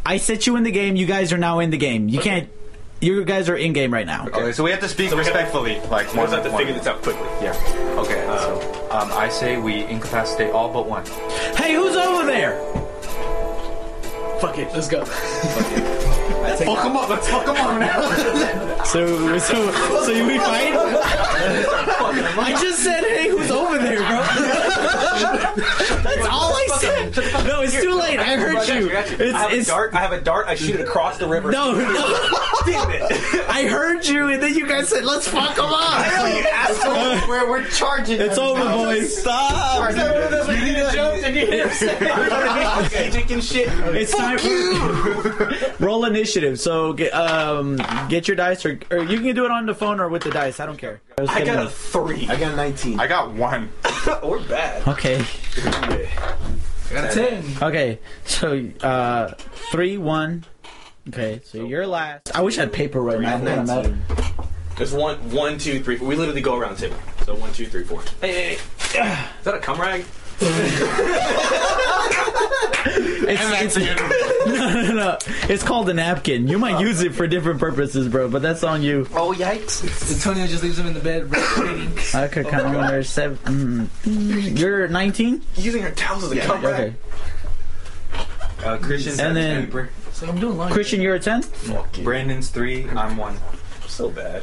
I 0.06 0.16
set 0.16 0.46
you 0.46 0.56
in 0.56 0.62
the 0.62 0.70
game. 0.70 0.96
You 0.96 1.04
guys 1.06 1.32
are 1.32 1.38
now 1.38 1.58
in 1.58 1.70
the 1.70 1.76
game. 1.76 2.08
You 2.08 2.20
can't. 2.20 2.48
You 3.00 3.24
guys 3.24 3.48
are 3.48 3.56
in 3.56 3.72
game 3.72 3.92
right 3.92 4.06
now. 4.06 4.28
Okay, 4.28 4.52
so 4.52 4.62
we 4.62 4.70
have 4.70 4.78
to 4.80 4.88
speak 4.88 5.10
So 5.10 5.16
we 5.16 5.22
gotta- 5.24 5.34
respectfully, 5.34 5.80
like 5.90 6.10
We 6.12 6.18
one. 6.20 6.26
just 6.30 6.34
have 6.36 6.44
to 6.44 6.50
one. 6.52 6.58
figure 6.60 6.74
this 6.74 6.86
out 6.86 7.02
quickly. 7.02 7.26
Yeah. 7.42 7.52
Okay. 7.98 8.24
so 8.26 8.88
um, 8.92 9.10
I 9.12 9.28
say 9.28 9.56
we 9.58 9.82
incapacitate 9.84 10.52
all 10.52 10.68
but 10.72 10.86
one. 10.88 11.04
Hey, 11.56 11.74
who's 11.74 11.96
over 11.96 12.24
there? 12.24 12.58
Fuck 14.40 14.58
it, 14.58 14.68
let's 14.72 14.88
go. 14.88 15.04
Fuck 16.64 16.82
them 16.84 16.96
up. 16.96 17.08
Let's 17.08 17.28
fuck 17.28 17.46
them 17.46 17.56
up 17.56 17.78
now. 17.80 18.68
So, 18.82 19.38
so, 19.38 19.70
so 20.04 20.10
you 20.10 20.26
we 20.26 20.38
fight? 20.38 20.74
I 20.76 22.50
just 22.60 22.82
said, 22.82 23.04
hey, 23.04 23.28
who's 23.30 23.50
over 23.50 23.78
there, 23.78 23.96
bro? 23.98 24.20
That's 24.82 26.26
all 26.28 26.54
I 26.54 26.66
said. 26.78 27.14
No, 27.46 27.62
it's 27.62 27.80
too 27.80 27.94
late. 27.94 28.18
I 28.18 28.36
heard 28.36 28.68
you. 28.68 28.90
I 28.90 29.00
have 29.02 29.20
a 29.20 29.28
It's, 29.28 29.54
it's 29.54 29.68
dart. 29.68 29.94
I 29.94 30.00
have 30.00 30.12
a 30.12 30.20
dart. 30.20 30.46
I 30.48 30.54
shoot 30.54 30.76
it 30.76 30.80
across 30.80 31.18
the 31.18 31.28
river. 31.28 31.50
no, 31.50 31.72
no. 31.72 31.82
damn 32.66 32.90
it! 32.90 33.02
I 33.48 33.66
heard 33.66 34.06
you, 34.06 34.28
and 34.28 34.42
then 34.42 34.54
you 34.54 34.66
guys 34.66 34.88
said, 34.88 35.04
let's 35.04 35.26
fuck 35.26 35.56
them 35.56 35.66
up. 35.68 37.28
we're, 37.28 37.48
we're 37.48 37.64
charging. 37.66 38.20
It's 38.20 38.36
them. 38.36 38.44
over, 38.44 38.64
boys. 38.64 39.16
Stop. 39.18 39.92
Strategic 41.82 43.30
and 43.30 43.44
shit. 43.44 43.68
It's 43.94 44.14
time 44.16 44.38
for 44.38 45.74
roll 45.84 46.04
initiative. 46.04 46.60
So 46.60 46.92
get 46.92 47.12
um 47.12 47.76
get 48.08 48.28
your 48.28 48.36
dice, 48.36 48.64
or, 48.64 48.78
or 48.90 48.98
you 49.04 49.20
can 49.20 49.34
do 49.34 49.44
it 49.44 49.50
on 49.50 49.66
the 49.66 49.74
phone 49.74 50.00
or 50.00 50.08
with 50.08 50.22
the 50.22 50.30
dice. 50.30 50.60
I 50.60 50.66
don't 50.66 50.78
care. 50.78 51.00
was 51.18 51.28
I 51.28 51.40
kidding. 51.40 51.54
got 51.54 51.66
a 51.66 51.70
three. 51.70 52.28
I 52.28 52.36
got 52.38 52.52
a 52.52 52.56
19. 52.56 53.00
I 53.00 53.06
got 53.06 53.32
one. 53.32 53.70
We're 54.22 54.42
bad. 54.48 54.86
okay. 54.88 55.24
Got 56.90 57.04
a 57.10 57.14
Ten. 57.14 57.44
Okay. 57.62 57.98
So 58.24 58.68
uh 58.82 59.34
three 59.70 59.96
one. 59.98 60.44
Okay. 61.08 61.40
So 61.44 61.64
you're 61.64 61.86
last. 61.86 62.34
I 62.34 62.42
wish 62.42 62.58
I 62.58 62.62
had 62.62 62.72
paper 62.72 63.00
right 63.02 63.20
now. 63.20 63.38
had 63.38 63.42
What 63.42 63.50
am 63.58 63.70
I- 63.70 63.74
19. 63.82 64.02
There's 64.76 64.92
one, 64.94 65.16
one, 65.30 65.58
two, 65.58 65.82
three, 65.84 65.96
four. 65.98 66.08
We 66.08 66.16
literally 66.16 66.40
go 66.40 66.56
around 66.56 66.76
the 66.78 66.88
table. 66.88 66.96
So 67.24 67.34
one, 67.34 67.52
two, 67.52 67.66
three, 67.66 67.84
four. 67.84 68.02
Hey, 68.20 68.32
hey, 68.32 68.58
hey. 68.98 69.26
Is 69.38 69.44
that 69.44 69.54
a 69.54 69.58
cum 69.58 69.78
rag? 69.80 70.04
It's, 73.24 73.76
it's, 73.76 73.76
no, 74.46 74.82
no, 74.82 74.94
no. 74.94 75.18
It's 75.48 75.62
called 75.62 75.88
a 75.88 75.94
napkin. 75.94 76.48
You 76.48 76.58
might 76.58 76.80
use 76.80 77.00
it 77.00 77.14
for 77.14 77.26
different 77.26 77.60
purposes, 77.60 78.08
bro. 78.08 78.28
But 78.28 78.42
that's 78.42 78.64
on 78.64 78.82
you. 78.82 79.06
Oh 79.14 79.32
yikes! 79.32 80.12
Antonio 80.12 80.46
just 80.46 80.62
leaves 80.62 80.78
him 80.78 80.86
in 80.86 80.94
the 80.94 81.00
bed. 81.00 81.30
I 82.14 82.28
could 82.28 82.46
count 82.48 82.66
on 82.76 82.86
there. 82.88 83.02
Seven. 83.04 83.38
Mm, 83.44 83.86
mm, 84.04 84.58
you're 84.58 84.88
19. 84.88 85.42
Using 85.56 85.82
her 85.82 85.90
towels 85.92 86.24
as 86.24 86.32
a 86.32 86.40
cum 86.40 86.64
rag. 86.64 86.94
Okay. 88.14 88.66
Uh, 88.66 88.78
Christian's 88.78 89.18
And 89.18 89.36
then- 89.36 89.70
10. 89.70 89.88
So 90.12 90.28
I'm 90.28 90.38
doing 90.38 90.56
laundry. 90.56 90.74
Christian, 90.74 91.00
you're 91.00 91.14
a 91.16 91.20
10. 91.20 91.44
Brandon's 92.04 92.48
three. 92.50 92.88
I'm 92.90 93.16
one. 93.16 93.36
So 93.86 94.08
bad. 94.10 94.42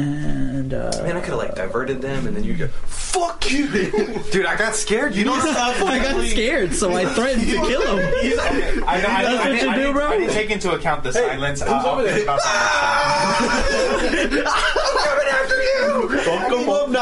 And 0.00 0.72
uh, 0.74 0.90
Man, 1.02 1.16
I 1.16 1.20
could 1.20 1.30
have 1.30 1.38
like 1.38 1.54
diverted 1.54 2.00
them, 2.00 2.26
and 2.26 2.34
then 2.36 2.44
you 2.44 2.54
go, 2.54 2.68
"Fuck 2.68 3.50
you." 3.50 3.68
Dude, 4.30 4.46
I 4.46 4.56
got 4.56 4.74
scared. 4.74 5.14
You 5.14 5.24
don't 5.24 5.40
stop. 5.40 5.76
I 5.82 5.98
got 5.98 6.24
scared, 6.26 6.74
so 6.74 6.92
I 6.92 7.04
threatened 7.06 7.46
to 7.46 7.52
kill 7.56 7.96
him. 7.96 7.98
I, 8.86 9.00
know, 9.00 9.08
I, 9.08 9.22
That's 9.22 9.26
I, 9.26 9.34
what 9.34 9.44
didn't- 9.44 9.60
you 9.62 9.68
I 9.70 9.74
do, 9.74 9.80
didn't- 9.82 9.92
bro? 9.94 10.06
I 10.08 10.18
didn't 10.18 10.32
take 10.34 10.50
into 10.50 10.72
account 10.72 11.02
the 11.04 11.12
silence. 11.12 11.60
Who's 11.60 11.70
I'll, 11.70 11.86
I'll 11.86 11.98
over 11.98 12.02
think 12.04 12.14
there? 12.14 12.24
about 12.24 12.40
that 12.42 14.30
next 14.30 14.44
time. 14.44 14.60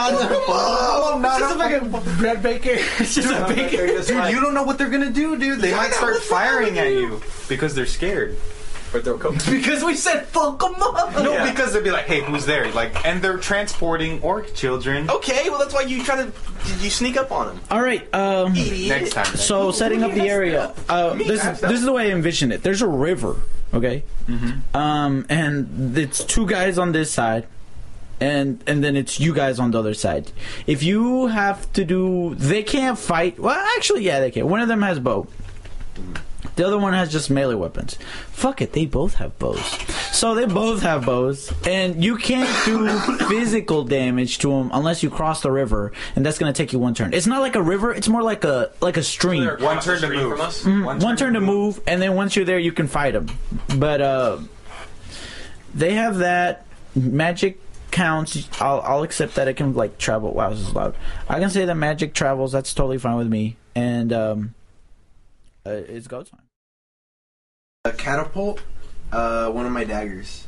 It's 0.09 1.39
just 1.39 1.55
a 1.55 1.59
fucking 1.59 2.17
bread 2.19 2.43
baker. 2.43 2.77
It's 3.01 3.15
just 3.15 3.31
a 3.31 3.47
baker. 3.55 3.87
Dude, 3.87 4.33
you 4.33 4.41
don't 4.41 4.55
know 4.55 4.63
what 4.65 4.79
they're 4.79 4.91
gonna 4.91 5.11
do, 5.11 5.37
dude. 5.39 5.61
They 5.61 5.73
might 5.73 5.93
start 5.93 6.17
firing 6.23 6.79
at 6.79 6.91
you 6.93 7.21
because 7.49 7.75
they're 7.75 7.87
scared. 7.87 8.37
Or 8.95 9.01
throw 9.03 9.19
coke. 9.19 9.35
Because 9.51 9.85
we 9.85 9.95
said 9.95 10.27
fuck 10.29 10.59
them 10.61 10.75
up. 10.81 11.13
No, 11.15 11.33
Yeah. 11.33 11.51
because 11.51 11.73
they'll 11.73 11.83
be 11.85 11.91
like, 11.91 12.07
"Hey, 12.07 12.23
who's 12.23 12.47
there?" 12.47 12.71
Like, 12.73 13.05
and 13.07 13.21
they're 13.21 13.37
transporting 13.37 14.21
orc 14.23 14.55
children. 14.55 15.11
Okay, 15.11 15.51
well 15.51 15.59
that's 15.59 15.75
why 15.75 15.83
you 15.83 16.03
try 16.03 16.17
to 16.17 16.33
you 16.81 16.89
sneak 16.91 17.17
up 17.19 17.31
on 17.31 17.49
them. 17.49 17.61
All 17.71 17.83
right. 17.83 18.03
Um, 18.15 18.55
Next 18.55 19.13
time. 19.13 19.25
next 19.27 19.41
so 19.41 19.71
setting 19.73 20.03
up 20.03 20.13
the 20.13 20.29
area. 20.29 20.73
Uh, 20.89 21.15
this 21.15 21.45
is 21.45 21.61
this 21.61 21.73
is 21.73 21.85
the 21.85 21.93
way 21.93 22.11
I 22.11 22.15
envision 22.15 22.51
it. 22.53 22.63
There's 22.63 22.81
a 22.83 22.89
river. 22.89 23.37
Okay. 23.75 24.03
Um, 24.75 25.27
and 25.29 25.97
it's 25.99 26.25
two 26.25 26.47
guys 26.47 26.79
on 26.79 26.93
this 26.93 27.11
side. 27.11 27.47
And 28.21 28.65
and 28.67 28.83
then 28.83 28.97
it's 28.97 29.21
you 29.21 29.33
guys 29.35 29.61
on 29.61 29.71
the 29.71 29.79
other 29.79 29.95
side. 29.95 30.33
If 30.67 30.83
you 30.83 31.29
have 31.29 31.73
to 31.75 31.85
do, 31.85 32.35
they 32.37 32.63
can't 32.65 32.99
fight. 32.99 33.39
Well, 33.39 33.55
actually, 33.77 34.03
yeah, 34.05 34.19
they 34.21 34.31
can. 34.33 34.49
One 34.49 34.61
of 34.61 34.67
them 34.69 34.83
has 34.83 34.99
bow. 34.99 35.29
The 36.59 36.67
other 36.67 36.77
one 36.77 36.93
has 36.93 37.13
just 37.13 37.31
melee 37.31 37.55
weapons. 37.55 37.97
Fuck 38.33 38.61
it, 38.61 38.73
they 38.73 38.85
both 38.85 39.15
have 39.15 39.39
bows. 39.39 39.65
So 40.11 40.35
they 40.35 40.45
both 40.45 40.83
have 40.83 41.07
bows, 41.07 41.53
and 41.65 42.03
you 42.03 42.17
can't 42.17 42.51
do 42.65 42.89
physical 43.29 43.85
damage 43.85 44.39
to 44.39 44.51
them 44.51 44.71
unless 44.75 45.05
you 45.05 45.09
cross 45.09 45.41
the 45.41 45.53
river, 45.53 45.93
and 46.17 46.27
that's 46.27 46.37
gonna 46.37 46.53
take 46.53 46.73
you 46.73 46.81
one 46.81 46.95
turn. 46.95 47.15
It's 47.15 47.29
not 47.29 47.43
like 47.43 47.55
a 47.55 47.63
river; 47.63 47.95
it's 47.95 48.09
more 48.09 48.25
like 48.25 48.43
a 48.43 48.73
like 48.81 48.97
a 48.97 49.05
stream. 49.05 49.45
They're 49.45 49.59
One 49.59 49.79
turn 49.79 50.01
the 50.01 50.09
to 50.09 50.13
move. 50.15 50.33
from 50.33 50.41
us. 50.41 50.65
Mm, 50.65 51.01
one, 51.01 51.17
turn 51.17 51.35
to 51.35 51.41
move, 51.41 51.81
and 51.87 52.03
then 52.03 52.17
once 52.17 52.35
you're 52.35 52.45
there, 52.45 52.59
you 52.59 52.73
can 52.73 52.89
fight 52.89 53.13
them. 53.13 53.29
But 53.79 54.01
uh, 54.01 54.39
they 55.75 55.95
have 55.95 56.19
that 56.19 56.67
magic 56.97 57.61
counts. 57.93 58.49
I'll 58.61 58.81
I'll 58.81 59.05
accept 59.05 59.37
that 59.37 59.47
it 59.47 59.55
can 59.55 59.75
like 59.75 59.97
travel. 59.97 60.33
Wow, 60.35 60.51
this 60.51 60.59
is 60.59 60.75
loud. 60.75 60.97
I 61.29 61.39
can 61.39 61.51
say 61.51 61.67
that 61.67 61.77
magic 61.77 62.15
travels. 62.15 62.51
That's 62.51 62.75
totally 62.75 62.99
fine 62.99 63.15
with 63.17 63.29
me. 63.29 63.57
And 63.77 64.13
um, 64.13 64.55
uh, 65.65 65.71
it's 65.71 66.09
go 66.09 66.25
time. 66.25 66.41
A 67.85 67.93
catapult, 67.93 68.61
uh, 69.13 69.49
one 69.51 69.65
of 69.65 69.71
my 69.71 69.85
daggers. 69.85 70.47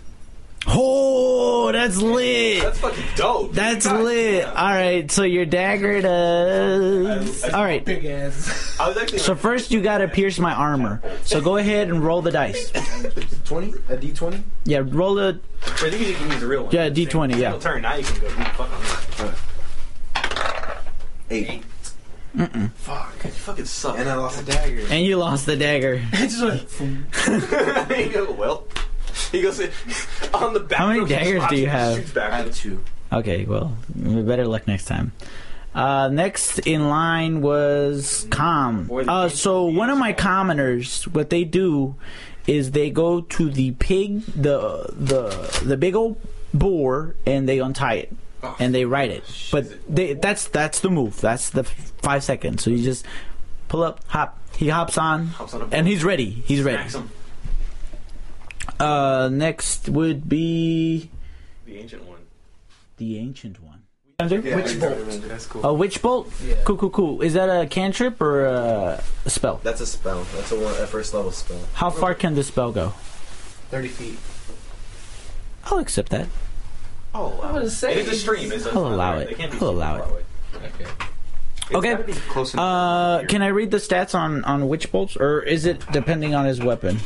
Oh, 0.67 1.71
that's 1.73 1.97
lit. 1.97 2.61
That's 2.61 2.79
fucking 2.81 3.05
dope. 3.15 3.53
That's 3.53 3.87
God 3.87 4.03
lit. 4.03 4.43
damn. 4.43 4.57
All 4.57 4.69
right, 4.73 5.11
so 5.11 5.23
your 5.23 5.47
dagger 5.47 6.03
does. 6.03 7.45
I- 7.45 7.49
I- 7.49 7.51
All 7.53 7.63
right. 7.65 7.85
Big 7.85 8.05
ass. 8.05 8.77
I 8.81 8.89
was 8.89 8.97
actually. 8.99 9.21
So 9.21 9.37
first 9.37 9.71
you 9.71 9.81
gotta 9.81 10.09
pierce 10.09 10.39
my 10.41 10.53
armor. 10.53 11.01
So 11.25 11.41
go 11.41 11.57
ahead 11.57 11.89
and 11.89 12.05
roll 12.05 12.21
the 12.21 12.33
dice. 12.33 12.73
20? 13.45 13.69
A 13.89 13.97
d20? 13.97 14.43
Yeah, 14.65 14.83
roll 14.85 15.15
the. 15.15 15.41
I 15.65 15.69
think 15.89 16.07
you 16.09 16.15
can 16.15 16.31
use 16.33 16.41
the 16.41 16.47
real 16.49 16.65
one. 16.65 16.75
Yeah, 16.75 16.91
D20, 16.91 17.31
yeah. 17.39 17.53
Single 17.53 17.61
turn. 17.61 17.83
Now 17.83 17.95
you 17.95 18.05
can 18.05 18.21
go. 18.21 18.29
Fuck 18.29 19.21
on 19.23 19.35
Eight. 21.31 21.63
That. 22.35 22.53
You 22.55 22.69
fucking 23.31 23.65
suck. 23.65 23.99
And 23.99 24.09
I 24.09 24.15
lost 24.15 24.45
the 24.45 24.53
dagger. 24.53 24.87
And 24.91 25.05
you 25.05 25.17
lost 25.17 25.47
the 25.47 25.57
dagger. 25.57 26.03
It 26.13 26.29
just 26.29 26.81
went. 26.81 27.93
he 27.93 28.09
goes, 28.09 28.31
well. 28.37 28.67
He 29.33 29.43
goes 29.43 29.61
on 30.33 30.55
the 30.55 30.61
back. 30.61 30.79
How 30.79 30.89
many 30.89 31.01
of 31.01 31.09
daggers 31.09 31.43
do 31.49 31.57
you 31.57 31.67
have? 31.67 32.15
back. 32.15 32.33
I 32.33 32.37
have 32.39 32.55
two. 32.55 32.83
Okay, 33.13 33.45
well, 33.45 33.77
better 33.95 34.47
luck 34.47 34.67
next 34.67 34.85
time. 34.85 35.13
Uh, 35.75 36.09
next 36.09 36.59
in 36.61 36.89
line 36.89 37.43
was 37.43 38.27
Com. 38.31 38.91
Uh, 38.91 39.29
so 39.29 39.67
one 39.67 39.91
of 39.91 39.99
my 39.99 40.13
commoners, 40.13 41.05
what 41.09 41.31
they 41.31 41.45
do 41.45 41.95
is 42.47 42.73
they 42.73 42.91
go 42.91 43.21
to 43.21 43.51
the 43.51 43.73
pig, 43.73 44.25
the 44.27 44.93
the 44.93 45.63
the 45.65 45.77
big 45.77 45.95
old 45.95 46.21
boar, 46.53 47.15
and 47.25 47.49
they 47.49 47.61
untie 47.61 47.95
it 47.95 48.17
and 48.59 48.75
they 48.75 48.85
write 48.85 49.11
it. 49.11 49.25
But 49.53 49.67
they, 49.95 50.15
that's 50.15 50.49
that's 50.49 50.81
the 50.81 50.91
move. 50.91 51.21
That's 51.21 51.51
the 51.51 51.65
five 51.65 52.25
seconds. 52.25 52.63
So 52.63 52.71
you 52.71 52.83
just 52.83 53.05
pull 53.69 53.83
up, 53.83 54.01
hop. 54.09 54.39
He 54.57 54.69
hops 54.69 54.99
on, 54.99 55.29
Hops 55.29 55.55
on 55.55 55.63
a 55.63 55.69
and 55.73 55.87
he's 55.87 56.05
ready. 56.05 56.31
He's 56.31 56.63
ready. 56.63 56.83
Uh, 58.79 59.29
next 59.33 59.89
would 59.89 60.29
be 60.29 61.11
The 61.67 61.79
ancient 61.79 62.05
one. 62.05 62.21
the 62.97 63.19
ancient 63.19 63.63
one. 63.63 63.83
Which 64.21 64.75
That's 64.75 65.47
cool. 65.47 65.65
A 65.65 65.73
witch 65.73 66.03
bolt? 66.03 66.31
Yeah. 66.45 66.57
Cool, 66.65 66.77
cool, 66.77 66.91
cool. 66.91 67.23
Is 67.23 67.33
that 67.33 67.49
a 67.49 67.67
cantrip 67.67 68.21
or 68.21 68.45
a, 68.45 69.03
a 69.25 69.31
spell? 69.31 69.61
That's 69.63 69.81
a 69.81 69.87
spell. 69.87 70.25
That's 70.35 70.53
a, 70.53 70.57
one, 70.61 70.75
a 70.75 70.87
first 70.87 71.15
level 71.15 71.31
spell. 71.33 71.59
How 71.73 71.89
far 71.89 72.15
can 72.15 72.35
the 72.35 72.43
spell 72.43 72.71
go? 72.71 72.91
30 73.71 73.89
feet. 73.89 74.19
I'll 75.65 75.79
accept 75.79 76.11
that. 76.11 76.27
Oh, 77.15 77.41
I 77.43 77.53
was 77.53 77.73
It 77.73 77.77
saying. 77.77 77.99
is 77.99 78.09
a 78.09 78.15
stream. 78.17 78.53
It's 78.53 78.67
I'll 78.67 78.87
allow 78.87 79.19
it. 79.19 79.29
They 79.29 79.35
can't 79.35 79.53
be 79.53 79.59
I'll 79.59 79.71
allow 79.71 79.97
it. 79.97 80.25
Okay. 80.55 80.85
It's 80.85 81.75
Okay. 81.75 82.13
Close. 82.29 82.55
Uh, 82.55 83.25
can 83.29 83.43
I 83.43 83.49
read 83.49 83.71
the 83.71 83.77
stats 83.77 84.15
on 84.15 84.43
on 84.45 84.69
witch 84.69 84.91
bolts, 84.91 85.17
or 85.17 85.41
is 85.41 85.67
it 85.67 85.85
depending 85.93 86.35
on 86.35 86.45
his 86.45 86.61
weapon? 86.61 86.99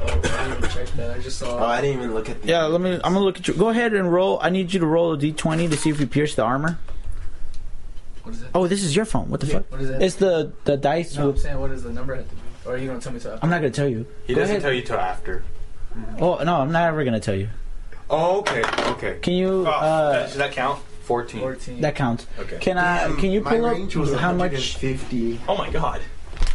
Oh, 0.00 0.04
I 0.06 0.10
didn't 0.10 0.58
even 0.58 0.70
check 0.70 0.86
that. 0.96 1.16
I 1.16 1.18
just 1.20 1.38
saw. 1.38 1.58
Oh, 1.58 1.64
I 1.66 1.80
didn't 1.80 1.98
even 2.02 2.14
look 2.14 2.28
at 2.28 2.42
the. 2.42 2.48
Yeah, 2.48 2.64
let 2.64 2.80
me. 2.80 2.92
I'm 2.94 3.00
gonna 3.14 3.20
look 3.20 3.38
at 3.38 3.48
you. 3.48 3.54
Go 3.54 3.70
ahead 3.70 3.94
and 3.94 4.12
roll. 4.12 4.38
I 4.42 4.50
need 4.50 4.72
you 4.74 4.80
to 4.80 4.86
roll 4.86 5.14
a 5.14 5.18
d20 5.18 5.70
to 5.70 5.76
see 5.78 5.88
if 5.90 5.98
you 5.98 6.06
pierce 6.06 6.34
the 6.34 6.42
armor. 6.44 6.78
what 8.22 8.34
is 8.34 8.42
it? 8.42 8.48
Oh, 8.54 8.66
this 8.68 8.84
is 8.84 8.94
your 8.94 9.04
phone. 9.06 9.28
What 9.30 9.40
the 9.40 9.46
fuck? 9.46 9.70
What 9.72 9.80
is 9.80 9.90
it? 9.90 10.02
It's 10.02 10.14
the 10.16 10.52
the 10.64 10.76
dice. 10.76 11.16
no, 11.16 11.30
I'm 11.30 11.36
saying 11.38 11.58
what 11.58 11.70
does 11.70 11.82
the 11.82 11.92
number 11.92 12.14
have 12.14 12.28
to 12.28 12.34
be? 12.34 12.40
Or 12.66 12.76
you 12.76 12.88
don't 12.88 13.02
tell 13.02 13.12
me 13.14 13.20
to. 13.20 13.38
I'm 13.42 13.48
not 13.48 13.58
gonna 13.62 13.70
tell 13.70 13.88
you. 13.88 14.06
he 14.26 14.34
go 14.34 14.40
doesn't 14.40 14.56
ahead. 14.56 14.62
tell 14.62 14.72
you 14.72 14.82
till 14.82 14.98
after. 14.98 15.42
Oh 16.20 16.36
no, 16.44 16.56
I'm 16.60 16.70
not 16.70 16.86
ever 16.88 17.02
gonna 17.04 17.18
tell 17.20 17.34
you. 17.34 17.48
Oh, 18.10 18.38
okay, 18.40 18.62
okay. 18.92 19.18
Can 19.20 19.34
you? 19.34 19.64
Oh, 19.66 19.70
Uh, 19.70 20.26
should 20.28 20.40
that 20.40 20.52
count? 20.52 20.80
14. 21.02 21.40
14. 21.40 21.80
that 21.80 21.94
counts. 21.94 22.26
Okay. 22.38 22.58
Can 22.60 22.76
I? 22.78 23.08
Can 23.18 23.30
you 23.30 23.40
My 23.42 23.50
pull 23.52 23.70
range 23.70 23.96
was 23.96 24.12
up 24.12 24.20
how 24.20 24.32
much? 24.32 24.76
50. 24.76 25.40
Oh 25.48 25.56
my 25.56 25.70
god. 25.70 26.00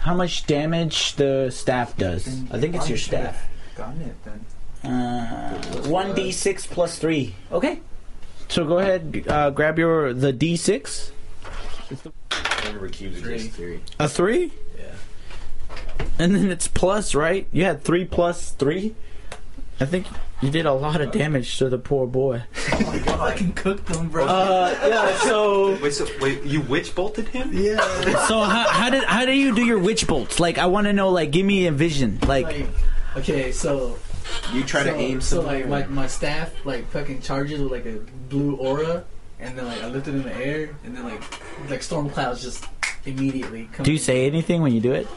How 0.02 0.14
much 0.14 0.46
damage 0.46 1.16
the 1.16 1.50
staff 1.50 1.96
does? 1.98 2.28
I 2.52 2.60
think 2.60 2.76
it's 2.76 2.90
your 2.90 2.98
staff. 2.98 3.48
Gotten 3.76 4.02
it 4.02 4.16
then. 4.24 4.92
Uh, 4.92 5.58
one 5.88 6.14
d 6.14 6.32
six 6.32 6.68
plus 6.68 7.00
three. 7.00 7.36
Okay. 7.52 7.80
So 8.50 8.66
go 8.66 8.78
ahead, 8.80 9.24
uh, 9.28 9.50
grab 9.50 9.80
your 9.80 10.14
the 10.14 10.32
d 10.34 10.56
six. 10.58 11.12
Remember 12.66 12.90
cubes 12.90 13.20
Three. 13.22 13.34
exist. 13.36 13.56
Three. 13.56 13.80
A 14.00 14.08
three, 14.10 14.52
Yeah. 14.78 14.86
and 16.20 16.36
then 16.36 16.52
it's 16.52 16.68
plus, 16.68 17.16
right? 17.16 17.48
You 17.52 17.64
had 17.66 17.84
three 17.84 18.06
plus 18.06 18.52
three. 18.52 18.96
I 19.80 19.86
think 19.86 20.06
you 20.44 20.52
did 20.52 20.66
a 20.66 20.74
lot 20.74 21.00
of 21.02 21.12
damage 21.12 21.58
to 21.60 21.70
the 21.70 21.78
poor 21.78 22.06
boy. 22.08 22.44
I 22.56 23.00
fucking 23.00 23.54
cooked 23.54 23.86
them, 23.88 24.10
bro. 24.10 24.26
Uh, 24.26 24.76
yeah. 24.88 25.16
So, 25.20 25.78
Wait, 25.82 25.94
so 25.94 26.08
wait, 26.22 26.44
you 26.44 26.62
witch 26.62 26.94
bolted 26.94 27.28
him? 27.30 27.50
yeah. 27.54 27.78
so 28.28 28.42
how, 28.42 28.68
how 28.68 28.90
did 28.90 29.04
how 29.06 29.26
do 29.26 29.32
you 29.32 29.56
do 29.56 29.66
your 29.66 29.80
witch 29.80 30.06
bolts? 30.08 30.40
Like, 30.40 30.58
I 30.58 30.66
want 30.66 30.88
to 30.88 30.94
know. 30.94 31.10
Like, 31.10 31.32
give 31.32 31.46
me 31.46 31.68
a 31.68 31.72
vision. 31.72 32.20
Like, 32.28 32.46
Like, 32.46 32.66
okay, 33.18 33.52
so 33.52 33.98
You 34.54 34.64
try 34.64 34.84
so, 34.84 34.92
to 34.92 34.96
aim 34.96 35.22
so 35.22 35.42
like 35.42 35.68
my, 35.68 35.86
my 35.88 36.08
staff 36.08 36.52
like 36.66 36.90
fucking 36.90 37.22
charges 37.22 37.62
with 37.62 37.72
like 37.72 37.86
a 37.86 38.00
blue 38.30 38.56
aura, 38.56 39.04
and 39.40 39.58
then 39.58 39.66
like 39.66 39.82
I 39.82 39.88
lift 39.88 40.08
it 40.08 40.16
in 40.16 40.24
the 40.24 40.36
air, 40.36 40.76
and 40.84 40.96
then 40.96 41.04
like 41.04 41.22
like 41.70 41.84
storm 41.84 42.10
clouds 42.10 42.42
just 42.42 42.66
immediately 43.06 43.70
come. 43.74 43.84
do 43.84 43.92
you 43.92 43.98
say 43.98 44.26
anything 44.26 44.62
when 44.62 44.74
you 44.74 44.82
do 44.82 44.92
it? 44.94 45.08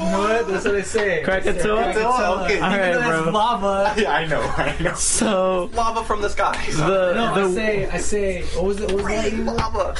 You 0.00 0.06
know 0.06 0.18
what? 0.20 0.46
That's 0.48 0.64
what 0.64 0.72
they 0.74 0.82
say. 0.82 1.22
Krakatoa? 1.22 1.82
Krakatoa. 1.92 2.44
Okay. 2.44 2.58
All 2.60 2.70
right, 2.70 2.88
Even 2.90 3.00
though 3.02 3.08
bro. 3.08 3.22
that's 3.24 3.32
lava. 3.34 3.94
Yeah, 4.00 4.12
I 4.12 4.26
know, 4.26 4.40
I 4.40 4.76
know. 4.80 4.94
So 4.94 5.70
Lava 5.74 6.04
from 6.04 6.22
the 6.22 6.28
skies. 6.30 6.76
the 6.76 7.12
No, 7.14 7.34
I 7.34 7.50
say, 7.52 7.88
I 7.88 7.98
say, 7.98 8.42
what 8.54 8.64
was 8.64 8.80
it? 8.80 8.90
What 8.92 9.02
was 9.04 9.04
that? 9.04 9.32
lava. 9.44 9.94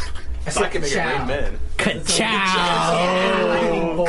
I 0.47 0.51
So 0.51 0.61
I 0.61 0.63
said 0.65 0.73
can 0.73 0.81
make 0.83 0.91
it 0.93 0.95
chow. 0.95 1.19
rain 1.19 1.27
men. 1.27 1.59
ka-chow. 1.77 3.47
Lightning 3.47 3.83
oh. 3.83 3.97
bolt. 3.97 4.09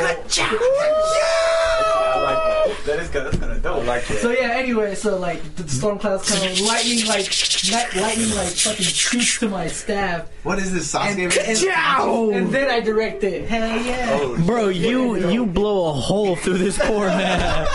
I 2.12 2.22
like 2.22 2.76
that. 2.76 2.84
That 2.86 2.98
is 3.00 3.08
good. 3.08 3.24
That's 3.26 3.36
kind 3.38 3.52
of 3.52 3.62
dope. 3.62 3.82
I 3.82 3.86
like 3.86 4.02
So 4.04 4.30
yeah, 4.30 4.50
anyway, 4.52 4.94
so 4.94 5.18
like 5.18 5.42
the 5.56 5.68
storm 5.68 5.98
clouds 5.98 6.28
come, 6.30 6.40
lightning 6.66 7.06
like 7.06 7.26
light- 7.72 7.96
lightning 7.96 8.34
like 8.34 8.48
fucking 8.48 8.84
shoots 8.84 9.38
to 9.40 9.48
my 9.48 9.66
staff, 9.66 10.28
what 10.42 10.58
is 10.58 10.72
this 10.72 10.94
and, 10.94 11.18
Sasuke? 11.18 11.68
and, 11.72 12.34
and 12.34 12.54
then 12.54 12.70
I 12.70 12.80
direct 12.80 13.24
it. 13.24 13.48
Hell 13.48 13.80
yeah! 13.80 14.44
Bro, 14.44 14.68
you 14.68 15.30
you 15.30 15.46
blow 15.46 15.88
a 15.90 15.92
hole 15.92 16.36
through 16.36 16.58
this 16.58 16.78
poor 16.78 17.06
man. 17.06 17.66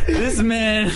this 0.06 0.38
man, 0.40 0.88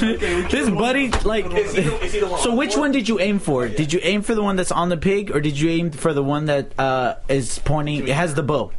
this 0.51 0.70
buddy, 0.70 1.11
like. 1.25 1.47
Is 1.53 1.75
he, 1.75 1.83
the- 1.83 2.01
is 2.05 2.12
he? 2.12 2.20
So 2.20 2.55
which 2.55 2.77
one 2.77 2.93
did 2.93 3.09
you 3.09 3.20
aim 3.20 3.39
for? 3.39 3.68
Did 3.68 3.93
you 3.93 4.01
aim 4.03 4.22
for 4.22 4.35
the 4.35 4.43
one 4.43 4.57
that's 4.57 4.72
on 4.72 4.89
the 4.89 4.97
pig, 4.97 5.31
or 5.35 5.41
did 5.41 5.59
you 5.59 5.70
aim 5.70 5.91
for 5.91 6.12
the 6.12 6.22
one 6.22 6.47
that 6.47 6.79
uh, 6.79 7.16
is 7.29 7.59
pointing? 7.61 8.09
It 8.09 8.14
has 8.14 8.35
the 8.35 8.43
bow, 8.43 8.72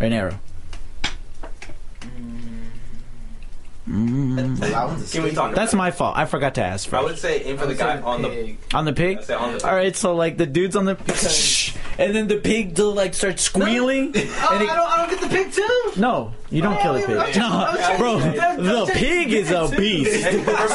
or 0.00 0.06
an 0.06 0.12
arrow. 0.12 0.38
Mm. 3.88 5.10
Can 5.12 5.22
we 5.22 5.32
talk? 5.32 5.54
That's 5.54 5.72
my 5.72 5.90
fault. 5.90 6.16
I 6.16 6.26
forgot 6.26 6.54
to 6.56 6.62
ask. 6.62 6.86
I 6.88 6.90
First. 6.90 7.04
would 7.04 7.18
say 7.18 7.42
aim 7.44 7.56
for 7.56 7.66
the 7.66 7.74
guy 7.74 8.00
on 8.00 8.22
the. 8.22 8.28
pig. 8.28 8.58
On 8.74 8.84
the 8.84 8.92
pig. 8.92 9.18
I 9.18 9.22
say 9.22 9.34
on 9.34 9.56
the. 9.56 9.66
All 9.66 9.74
right, 9.74 9.96
so 9.96 10.14
like 10.14 10.36
the 10.36 10.46
dude's 10.46 10.76
on 10.76 10.84
the, 10.84 10.94
pig 10.94 11.74
and 11.98 12.14
then 12.14 12.28
the 12.28 12.36
pig 12.36 12.74
do 12.74 12.90
like 12.90 13.14
starts 13.14 13.42
squealing. 13.42 14.12
Oh, 14.14 14.50
and 14.52 14.62
it- 14.62 14.68
I 14.70 14.76
don't, 14.76 14.92
I 14.92 14.96
don't 15.06 15.10
get 15.10 15.20
the 15.22 15.34
pig 15.34 15.52
too. 15.52 15.92
no, 16.00 16.32
you 16.50 16.62
don't 16.62 16.78
kill 16.80 16.94
the 16.94 17.00
pig. 17.00 17.36
No, 17.38 17.96
bro, 17.98 18.18
the 18.88 18.90
pig 18.92 19.32
is 19.32 19.50
a 19.50 19.68
beast. 19.76 20.22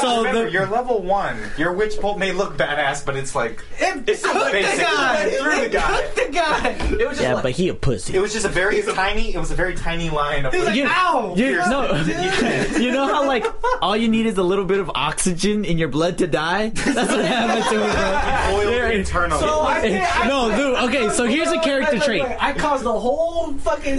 So 0.00 0.18
Remember, 0.18 0.44
the 0.44 0.50
you're 0.50 0.66
level 0.66 1.02
one. 1.02 1.36
Your 1.58 1.72
witch 1.72 2.00
bolt 2.00 2.18
may 2.18 2.32
look 2.32 2.56
badass, 2.56 3.04
but 3.04 3.16
it's 3.16 3.34
like 3.34 3.62
It's 3.78 4.22
so 4.22 4.32
Cook 4.32 4.46
the 4.46 4.52
basic. 4.52 4.80
guy. 4.80 5.30
Through 5.30 5.60
the 5.64 5.68
guy. 5.68 6.02
Cook 6.02 6.14
the 6.26 6.32
guy. 6.32 6.68
It 6.70 7.08
was 7.08 7.18
just 7.18 7.22
yeah, 7.22 7.34
like, 7.34 7.42
but 7.42 7.52
he 7.52 7.68
a 7.68 7.74
pussy. 7.74 8.14
it 8.14 8.20
was 8.20 8.32
just 8.32 8.46
a 8.46 8.48
very 8.48 8.82
tiny. 8.82 9.34
It 9.34 9.38
was 9.38 9.50
a 9.50 9.54
very 9.54 9.74
tiny 9.74 10.10
line 10.10 10.44
of. 10.46 10.52
He's 10.52 10.64
like, 10.64 10.76
You- 10.76 10.86
ow! 10.88 11.34
You, 11.36 11.56
no, 11.56 11.94
you 12.78 12.92
know 12.92 13.06
how 13.06 13.26
like 13.26 13.44
all 13.82 13.96
you 13.96 14.08
need 14.08 14.26
is 14.26 14.38
a 14.38 14.42
little 14.42 14.64
bit 14.64 14.78
of 14.80 14.90
oxygen 14.94 15.64
in 15.64 15.78
your 15.78 15.88
blood 15.88 16.18
to 16.18 16.26
die. 16.26 16.68
That's 16.70 17.10
what 17.10 17.24
happened 17.24 17.64
to 17.70 17.78
me, 17.78 17.92
bro. 17.92 18.58
oiled 18.58 18.72
There- 18.72 18.92
internally. 18.92 19.40
So 19.40 19.60
I 19.60 20.08
I, 20.22 20.28
No, 20.28 20.54
dude. 20.56 20.76
Okay, 20.88 21.08
so 21.10 21.24
here's 21.24 21.50
a 21.50 21.60
character 21.60 21.92
Wait, 21.98 22.08
wait, 22.08 22.20
trait. 22.26 22.36
I 22.40 22.52
caused 22.52 22.84
the 22.84 22.92
whole 22.98 23.52
fucking. 23.54 23.98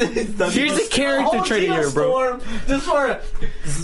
Here's 0.52 0.78
a 0.78 0.88
character 0.90 1.38
whole 1.38 1.44
trait 1.68 1.80
here, 1.80 1.92
bro. 1.92 2.40
Just 2.68 2.86
for 2.86 3.20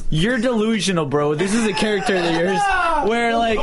You're 0.09 0.37
delusional, 0.37 1.05
bro. 1.05 1.35
This 1.35 1.53
is 1.53 1.65
a 1.65 1.73
character 1.73 2.15
of 2.15 2.35
yours 2.35 2.59
where 3.07 3.35
like 3.35 3.59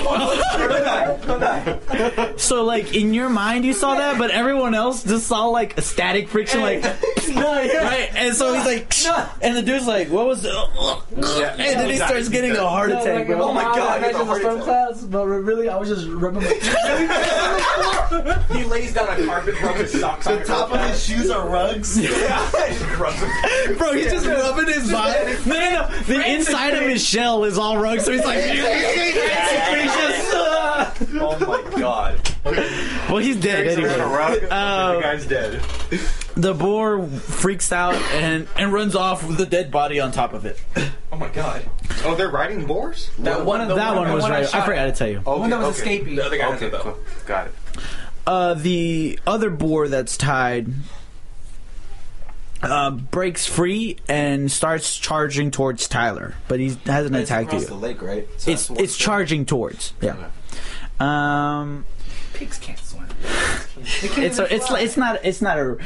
so 2.39 2.65
like 2.65 2.95
in 2.95 3.15
your 3.15 3.29
mind 3.29 3.65
you 3.65 3.73
saw 3.73 3.97
that, 3.97 4.19
but 4.19 4.31
everyone 4.31 4.75
else 4.75 5.05
just 5.05 5.27
saw 5.27 5.47
like 5.47 5.79
a 5.79 5.83
static 5.83 6.29
friction, 6.29 6.61
like 6.61 6.83
right. 7.35 8.11
And 8.15 8.35
so 8.35 8.55
he's 8.55 8.65
like, 8.65 8.93
and 9.43 9.57
the 9.57 9.63
dude's 9.63 9.87
like, 9.87 10.11
"What 10.11 10.27
was?" 10.27 10.43
The, 10.43 11.55
and 11.59 11.81
then 11.81 11.91
he 11.91 11.97
starts 11.97 12.29
getting 12.29 12.53
a 12.53 12.69
heart 12.69 12.91
attack, 12.91 13.27
bro. 13.27 13.43
Oh 13.43 13.53
my 13.53 13.63
God, 13.63 13.79
I 13.79 13.99
he 13.99 14.05
gets 14.05 14.19
a 14.19 14.21
imagine 14.21 14.23
the 14.23 14.25
heart 14.25 14.43
storm 14.43 14.61
clouds, 14.61 15.05
but 15.05 15.27
really, 15.27 15.69
I 15.69 15.77
was 15.77 15.89
just 15.89 16.07
rubbing 16.09 16.43
my. 16.43 16.49
he 18.53 18.65
lays 18.65 18.95
down 18.95 19.09
a 19.09 19.27
carpet, 19.27 19.61
rubs 19.61 19.81
his 19.81 20.01
socks 20.01 20.27
on 20.27 20.39
The 20.39 20.45
top 20.45 20.73
of 20.73 20.81
his 20.91 21.05
shoes 21.05 21.31
are 21.31 21.49
rugs. 21.49 21.99
Yeah, 21.99 22.51
just 22.69 22.99
rubs 22.99 23.21
them. 23.21 23.77
Bro, 23.77 23.93
he's 23.95 24.08
just 24.11 24.27
rubbing 24.27 24.67
his 24.67 24.91
body. 24.91 25.37
No, 25.47 25.55
no, 25.55 25.89
no. 25.89 25.99
The 26.03 26.33
inside 26.35 26.75
of 26.75 26.83
his 26.83 27.05
shell 27.05 27.45
is 27.45 27.59
all 27.59 27.79
rugged, 27.79 28.03
so 28.05 28.13
he's 28.13 28.25
like, 28.25 28.43
he's 28.45 28.63
just, 29.95 30.35
uh, 30.35 30.91
Oh 31.21 31.39
my 31.47 31.79
god. 31.79 32.21
well, 33.09 33.19
he's 33.19 33.37
dead 33.37 33.65
Carries 33.65 33.79
around 33.79 34.01
a 34.01 34.05
anyway. 34.05 34.17
rug. 34.17 34.45
Uh, 34.51 34.95
the 34.95 35.01
guy's 35.01 35.27
dead. 35.27 35.61
The 36.35 36.55
boar 36.55 37.07
freaks 37.07 37.73
out 37.73 37.95
and 38.15 38.47
and 38.57 38.73
runs 38.73 38.95
off 38.95 39.27
with 39.27 39.37
the 39.39 39.47
dead 39.47 39.71
body 39.71 40.01
on 40.01 40.13
top 40.13 40.33
of 40.33 40.47
it. 40.47 40.61
Oh 41.13 41.17
my 41.17 41.29
god. 41.29 41.65
Oh, 42.05 42.15
they're 42.15 42.31
riding 42.31 42.65
boars. 42.67 43.11
That 43.19 43.45
one. 43.45 43.67
The 43.69 43.75
that 43.75 43.97
one 43.97 44.13
was 44.13 44.23
one 44.23 44.33
I 44.33 44.37
right. 44.41 44.45
I 44.47 44.51
shot 44.51 44.65
forgot 44.67 44.85
to 44.87 44.93
tell 44.93 45.09
you. 45.09 45.19
Okay, 45.27 45.41
one 45.41 45.51
that 45.51 45.59
was 45.59 45.81
okay. 45.81 45.95
escaping. 45.97 46.17
The 46.17 46.25
other 46.27 46.39
guy 46.39 46.55
Okay, 46.55 46.69
though. 46.69 46.79
cool. 46.81 46.99
got 47.27 47.49
it. 47.49 47.55
Uh, 48.27 48.55
the 48.55 49.19
other 49.27 49.51
boar 49.51 49.89
that's 49.89 50.17
tied 50.17 50.69
uh, 52.63 52.91
breaks 52.91 53.47
free 53.47 53.97
and 54.09 54.51
starts 54.51 54.97
charging 54.99 55.51
towards 55.51 55.87
Tyler, 55.89 56.35
but 56.49 56.59
he 56.61 56.77
hasn't 56.87 57.15
It's 57.17 57.31
attacked 57.31 57.49
across 57.49 57.63
you. 57.63 57.69
the 57.69 57.75
lake, 57.75 58.03
right? 58.03 58.27
So 58.39 58.51
It's 58.51 58.67
that's 58.69 58.81
it's 58.81 58.93
step. 58.95 59.05
charging 59.07 59.45
towards. 59.47 59.93
Yeah. 60.01 60.29
Um. 61.01 61.85
Pigs 62.35 62.59
can't 62.59 62.79
swim. 62.79 63.07
It's 64.21 64.39
a, 64.41 64.53
it's 64.55 64.71
it's 64.71 64.97
not 64.97 65.21
it's 65.25 65.41
not 65.41 65.59
a. 65.59 65.77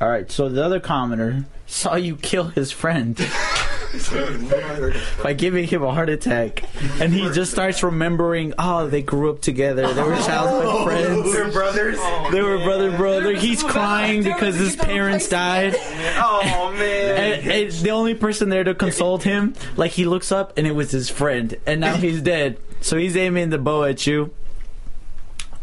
All 0.00 0.08
right. 0.08 0.30
So 0.30 0.48
the 0.48 0.64
other 0.64 0.80
commoner 0.80 1.44
saw 1.66 1.94
you 1.96 2.16
kill 2.16 2.44
his 2.44 2.72
friend 2.72 3.16
by 5.22 5.32
giving 5.32 5.66
him 5.66 5.82
a 5.82 5.92
heart 5.92 6.08
attack, 6.08 6.62
and 7.00 7.12
he 7.12 7.30
just 7.30 7.50
starts 7.50 7.82
remembering. 7.82 8.54
Oh, 8.58 8.86
they 8.86 9.02
grew 9.02 9.30
up 9.30 9.40
together. 9.40 9.92
They 9.92 10.02
were 10.02 10.16
childhood 10.16 10.84
friends. 10.86 11.32
They're 11.32 11.50
brothers. 11.50 11.98
They 12.30 12.40
were 12.42 12.58
brother 12.58 12.96
brother. 12.96 13.32
He's 13.34 13.62
crying 13.62 14.22
because 14.22 14.56
his 14.56 14.76
parents 14.76 15.28
died. 15.28 15.76
Oh 16.22 16.72
man. 16.72 17.40
And, 17.42 17.50
and 17.50 17.72
the 17.72 17.90
only 17.90 18.14
person 18.14 18.48
there 18.48 18.64
to 18.64 18.74
console 18.74 19.18
him, 19.18 19.54
like 19.76 19.92
he 19.92 20.04
looks 20.06 20.30
up 20.32 20.56
and 20.56 20.66
it 20.66 20.72
was 20.72 20.90
his 20.90 21.08
friend, 21.10 21.56
and 21.66 21.80
now 21.80 21.96
he's 21.96 22.20
dead. 22.20 22.58
So 22.80 22.96
he's 22.96 23.16
aiming 23.16 23.50
the 23.50 23.58
bow 23.58 23.84
at 23.84 24.06
you. 24.06 24.32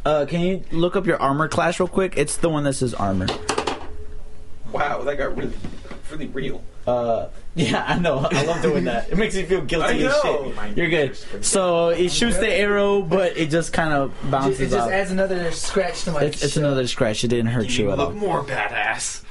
Uh, 0.05 0.25
can 0.25 0.41
you 0.41 0.63
look 0.71 0.95
up 0.95 1.05
your 1.05 1.21
armor 1.21 1.47
class 1.47 1.79
real 1.79 1.87
quick? 1.87 2.13
It's 2.17 2.37
the 2.37 2.49
one 2.49 2.63
that 2.63 2.73
says 2.73 2.93
armor. 2.93 3.27
Wow, 4.71 5.03
that 5.03 5.17
got 5.17 5.35
really, 5.37 5.53
really 6.11 6.27
real. 6.27 6.63
Uh, 6.85 7.27
yeah, 7.57 7.83
I 7.87 7.97
know. 7.99 8.19
I 8.31 8.43
love 8.45 8.61
doing 8.61 8.85
that. 8.85 9.09
It 9.11 9.17
makes 9.17 9.35
me 9.35 9.43
feel 9.43 9.61
guilty 9.65 9.85
I 10.05 10.07
as 10.07 10.23
know. 10.23 10.53
shit. 10.55 10.77
You're 10.77 10.89
good. 10.89 11.43
So 11.43 11.89
he 11.89 12.07
shoots 12.07 12.37
the 12.37 12.49
arrow, 12.51 13.01
but 13.01 13.35
it 13.37 13.49
just 13.49 13.73
kind 13.73 13.93
of 13.93 14.13
bounces. 14.29 14.61
It 14.61 14.69
just 14.69 14.87
off. 14.87 14.91
adds 14.91 15.11
another 15.11 15.51
scratch 15.51 16.03
to 16.05 16.11
my. 16.11 16.23
It's, 16.23 16.43
it's 16.43 16.57
another 16.57 16.87
scratch. 16.87 17.23
It 17.23 17.29
didn't 17.29 17.47
hurt 17.47 17.69
you 17.77 17.85
You 17.85 17.91
at 17.91 17.97
look 17.97 18.15
more 18.15 18.43
badass. 18.43 19.23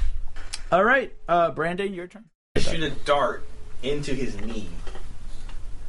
All 0.72 0.82
right, 0.84 1.14
uh, 1.28 1.52
Brandon, 1.52 1.94
your 1.94 2.08
turn. 2.08 2.24
Shoot 2.58 2.82
a 2.82 2.90
dart 2.90 3.44
into 3.82 4.12
his 4.14 4.36
knee. 4.40 4.68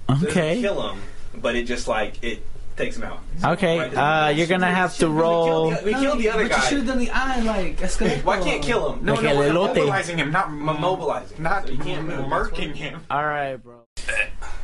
Doesn't 0.08 0.28
Okay. 0.30 0.62
kill 0.62 0.90
him, 0.92 1.02
but 1.34 1.56
it 1.56 1.64
just 1.64 1.88
like 1.88 2.24
it 2.24 2.46
takes 2.78 2.96
him 2.98 3.04
out. 3.04 3.20
Okay, 3.44 3.80
Right. 3.80 3.94
uh, 4.28 4.30
you're 4.30 4.48
gonna 4.48 4.72
have 4.74 4.96
to 4.98 5.10
roll. 5.10 5.70
We 5.70 5.76
killed 5.76 5.82
the, 5.82 5.86
we 5.86 5.94
killed 5.94 6.20
the 6.20 6.30
other 6.30 6.48
but 6.48 6.56
you 6.58 6.64
should 6.64 6.70
guy. 6.72 6.78
have 6.78 6.88
done 6.88 7.00
the 7.00 7.10
eye 7.12 7.40
like 7.42 7.82
Escalante. 7.82 8.22
Why 8.22 8.40
can't 8.42 8.62
kill 8.64 8.94
him? 8.94 9.06
No, 9.06 9.14
Like 9.16 9.24
no, 9.24 9.34
a 9.34 9.38
we're 9.38 9.50
elote. 9.50 9.76
mobilizing 9.76 10.18
him, 10.18 10.32
not 10.32 10.48
I'm 10.48 10.62
immobilizing. 10.68 11.40
not 11.40 11.66
So 11.68 11.74
he 11.74 11.78
can't 11.80 12.08
move. 12.08 12.26
murking 12.28 12.76
him. 12.76 13.02
All 13.10 13.26
right, 13.26 13.56
bro. 13.58 13.82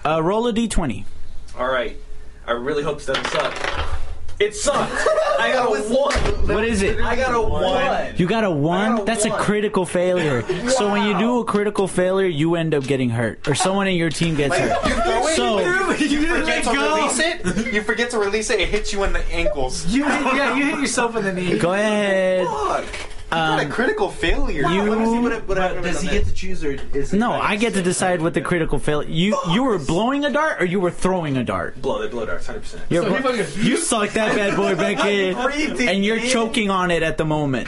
Uh, 0.05 0.21
roll 0.21 0.47
a 0.47 0.53
d20. 0.53 1.05
All 1.57 1.67
right. 1.67 1.97
I 2.45 2.51
really 2.51 2.83
hope 2.83 2.97
this 2.97 3.05
doesn't 3.07 3.27
suck. 3.27 3.53
It 4.39 4.55
sucked. 4.55 4.91
I 5.39 5.51
got 5.51 5.67
a 5.67 5.93
one. 5.93 6.13
What 6.47 6.65
is 6.65 6.81
it? 6.81 6.99
I 6.99 7.15
got 7.15 7.33
a 7.33 7.41
one. 7.41 8.15
You 8.17 8.27
got 8.27 8.43
a 8.43 8.51
one? 8.51 8.97
got 8.97 9.01
a 9.01 9.05
That's 9.05 9.25
a 9.25 9.31
critical 9.31 9.85
failure. 9.85 10.41
So 10.69 10.91
when 10.91 11.07
you 11.07 11.17
do 11.17 11.39
a 11.39 11.45
critical 11.45 11.87
failure, 11.87 12.27
you 12.27 12.55
end 12.55 12.73
up 12.73 12.83
getting 12.83 13.09
hurt, 13.09 13.47
or 13.47 13.55
someone 13.55 13.87
in 13.87 13.95
your 13.95 14.09
team 14.09 14.35
gets 14.35 14.57
hurt. 14.57 15.35
So 15.35 15.59
you 15.95 16.27
forget 16.27 16.63
to 16.63 16.71
release 16.71 17.19
it. 17.19 17.73
You 17.73 17.81
forget 17.81 18.09
to 18.11 18.19
release 18.19 18.49
it. 18.49 18.59
It 18.59 18.69
hits 18.69 18.91
you 18.93 19.03
in 19.03 19.13
the 19.13 19.25
ankles. 19.31 19.85
You 19.87 20.03
hit, 20.03 20.35
yeah, 20.35 20.55
you 20.55 20.65
hit 20.65 20.79
yourself 20.79 21.15
in 21.15 21.23
the 21.23 21.33
knee. 21.33 21.57
go 21.57 21.73
ahead. 21.73 22.47
Fuck. 22.47 23.12
What 23.33 23.59
a 23.59 23.65
Um, 23.65 23.71
critical 23.71 24.09
failure. 24.09 24.67
You- 24.69 24.83
Let 24.89 24.99
me 24.99 25.05
see 25.05 25.19
what, 25.19 25.31
what 25.33 25.47
But 25.47 25.57
happened 25.57 25.83
does 25.83 26.01
he 26.01 26.09
get 26.09 26.25
to 26.25 26.33
choose, 26.33 26.63
or 26.63 26.77
is 26.93 27.13
it 27.13 27.17
no, 27.17 27.31
I 27.33 27.55
get 27.55 27.73
to 27.73 27.81
decide 27.81 28.21
what 28.21 28.33
the 28.33 28.41
critical 28.41 28.79
failure. 28.79 29.09
You 29.09 29.37
you 29.51 29.63
were 29.63 29.79
blowing 29.79 30.23
a 30.25 30.31
dart, 30.31 30.61
or 30.61 30.65
you 30.65 30.79
were 30.79 30.91
throwing 30.91 31.37
a 31.37 31.43
dart. 31.43 31.81
blow? 31.81 32.01
They 32.01 32.07
blow 32.07 32.25
darts, 32.25 32.45
hundred 32.47 32.61
percent. 32.61 32.83
You're 32.89 33.03
So 33.03 33.09
blo- 33.09 33.21
fucking- 33.35 33.63
you 33.65 33.77
suck 33.77 34.09
that 34.11 34.35
bad 34.35 34.55
boy 34.55 34.75
back 34.85 35.03
in, 35.05 35.35
and 35.87 36.05
you're 36.05 36.17
in. 36.17 36.29
choking 36.29 36.69
on 36.69 36.91
it 36.91 37.01
at 37.03 37.17
the 37.17 37.25
moment. 37.25 37.67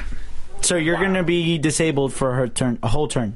So 0.62 0.76
you're 0.76 0.98
gonna 1.00 1.24
be 1.24 1.58
disabled 1.58 2.14
for 2.14 2.34
her 2.34 2.48
turn, 2.48 2.78
a 2.84 2.88
whole 2.88 3.08
turn. 3.08 3.36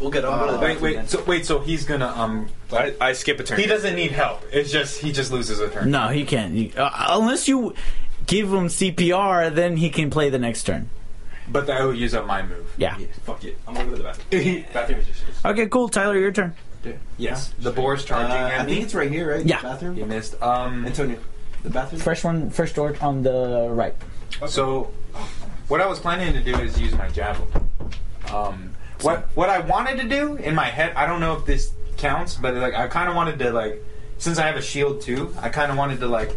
We'll 0.00 0.10
get. 0.10 0.24
I'll 0.24 0.38
go 0.38 0.46
to 0.46 0.52
the 0.52 0.58
Wait, 0.58 0.80
wait. 0.80 1.10
So 1.10 1.22
wait. 1.26 1.44
So 1.46 1.58
he's 1.60 1.84
gonna 1.84 2.06
um. 2.08 2.48
I, 2.72 2.94
I 3.00 3.12
skip 3.14 3.40
a 3.40 3.42
turn. 3.42 3.58
He 3.58 3.66
doesn't 3.66 3.94
need 3.96 4.12
help. 4.12 4.42
It's 4.52 4.70
just 4.70 5.00
he 5.00 5.10
just 5.12 5.32
loses 5.32 5.58
a 5.58 5.68
turn. 5.70 5.90
No, 5.90 6.08
he 6.08 6.24
can't. 6.24 6.54
He- 6.54 6.72
uh, 6.76 6.90
unless 7.18 7.48
you 7.48 7.74
give 8.26 8.52
him 8.52 8.68
CPR, 8.68 9.52
then 9.52 9.76
he 9.78 9.90
can 9.90 10.08
play 10.10 10.28
the 10.30 10.38
next 10.38 10.64
turn. 10.64 10.88
But 11.50 11.66
that 11.66 11.82
will 11.82 11.94
use 11.94 12.14
up 12.14 12.26
my 12.26 12.42
move. 12.42 12.72
Yeah. 12.76 12.98
Fuck 13.24 13.44
it. 13.44 13.56
I'm 13.66 13.74
gonna 13.74 13.86
go 13.86 13.90
to 13.92 13.96
the 13.98 14.04
bathroom. 14.04 14.64
bathroom 14.72 14.98
is 15.00 15.06
just. 15.06 15.46
Okay, 15.46 15.66
cool. 15.66 15.88
Tyler, 15.88 16.18
your 16.18 16.32
turn. 16.32 16.54
Yes. 17.16 17.52
The 17.58 17.70
boar's 17.70 18.04
charging 18.04 18.30
Uh, 18.32 18.34
I 18.34 18.50
at 18.52 18.66
think 18.66 18.78
me. 18.78 18.84
it's 18.84 18.94
right 18.94 19.10
here, 19.10 19.30
right? 19.36 19.44
Yeah. 19.44 19.60
The 19.60 19.68
bathroom. 19.68 19.94
He 19.96 20.04
missed. 20.04 20.40
Um. 20.42 20.86
Antonio, 20.86 21.18
the 21.62 21.70
bathroom. 21.70 22.00
First 22.00 22.24
one, 22.24 22.50
first 22.50 22.74
door 22.76 22.94
on 23.00 23.22
the 23.22 23.68
right. 23.70 23.94
So, 24.46 24.92
what 25.68 25.80
I 25.80 25.86
was 25.86 25.98
planning 25.98 26.32
to 26.34 26.42
do 26.42 26.54
is 26.60 26.78
use 26.80 26.94
my 26.94 27.08
javelin. 27.08 27.50
Um, 28.32 28.70
what 29.02 29.28
what 29.34 29.48
I 29.48 29.60
wanted 29.60 29.98
to 30.00 30.08
do 30.08 30.36
in 30.36 30.54
my 30.54 30.66
head, 30.66 30.92
I 30.96 31.06
don't 31.06 31.20
know 31.20 31.34
if 31.36 31.46
this 31.46 31.72
counts, 31.96 32.34
but 32.34 32.54
like 32.54 32.74
I 32.74 32.86
kind 32.88 33.08
of 33.08 33.16
wanted 33.16 33.38
to 33.40 33.50
like, 33.52 33.82
since 34.18 34.38
I 34.38 34.46
have 34.46 34.56
a 34.56 34.62
shield 34.62 35.00
too, 35.00 35.34
I 35.40 35.48
kind 35.48 35.70
of 35.72 35.78
wanted 35.78 36.00
to 36.00 36.06
like 36.06 36.34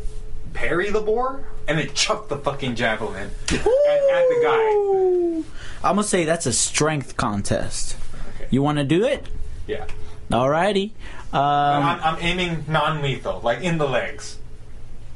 parry 0.53 0.89
the 0.89 1.01
boar 1.01 1.43
and 1.67 1.77
then 1.79 1.93
chuck 1.93 2.27
the 2.29 2.37
fucking 2.37 2.75
javelin 2.75 3.29
at, 3.49 3.53
at 3.53 3.59
the 3.59 4.39
guy. 4.43 5.87
I'm 5.87 5.95
gonna 5.95 6.03
say 6.03 6.25
that's 6.25 6.45
a 6.45 6.53
strength 6.53 7.17
contest. 7.17 7.95
Okay. 8.35 8.47
You 8.51 8.61
want 8.61 8.77
to 8.77 8.83
do 8.83 9.03
it? 9.05 9.27
Yeah, 9.67 9.85
Alrighty. 10.29 10.91
But 11.31 11.37
Um, 11.39 11.83
I'm, 11.83 12.03
I'm 12.03 12.17
aiming 12.21 12.65
non-lethal, 12.67 13.41
like 13.43 13.61
in 13.61 13.77
the 13.77 13.87
legs. 13.87 14.37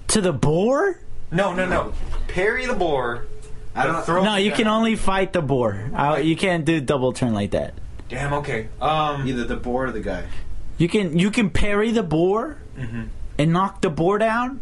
to 0.10 0.22
the 0.22 0.34
boar? 0.34 1.00
No, 1.32 1.54
no, 1.54 1.66
no. 1.68 1.94
Parry 2.28 2.66
the 2.66 2.74
boar. 2.74 3.26
I 3.76 3.86
don't- 3.88 4.06
throw 4.06 4.24
No, 4.24 4.36
you 4.38 4.52
can 4.52 4.68
only 4.68 4.96
fight 4.96 5.34
the 5.34 5.42
boar. 5.42 5.90
Uh, 5.94 6.20
you 6.24 6.36
can't 6.38 6.64
do 6.64 6.80
double 6.80 7.12
turn 7.14 7.34
like 7.34 7.52
that. 7.52 7.74
Damn. 8.08 8.34
Okay. 8.34 8.68
Um. 8.82 9.28
Either 9.28 9.44
the 9.44 9.56
boar 9.58 9.88
or 9.88 9.92
the 9.92 10.00
guy. 10.00 10.24
You 10.78 10.88
can 10.88 11.18
you 11.18 11.32
can 11.32 11.50
parry 11.50 11.92
the 11.92 12.04
boar 12.04 12.58
mhm. 12.78 13.08
and 13.38 13.52
knock 13.54 13.82
the 13.82 13.90
boar 13.90 14.18
down, 14.18 14.60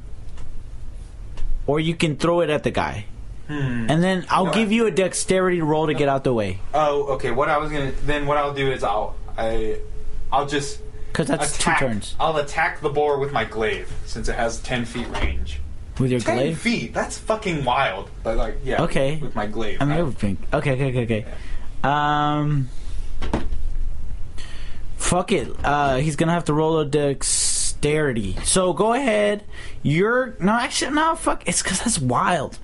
or 1.68 1.80
you 1.80 1.96
can 1.96 2.16
throw 2.18 2.42
it 2.42 2.50
at 2.50 2.64
the 2.64 2.72
guy. 2.72 3.06
Hmm. 3.48 3.88
And 3.90 4.02
then 4.02 4.26
I'll 4.30 4.46
No, 4.46 4.54
give 4.54 4.72
you 4.72 4.86
a 4.88 4.92
dexterity 4.92 5.62
roll 5.62 5.88
to 5.88 5.94
get 5.94 6.08
out 6.08 6.24
the 6.24 6.34
way, 6.34 6.60
Oh, 6.74 7.04
okay. 7.16 7.32
What 7.32 7.50
I 7.50 7.58
was 7.58 7.72
gonna 7.72 7.92
then 8.06 8.26
what 8.26 8.38
I'll 8.38 8.54
do 8.54 8.72
is 8.72 8.84
I'll 8.84 9.16
I 9.38 9.78
I'll 10.32 10.46
just 10.48 10.80
because 11.12 11.28
that's 11.28 11.56
attack. 11.58 11.80
two 11.80 11.86
turns 11.88 12.16
I'll 12.20 12.38
attack 12.38 12.82
the 12.82 12.90
boar 12.90 13.20
with 13.20 13.32
my 13.34 13.44
glaive 13.46 13.92
since 14.06 14.30
it 14.30 14.36
has 14.36 14.60
ten 14.62 14.86
feet 14.86 15.08
range. 15.10 15.60
with 16.00 16.10
your 16.12 16.22
Ten 16.22 16.38
glaive. 16.38 16.58
feet? 16.58 16.94
That's 16.94 17.18
fucking 17.20 17.66
wild. 17.66 18.10
But 18.24 18.38
like, 18.38 18.58
yeah. 18.64 18.82
Okay. 18.84 19.18
With 19.22 19.36
my 19.36 19.46
glaive. 19.46 19.80
I 19.82 19.86
mean, 19.86 19.94
I- 19.98 20.00
everything. 20.00 20.38
Okay, 20.54 20.72
okay, 20.74 20.90
okay, 20.90 21.04
okay. 21.04 21.26
Um, 21.88 22.70
fuck 24.98 25.32
it. 25.32 25.50
Uh, 25.64 25.98
he's 25.98 26.16
gonna 26.16 26.32
have 26.32 26.46
to 26.46 26.54
roll 26.54 26.80
a 26.80 26.86
dexterity. 27.84 28.36
So 28.44 28.74
go 28.74 28.94
ahead. 28.94 29.44
You're 29.82 30.36
no, 30.40 30.54
actually, 30.54 30.92
no. 30.92 31.16
Fuck. 31.16 31.44
It's 31.48 31.62
because 31.62 31.80
that's 31.80 32.00
wild. 32.00 32.58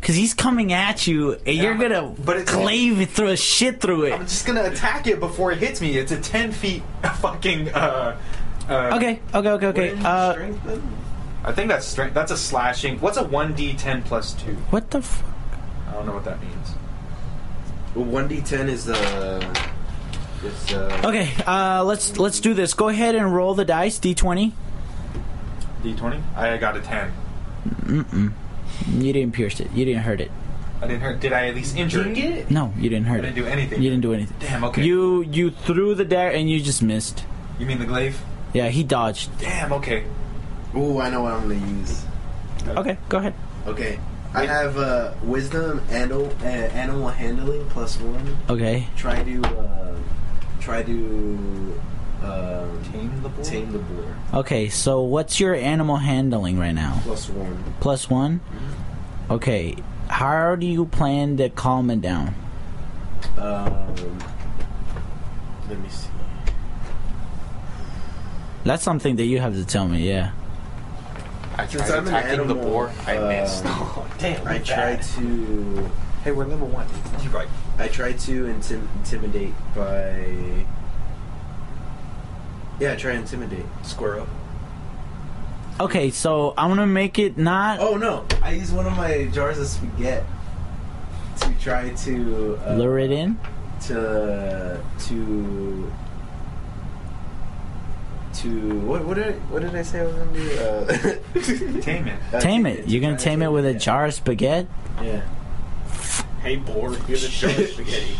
Because 0.00 0.14
he's 0.16 0.32
coming 0.32 0.72
at 0.72 1.06
you, 1.06 1.32
and 1.44 1.56
you're 1.56 1.74
gonna 1.76 2.14
but 2.24 2.38
it's- 2.38 2.54
glaive 2.56 3.00
it 3.00 3.10
through 3.10 3.28
a 3.28 3.36
shit 3.36 3.80
through 3.82 4.04
it. 4.04 4.12
I'm 4.14 4.20
just 4.22 4.46
gonna 4.46 4.64
attack 4.64 5.06
it 5.06 5.20
before 5.20 5.52
it 5.52 5.58
hits 5.58 5.80
me. 5.80 5.98
It's 5.98 6.12
a 6.12 6.20
ten 6.20 6.52
feet 6.52 6.82
fucking. 7.20 7.68
Uh, 7.68 8.18
uh, 8.68 8.90
Okay, 8.96 9.20
okay, 9.34 9.50
okay, 9.50 9.66
okay. 9.66 9.94
Uh, 10.02 10.32
Strength. 10.32 10.82
I 11.42 11.52
think 11.52 11.68
that's 11.68 11.86
strength. 11.86 12.14
That's 12.14 12.30
a 12.32 12.36
slashing. 12.36 13.00
What's 13.00 13.16
a 13.18 13.24
one 13.24 13.54
d 13.54 13.74
ten 13.74 14.02
plus 14.02 14.32
two? 14.34 14.54
what 14.70 14.90
the? 14.90 15.02
fuck? 15.02 15.26
I 15.88 15.92
don't 15.92 16.06
know 16.06 16.14
what 16.14 16.24
that 16.24 16.40
means. 16.40 16.68
Well, 17.94 18.04
one 18.04 18.28
d 18.28 18.40
ten 18.40 18.68
is 18.68 18.88
uh, 18.88 19.40
is 20.44 20.72
uh. 20.72 21.02
okay, 21.04 21.30
uh, 21.46 21.84
let's 21.84 22.18
let's 22.18 22.40
do 22.40 22.54
this. 22.54 22.74
Go 22.74 22.88
ahead 22.88 23.14
and 23.14 23.34
roll 23.34 23.54
the 23.54 23.64
dice. 23.64 23.98
D 23.98 24.14
twenty. 24.14 24.54
D 25.82 25.94
twenty. 25.94 26.22
I 26.36 26.56
got 26.58 26.76
a 26.76 26.80
ten. 26.80 27.12
Mm-mm. 27.84 28.32
You 28.88 29.12
didn't 29.12 29.32
pierce 29.34 29.60
it. 29.60 29.70
You 29.72 29.84
didn't 29.84 30.02
hurt 30.02 30.20
it. 30.20 30.30
I 30.82 30.86
didn't 30.86 31.02
hurt. 31.02 31.20
Did 31.20 31.32
I 31.32 31.48
at 31.48 31.54
least 31.54 31.76
injure 31.76 32.06
it? 32.06 32.50
No, 32.50 32.72
you 32.78 32.88
didn't 32.88 33.06
I 33.06 33.10
hurt 33.10 33.22
didn't 33.22 33.36
it. 33.38 33.40
do 33.42 33.46
anything. 33.46 33.82
You 33.82 33.90
didn't 33.90 34.02
do 34.02 34.14
anything. 34.14 34.36
Damn. 34.40 34.64
Okay. 34.64 34.82
You 34.82 35.22
you 35.22 35.50
threw 35.50 35.94
the 35.94 36.04
dagger 36.04 36.34
and 36.36 36.48
you 36.50 36.60
just 36.60 36.82
missed. 36.82 37.24
You 37.58 37.66
mean 37.66 37.78
the 37.78 37.84
glaive? 37.86 38.20
Yeah, 38.54 38.68
he 38.68 38.82
dodged. 38.82 39.38
Damn. 39.38 39.72
Okay. 39.74 40.04
Ooh, 40.74 40.98
I 41.00 41.10
know 41.10 41.22
what 41.22 41.34
I'm 41.34 41.42
gonna 41.48 41.78
use. 41.78 42.04
Okay, 42.68 42.96
go 43.08 43.18
ahead. 43.18 43.34
Okay, 43.66 43.98
I 44.34 44.46
have 44.46 44.76
uh, 44.78 45.12
wisdom 45.22 45.82
animal 45.90 46.32
uh, 46.42 46.46
animal 46.46 47.08
handling 47.08 47.68
plus 47.70 47.98
one. 48.00 48.36
Okay. 48.48 48.86
Try 48.96 49.22
to 49.22 49.42
uh, 49.44 49.94
try 50.60 50.82
to 50.82 51.80
um, 52.22 52.82
Tame 52.92 53.22
the 53.22 53.28
boar. 53.28 53.44
tame 53.44 53.72
the 53.72 53.78
boar. 53.78 54.16
Okay, 54.34 54.68
so 54.68 55.00
what's 55.02 55.40
your 55.40 55.54
animal 55.54 55.96
handling 55.96 56.58
right 56.58 56.74
now? 56.74 57.00
Plus 57.02 57.28
one. 57.30 57.64
Plus 57.80 58.10
one? 58.10 58.40
Okay. 59.30 59.76
How 60.08 60.56
do 60.56 60.66
you 60.66 60.86
plan 60.86 61.36
to 61.38 61.48
calm 61.48 61.88
it 61.90 62.00
down? 62.00 62.34
Um, 63.38 64.18
let 65.68 65.78
me 65.78 65.88
see. 65.88 66.08
That's 68.64 68.82
something 68.82 69.16
that 69.16 69.24
you 69.24 69.38
have 69.38 69.54
to 69.54 69.64
tell 69.64 69.88
me, 69.88 70.06
yeah. 70.06 70.32
I 71.56 71.66
Since 71.66 71.86
tried 71.88 71.98
I'm 71.98 72.08
an 72.08 72.14
attacking 72.14 72.48
the 72.48 72.54
boar. 72.54 72.92
I 73.06 73.16
uh, 73.16 73.28
missed. 73.28 73.64
Damn. 74.18 74.46
I 74.46 74.58
try 74.58 74.96
to 74.96 75.90
Hey, 76.24 76.32
we're 76.32 76.44
level 76.44 76.66
one. 76.68 76.86
You're 77.22 77.32
right. 77.32 77.48
I 77.80 77.88
try 77.88 78.12
to 78.12 78.44
intim- 78.44 78.86
intimidate 78.98 79.54
by. 79.74 80.66
Yeah, 82.78 82.92
I 82.92 82.96
try 82.96 83.12
to 83.12 83.18
intimidate. 83.18 83.64
Square 83.82 84.20
up. 84.20 84.28
Okay, 85.80 86.10
so 86.10 86.52
I'm 86.58 86.68
gonna 86.68 86.86
make 86.86 87.18
it 87.18 87.38
not. 87.38 87.80
Oh 87.80 87.96
no! 87.96 88.26
I 88.42 88.52
use 88.52 88.70
one 88.70 88.86
of 88.86 88.96
my 88.96 89.26
jars 89.32 89.58
of 89.58 89.66
spaghetti 89.66 90.26
to 91.40 91.54
try 91.58 91.88
to 91.90 92.58
uh, 92.66 92.74
Lure 92.74 92.98
it 92.98 93.10
in? 93.10 93.38
to 93.86 94.78
to 95.08 95.90
to 98.34 98.78
what 98.80 99.04
what 99.06 99.14
did 99.14 99.28
I, 99.28 99.32
what 99.48 99.62
did 99.62 99.74
I 99.74 99.80
say 99.82 100.00
I 100.00 100.04
was 100.04 100.14
gonna 100.14 100.32
do? 100.32 100.58
Uh, 100.58 101.80
Tame 101.80 102.08
it. 102.08 102.34
uh, 102.34 102.40
Tame 102.40 102.66
it. 102.66 102.86
You're 102.88 103.00
gonna 103.00 103.16
tame 103.16 103.40
it 103.40 103.50
with 103.50 103.64
a 103.64 103.72
jar 103.74 104.04
of 104.06 104.12
spaghetti? 104.14 104.68
Yeah. 105.02 105.22
Hey, 106.42 106.56
boar. 106.56 106.94
Here's 107.06 107.24
a 107.24 107.28
jar 107.28 107.50
of 107.50 107.68
spaghetti. 107.68 108.16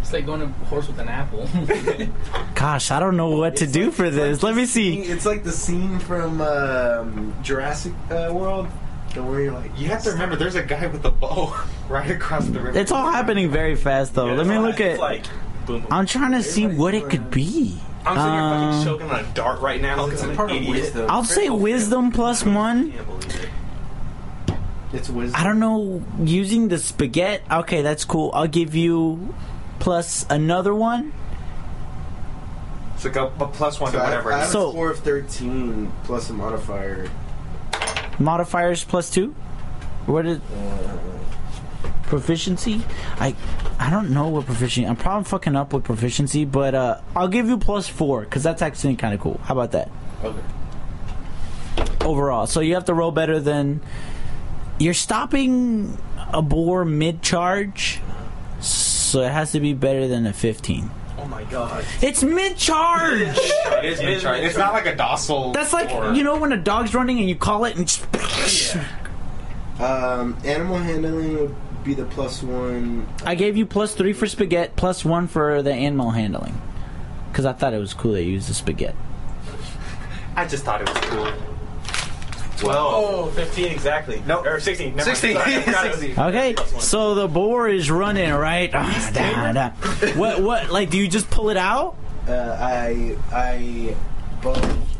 It's 0.00 0.12
like 0.12 0.26
going 0.26 0.40
to 0.40 0.46
horse 0.66 0.86
with 0.86 0.98
an 0.98 1.08
apple. 1.08 1.48
Gosh, 2.54 2.90
I 2.90 3.00
don't 3.00 3.16
know 3.16 3.30
what 3.30 3.56
to 3.56 3.64
It's 3.64 3.72
do 3.72 3.86
like- 3.86 3.94
for 3.94 4.10
this. 4.10 4.42
like 4.42 4.50
Let 4.50 4.56
me 4.56 4.66
see. 4.66 5.02
scene- 5.02 5.10
It's 5.12 5.24
like 5.24 5.44
the 5.44 5.52
scene 5.52 5.98
from 5.98 6.40
um, 6.42 7.34
Jurassic 7.42 7.94
uh, 8.10 8.28
World, 8.32 8.68
the 9.14 9.22
where 9.22 9.40
you're 9.40 9.52
like, 9.54 9.70
You 9.78 9.88
have 9.88 10.02
to 10.04 10.10
remember, 10.10 10.36
there's 10.36 10.56
a 10.56 10.62
guy 10.62 10.86
with 10.88 11.04
a 11.06 11.10
bow 11.10 11.58
right 11.88 12.10
across 12.10 12.44
the 12.46 12.60
river. 12.60 12.78
It's 12.78 12.92
all 12.92 13.10
happening 13.10 13.50
very 13.50 13.76
fast 13.76 14.14
though. 14.14 14.26
Yeah, 14.26 14.34
Let 14.34 14.46
me 14.46 14.58
look 14.58 14.80
at 14.80 14.98
like 14.98 15.24
boom. 15.66 15.80
boom. 15.80 15.86
I'm 15.90 16.04
trying 16.06 16.32
to 16.32 16.42
see 16.42 16.66
what 16.66 16.92
it 16.94 17.08
could 17.08 17.30
be. 17.30 17.78
I'm 18.06 18.16
sitting 18.18 18.32
here 18.32 18.42
Um, 18.42 18.72
fucking 18.72 18.84
choking 18.84 19.10
on 19.10 19.24
a 19.24 19.34
dart 19.34 19.60
right 19.62 19.80
now 19.80 20.04
because 20.04 20.20
It's 20.20 20.24
a 20.26 20.30
I'm 20.32 20.36
part 20.36 20.50
an 20.50 20.56
of 20.58 20.62
idiot. 20.64 20.82
wisdom. 20.82 21.06
I'll 21.10 21.24
say 21.24 21.48
wisdom 21.48 22.10
plus 22.12 22.44
one. 22.44 22.92
Can't 24.94 25.06
believe. 25.06 25.26
It's 25.28 25.32
wisdom. 25.34 25.40
I 25.40 25.44
don't 25.44 25.58
know. 25.60 26.02
Using 26.24 26.68
the 26.68 26.78
spaghetti. 26.78 27.42
Okay, 27.50 27.82
that's 27.82 28.04
cool. 28.04 28.30
I'll 28.34 28.46
give 28.46 28.74
you 28.74 29.34
plus 29.80 30.26
another 30.30 30.74
one. 30.74 31.12
It's 32.94 33.04
like 33.04 33.16
a, 33.16 33.26
a 33.26 33.48
plus 33.48 33.80
one 33.80 33.92
So 33.92 33.98
to 33.98 34.04
whatever. 34.04 34.32
I 34.32 34.36
it 34.36 34.40
have. 34.40 34.48
So- 34.48 34.68
a 34.68 34.72
score 34.72 34.90
of 34.90 34.98
13 35.00 35.92
plus 36.04 36.30
a 36.30 36.32
modifier. 36.32 37.10
Modifiers 38.18 38.84
plus 38.84 39.10
two. 39.10 39.34
What 40.06 40.26
is 40.26 40.38
proficiency? 42.04 42.82
I 43.18 43.34
I 43.78 43.90
don't 43.90 44.10
know 44.10 44.28
what 44.28 44.46
proficiency. 44.46 44.86
I'm 44.86 44.96
probably 44.96 45.24
fucking 45.24 45.56
up 45.56 45.72
with 45.72 45.82
proficiency, 45.84 46.44
but 46.44 46.74
uh, 46.74 47.00
I'll 47.16 47.26
give 47.28 47.48
you 47.48 47.58
plus 47.58 47.88
four 47.88 48.20
because 48.20 48.42
that's 48.42 48.62
actually 48.62 48.94
kind 48.96 49.14
of 49.14 49.20
cool. 49.20 49.40
How 49.44 49.54
about 49.54 49.72
that? 49.72 49.90
Okay. 50.22 50.38
overall. 52.02 52.46
So 52.46 52.60
you 52.60 52.74
have 52.74 52.84
to 52.84 52.94
roll 52.94 53.10
better 53.10 53.40
than. 53.40 53.80
You're 54.78 54.94
stopping 54.94 55.98
a 56.32 56.42
boar 56.42 56.84
mid 56.84 57.22
charge, 57.22 58.00
so 58.60 59.20
it 59.22 59.30
has 59.30 59.52
to 59.52 59.60
be 59.60 59.72
better 59.72 60.08
than 60.08 60.26
a 60.26 60.32
15. 60.32 60.90
Oh 61.18 61.26
my 61.26 61.44
god. 61.44 61.84
It's 62.02 62.22
mid 62.22 62.56
charge! 62.56 63.20
It 63.20 63.28
is 63.28 63.38
It 63.78 63.84
is 63.84 64.00
mid-charge. 64.00 64.40
It's 64.40 64.58
not 64.58 64.72
like 64.72 64.86
a 64.86 64.94
docile. 64.96 65.52
That's 65.52 65.72
like, 65.72 65.88
boar. 65.88 66.12
you 66.12 66.22
know, 66.24 66.36
when 66.38 66.52
a 66.52 66.56
dog's 66.56 66.94
running 66.94 67.18
and 67.18 67.28
you 67.28 67.36
call 67.36 67.64
it 67.64 67.76
and 67.76 67.86
just. 67.86 68.76
Um, 69.78 70.36
animal 70.44 70.76
handling 70.78 71.38
would 71.38 71.54
be 71.84 71.94
the 71.94 72.04
plus 72.04 72.42
one. 72.42 73.06
I 73.24 73.34
gave 73.34 73.56
you 73.56 73.66
plus 73.66 73.94
three 73.94 74.12
for 74.12 74.26
spaghetti, 74.26 74.72
plus 74.76 75.04
one 75.04 75.26
for 75.28 75.62
the 75.62 75.72
animal 75.72 76.10
handling. 76.10 76.60
Because 77.30 77.44
I 77.46 77.52
thought 77.52 77.74
it 77.74 77.78
was 77.78 77.94
cool 77.94 78.12
they 78.12 78.22
used 78.22 78.48
the 78.48 78.54
spaghetti. 78.54 78.96
I 80.36 80.46
just 80.46 80.64
thought 80.64 80.82
it 80.82 80.88
was 80.88 80.98
cool. 81.04 81.53
Oh, 82.70 83.30
15 83.34 83.66
exactly. 83.66 84.22
No. 84.26 84.44
Or 84.44 84.60
16. 84.60 84.96
Never 84.96 85.14
16. 85.14 85.36
Sorry, 85.36 85.54
I 85.56 85.62
forgot 85.62 85.86
it 85.86 85.90
was- 85.90 86.00
16. 86.00 86.24
Okay, 86.24 86.54
Plus 86.54 86.88
so 86.88 87.14
the 87.14 87.28
boar 87.28 87.68
is 87.68 87.90
running, 87.90 88.32
right? 88.32 88.70
Ah, 88.74 89.10
da, 89.14 89.52
da. 89.52 89.70
What, 90.18 90.40
what, 90.42 90.70
like, 90.70 90.90
do 90.90 90.98
you 90.98 91.08
just 91.08 91.30
pull 91.30 91.50
it 91.50 91.56
out? 91.56 91.96
Uh, 92.28 92.56
I 92.58 93.16
I 93.32 93.94
both. 94.42 94.93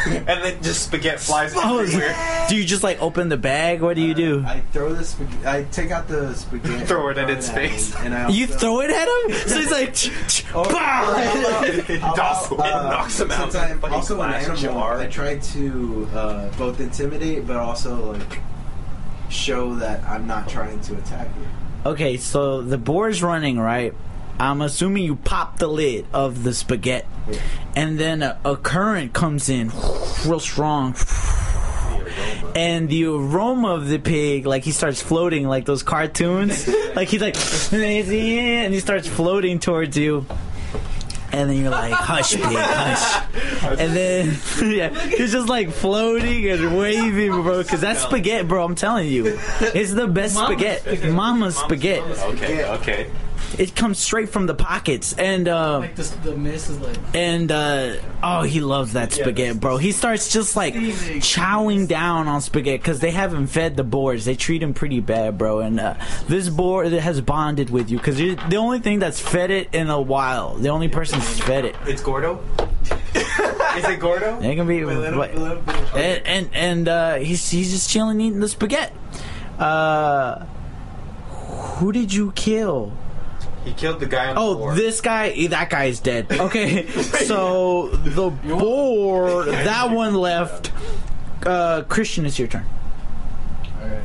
and 0.06 0.26
then 0.26 0.62
just 0.62 0.84
spaghetti 0.84 1.18
flies 1.18 1.52
Oh, 1.56 1.78
everywhere. 1.80 2.46
do 2.48 2.56
you 2.56 2.64
just 2.64 2.82
like 2.82 3.00
open 3.02 3.28
the 3.28 3.36
bag? 3.36 3.80
What 3.80 3.96
do 3.96 4.02
you 4.02 4.14
do? 4.14 4.44
I 4.46 4.60
throw 4.72 4.92
the 4.92 5.04
spaghetti. 5.04 5.46
I 5.46 5.64
take 5.70 5.90
out 5.90 6.08
the 6.08 6.34
spaghetti. 6.34 6.84
Throw 6.84 7.08
it 7.08 7.18
at 7.18 7.30
its 7.30 7.48
face. 7.50 7.94
him, 7.94 8.06
and 8.06 8.14
I 8.14 8.28
You 8.28 8.46
also- 8.46 8.58
throw 8.58 8.80
it 8.80 8.90
at 8.90 9.08
him? 9.08 9.48
So 9.48 9.58
he's 9.60 9.70
like, 9.70 9.94
ch- 9.94 10.10
ch- 10.28 10.54
Or- 10.54 10.64
bah! 10.64 11.62
Docile. 12.14 12.58
It 12.62 12.70
knocks 12.70 13.20
him 13.20 13.30
out. 13.30 13.52
Since 13.52 13.54
I'm 13.54 13.78
Fucking 13.80 13.94
also 13.94 14.20
an 14.20 14.30
slash 14.30 14.44
animal, 14.64 14.80
jar. 14.80 14.98
I 14.98 15.06
try 15.06 15.38
to 15.38 16.08
uh, 16.14 16.48
both 16.58 16.80
intimidate, 16.80 17.46
but 17.46 17.56
also 17.56 18.12
like 18.12 18.40
show 19.30 19.74
that 19.76 20.02
I'm 20.04 20.26
not 20.26 20.48
trying 20.48 20.80
to 20.82 20.96
attack 20.96 21.28
you. 21.38 21.90
Okay, 21.90 22.16
so 22.16 22.62
the 22.62 22.78
boar's 22.78 23.22
running, 23.22 23.58
right? 23.58 23.94
I'm 24.40 24.60
assuming 24.62 25.04
you 25.04 25.16
pop 25.16 25.58
the 25.58 25.66
lid 25.68 26.06
of 26.12 26.44
the 26.44 26.54
spaghetti, 26.54 27.06
Yeah. 27.30 27.40
and 27.76 27.98
then 27.98 28.22
a, 28.22 28.38
a 28.44 28.56
current 28.56 29.12
comes 29.12 29.48
in 29.48 29.70
real 30.26 30.40
strong. 30.40 30.94
And 32.54 32.88
the 32.88 33.04
aroma 33.06 33.74
of 33.74 33.88
the 33.88 33.98
pig, 33.98 34.46
like 34.46 34.64
he 34.64 34.72
starts 34.72 35.00
floating 35.02 35.46
like 35.46 35.64
those 35.66 35.82
cartoons. 35.82 36.66
like 36.96 37.08
he's 37.08 37.20
like, 37.20 37.36
and 37.72 38.74
he 38.74 38.80
starts 38.80 39.06
floating 39.06 39.58
towards 39.60 39.96
you. 39.96 40.24
And 41.30 41.50
then 41.50 41.58
you're 41.58 41.70
like, 41.70 41.92
hush, 41.92 42.34
pig, 42.34 42.42
hush. 42.44 43.24
And 43.78 43.94
then, 43.94 44.36
yeah, 44.72 44.88
he's 45.08 45.30
just 45.32 45.48
like 45.48 45.70
floating 45.70 46.48
and 46.48 46.78
waving, 46.78 47.30
bro. 47.42 47.62
Because 47.62 47.80
that's 47.82 48.00
spaghetti, 48.02 48.44
bro. 48.46 48.64
I'm 48.64 48.74
telling 48.74 49.08
you. 49.08 49.38
It's 49.60 49.92
the 49.92 50.06
best 50.06 50.34
Mama's 50.34 50.48
spaghetti. 50.56 50.80
spaghetti. 50.96 51.12
Mama's 51.12 51.56
spaghetti. 51.56 52.00
Okay, 52.22 52.64
okay. 52.76 53.10
It 53.56 53.74
comes 53.74 53.98
straight 53.98 54.28
from 54.28 54.46
the 54.46 54.54
pockets. 54.54 55.14
And, 55.14 55.48
uh, 55.48 55.78
Like 55.78 55.96
this, 55.96 56.10
the 56.10 56.36
mist 56.36 56.68
is 56.70 56.78
like. 56.80 56.96
and 57.14 57.50
uh 57.50 57.94
oh 58.22 58.42
he 58.42 58.60
loves 58.60 58.92
that 58.92 59.12
spaghetti 59.12 59.58
bro 59.58 59.76
he 59.78 59.92
starts 59.92 60.30
just 60.32 60.56
like 60.56 60.74
Steaming. 60.74 61.20
chowing 61.20 61.86
down 61.88 62.28
on 62.28 62.40
spaghetti 62.40 62.76
because 62.78 62.98
they 63.00 63.10
haven't 63.12 63.46
fed 63.46 63.76
the 63.76 63.84
boars 63.84 64.24
they 64.24 64.34
treat 64.34 64.62
him 64.62 64.74
pretty 64.74 65.00
bad 65.00 65.38
bro 65.38 65.60
and 65.60 65.78
uh, 65.80 65.94
this 66.26 66.48
boar 66.48 66.84
has 66.84 67.20
bonded 67.20 67.70
with 67.70 67.90
you 67.90 67.96
because 67.96 68.16
the 68.16 68.56
only 68.56 68.80
thing 68.80 68.98
that's 68.98 69.20
fed 69.20 69.50
it 69.50 69.72
in 69.72 69.88
a 69.88 70.00
while 70.00 70.54
the 70.56 70.68
only 70.68 70.88
person 70.88 71.18
that's 71.20 71.40
fed 71.40 71.64
it 71.64 71.76
It's 71.86 72.02
Gordo? 72.02 72.40
Is 73.14 73.84
it 73.84 74.00
Gordo? 74.00 74.40
it 74.40 74.56
can 74.56 74.66
be 74.66 74.84
Let 74.84 75.12
him- 75.12 75.18
what- 75.18 75.34
let 75.36 75.56
him 75.58 75.64
finish. 75.64 75.90
and 75.94 76.26
and, 76.26 76.50
and 76.54 76.88
uh, 76.88 77.14
he's 77.16 77.48
he's 77.50 77.70
just 77.70 77.88
chilling 77.88 78.20
eating 78.20 78.40
the 78.40 78.48
spaghetti 78.48 78.92
uh 79.58 80.44
who 81.78 81.92
did 81.92 82.12
you 82.12 82.32
kill 82.32 82.92
He 83.68 83.74
killed 83.74 84.00
the 84.00 84.06
guy 84.06 84.28
on 84.28 84.34
the 84.34 84.40
Oh, 84.40 84.54
floor. 84.56 84.74
this 84.74 85.00
guy, 85.00 85.28
eh, 85.36 85.48
that 85.48 85.68
guy's 85.70 86.00
dead. 86.00 86.26
Okay, 86.32 86.86
so 87.26 87.88
the 87.88 88.30
boar, 88.30 89.44
that 89.46 89.90
one 89.90 90.14
left. 90.14 90.72
Uh, 91.44 91.82
Christian, 91.82 92.26
it's 92.26 92.38
your 92.38 92.48
turn. 92.48 92.64
Alright. 93.80 94.02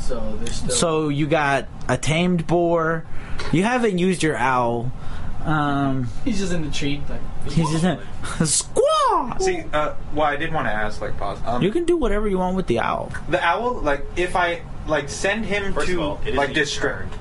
So 0.00 0.36
there's 0.40 0.56
still. 0.56 0.70
So 0.70 1.08
you 1.08 1.26
got 1.26 1.66
a 1.88 1.96
tamed 1.96 2.46
boar. 2.46 3.04
You 3.52 3.62
haven't 3.62 3.98
used 3.98 4.22
your 4.22 4.36
owl. 4.36 4.92
Um, 5.44 6.08
he's 6.24 6.40
just 6.40 6.52
in 6.52 6.62
the 6.62 6.70
tree, 6.72 7.00
like. 7.08 7.20
he's 7.52 7.70
just 7.70 7.84
a 7.84 8.00
squaw. 8.44 9.40
See, 9.40 9.62
uh, 9.72 9.94
well, 10.12 10.26
I 10.26 10.34
did 10.36 10.52
want 10.52 10.66
to 10.66 10.72
ask, 10.72 11.00
like, 11.00 11.16
pause. 11.18 11.38
Um, 11.46 11.62
You 11.62 11.70
can 11.70 11.84
do 11.84 11.96
whatever 11.96 12.26
you 12.28 12.38
want 12.38 12.56
with 12.56 12.66
the 12.66 12.80
owl. 12.80 13.12
the 13.28 13.40
owl, 13.44 13.74
like, 13.74 14.04
if 14.16 14.34
I 14.34 14.62
like 14.88 15.08
send 15.08 15.44
him 15.46 15.72
First 15.72 15.86
to 15.88 16.00
all, 16.02 16.20
like 16.32 16.48
your 16.48 16.64
distract. 16.64 17.14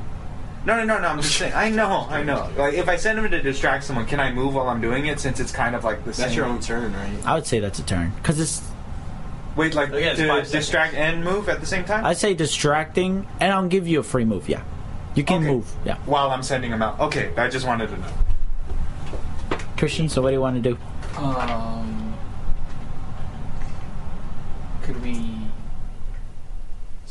No, 0.65 0.75
no, 0.77 0.83
no, 0.83 0.99
no. 0.99 1.07
I'm 1.09 1.21
just 1.21 1.35
saying. 1.37 1.53
I 1.53 1.69
know, 1.69 2.07
I 2.09 2.23
know. 2.23 2.49
Like, 2.57 2.73
if 2.73 2.89
I 2.89 2.95
send 2.95 3.19
him 3.19 3.29
to 3.29 3.41
distract 3.41 3.83
someone, 3.83 4.05
can 4.07 4.19
I 4.19 4.31
move 4.33 4.55
while 4.55 4.67
I'm 4.67 4.81
doing 4.81 5.05
it? 5.05 5.19
Since 5.19 5.39
it's 5.39 5.51
kind 5.51 5.75
of 5.75 5.83
like 5.83 6.03
the 6.05 6.13
same. 6.13 6.23
That's 6.25 6.35
your 6.35 6.45
own 6.45 6.59
turn, 6.59 6.91
right? 6.93 7.11
I 7.25 7.35
would 7.35 7.45
say 7.45 7.59
that's 7.59 7.77
a 7.79 7.83
turn 7.83 8.11
because 8.17 8.39
it's. 8.39 8.61
Wait, 9.55 9.73
like 9.75 9.91
Oh, 9.93 9.97
yeah, 9.97 10.07
it's 10.07 10.19
to 10.19 10.27
five 10.27 10.47
seconds. 10.47 10.51
distract 10.51 10.93
and 10.95 11.23
move 11.23 11.47
at 11.49 11.59
the 11.61 11.65
same 11.65 11.85
time. 11.85 12.03
I 12.03 12.13
say 12.13 12.33
distracting, 12.33 13.25
and 13.39 13.53
I'll 13.53 13.67
give 13.67 13.87
you 13.87 13.99
a 13.99 14.03
free 14.03 14.25
move. 14.25 14.49
Yeah, 14.49 14.63
you 15.13 15.23
can 15.23 15.43
Okay. 15.43 15.47
move. 15.53 15.71
Yeah, 15.85 15.97
while 16.05 16.29
I'm 16.31 16.43
sending 16.43 16.71
him 16.71 16.81
out. 16.81 16.99
Okay, 16.99 17.31
I 17.37 17.47
just 17.47 17.65
wanted 17.67 17.87
to 17.89 17.97
know. 17.97 19.57
Christian. 19.77 20.09
So 20.09 20.21
what 20.21 20.29
do 20.29 20.33
you 20.33 20.41
want 20.41 20.61
to 20.61 20.69
do? 20.71 20.77
Um. 21.21 22.15
Could 24.83 25.01
we? 25.03 25.31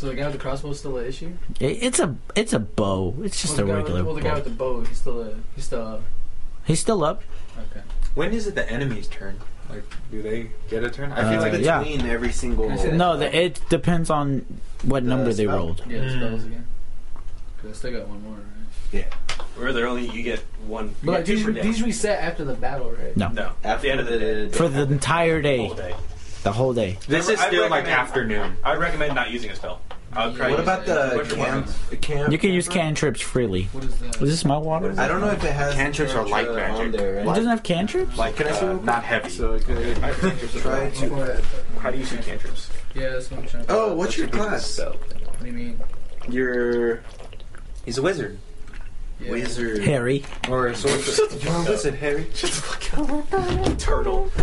So 0.04 0.10
the 0.10 0.16
guy 0.16 0.24
with 0.24 0.34
the 0.34 0.38
crossbow 0.38 0.68
is 0.68 0.78
still 0.80 0.98
an 0.98 1.06
issue. 1.06 1.32
It, 1.60 1.82
it's 1.82 1.98
a 1.98 2.14
it's 2.36 2.52
a 2.52 2.58
bow. 2.58 3.14
It's 3.22 3.40
just 3.40 3.56
well, 3.56 3.70
a 3.70 3.74
regular 3.74 4.00
With, 4.00 4.06
well, 4.06 4.14
the 4.16 4.20
guy 4.20 4.34
with 4.34 4.44
the 4.44 4.50
bow, 4.50 4.82
he's 4.82 4.98
still 4.98 5.22
a, 5.22 5.34
he's 5.56 5.64
still 5.64 5.80
up. 5.86 6.02
He's 6.66 6.78
still 6.78 7.02
up. 7.02 7.22
Okay. 7.70 7.80
When 8.14 8.34
is 8.34 8.46
it 8.46 8.54
the 8.54 8.70
enemy's 8.70 9.06
turn? 9.08 9.40
Like, 9.70 9.82
do 10.10 10.20
they 10.20 10.50
get 10.68 10.84
a 10.84 10.90
turn? 10.90 11.10
I 11.12 11.30
feel 11.30 11.40
Uh, 11.42 11.50
like 11.50 11.64
yeah. 11.64 11.78
Between 11.78 12.02
every 12.04 12.32
single. 12.32 12.70
I 12.70 12.74
No, 12.90 13.16
the, 13.16 13.34
it 13.34 13.62
depends 13.70 14.10
on 14.10 14.44
what 14.82 15.04
The 15.04 15.08
number 15.08 15.32
they 15.32 15.46
rolled. 15.46 15.82
Yeah, 15.88 16.00
the 16.00 16.04
Mm. 16.04 16.16
spells 16.18 16.44
again. 16.44 16.66
Cause 17.62 17.70
I 17.70 17.72
still 17.72 17.92
got 17.92 18.06
one 18.06 18.22
more, 18.24 18.36
right? 18.92 19.06
Where 19.56 19.72
they're 19.72 19.86
only 19.86 20.06
you 20.10 20.22
get 20.22 20.40
one. 20.66 20.88
you 20.88 20.94
But 21.02 21.12
like 21.12 21.24
get 21.24 21.34
these, 21.36 21.44
per 21.46 21.52
these 21.52 21.82
reset 21.82 22.22
after 22.22 22.44
the 22.44 22.52
battle, 22.52 22.90
right? 22.90 23.16
No, 23.16 23.28
No, 23.30 23.52
at 23.64 23.80
the 23.80 23.90
end 23.90 24.00
of 24.00 24.06
the 24.06 24.18
day, 24.18 24.48
for 24.50 24.68
the 24.68 24.82
entire 24.82 25.40
day, 25.40 25.66
whole 25.66 25.74
day. 25.74 25.94
the 26.42 26.52
whole 26.52 26.74
day. 26.74 26.98
this 27.08 27.30
is 27.30 27.40
still 27.40 27.70
like 27.70 27.86
afternoon. 27.86 28.58
I'd 28.62 28.76
recommend 28.78 29.14
not 29.14 29.30
using 29.30 29.50
a 29.50 29.56
spell. 29.56 29.80
I 30.16 30.28
What 30.28 30.60
about 30.60 30.86
the 30.86 31.12
bunch 31.16 31.32
camp? 31.34 31.66
the 31.90 31.96
camp 31.96 32.30
You 32.32 32.38
can 32.38 32.52
use 32.52 32.66
camper? 32.68 32.80
cantrips 32.80 33.20
freely. 33.20 33.64
What 33.72 33.84
is 33.84 33.96
that? 33.98 34.22
Is 34.22 34.30
this 34.30 34.44
my 34.44 34.56
water? 34.56 34.94
I 34.96 35.08
don't 35.08 35.20
know 35.20 35.30
if 35.30 35.42
it 35.42 35.52
has 35.52 35.74
Cantrips 35.74 36.14
are 36.14 36.26
light 36.26 36.46
cantrip 36.46 36.70
on 36.70 36.76
magic. 36.78 36.92
there, 37.00 37.14
It 37.16 37.26
right? 37.26 37.34
doesn't 37.34 37.50
have 37.50 37.62
cantrips. 37.62 38.16
Like, 38.16 38.36
Can 38.36 38.46
I 38.46 38.52
see 38.52 38.66
uh, 38.66 38.72
not 38.74 39.02
heavy. 39.04 39.28
So 39.30 39.54
I 39.54 39.58
could 39.58 39.96
try 40.60 40.90
to. 40.90 41.42
How 41.80 41.90
do 41.90 41.98
you 41.98 42.04
see 42.04 42.16
cantrips? 42.18 42.70
Yeah, 42.94 43.10
that's 43.10 43.30
what 43.30 43.40
I'm 43.40 43.46
trying. 43.48 43.66
to 43.66 43.72
Oh, 43.74 43.94
what's 43.94 44.16
your 44.16 44.28
class? 44.28 44.78
What 44.78 44.96
do 45.40 45.46
you 45.46 45.52
mean? 45.52 45.80
Your 46.28 47.00
He's 47.84 47.98
a 47.98 48.02
wizard 48.02 48.38
Yeah. 49.20 49.32
wizard. 49.32 49.82
Harry. 49.84 50.24
or 50.48 50.68
a 50.68 50.74
sorcerer. 50.76 51.26
You're 51.40 51.52
a 51.54 51.64
wizard, 51.64 51.94
Harry. 51.96 52.26
Turtle. 53.78 54.30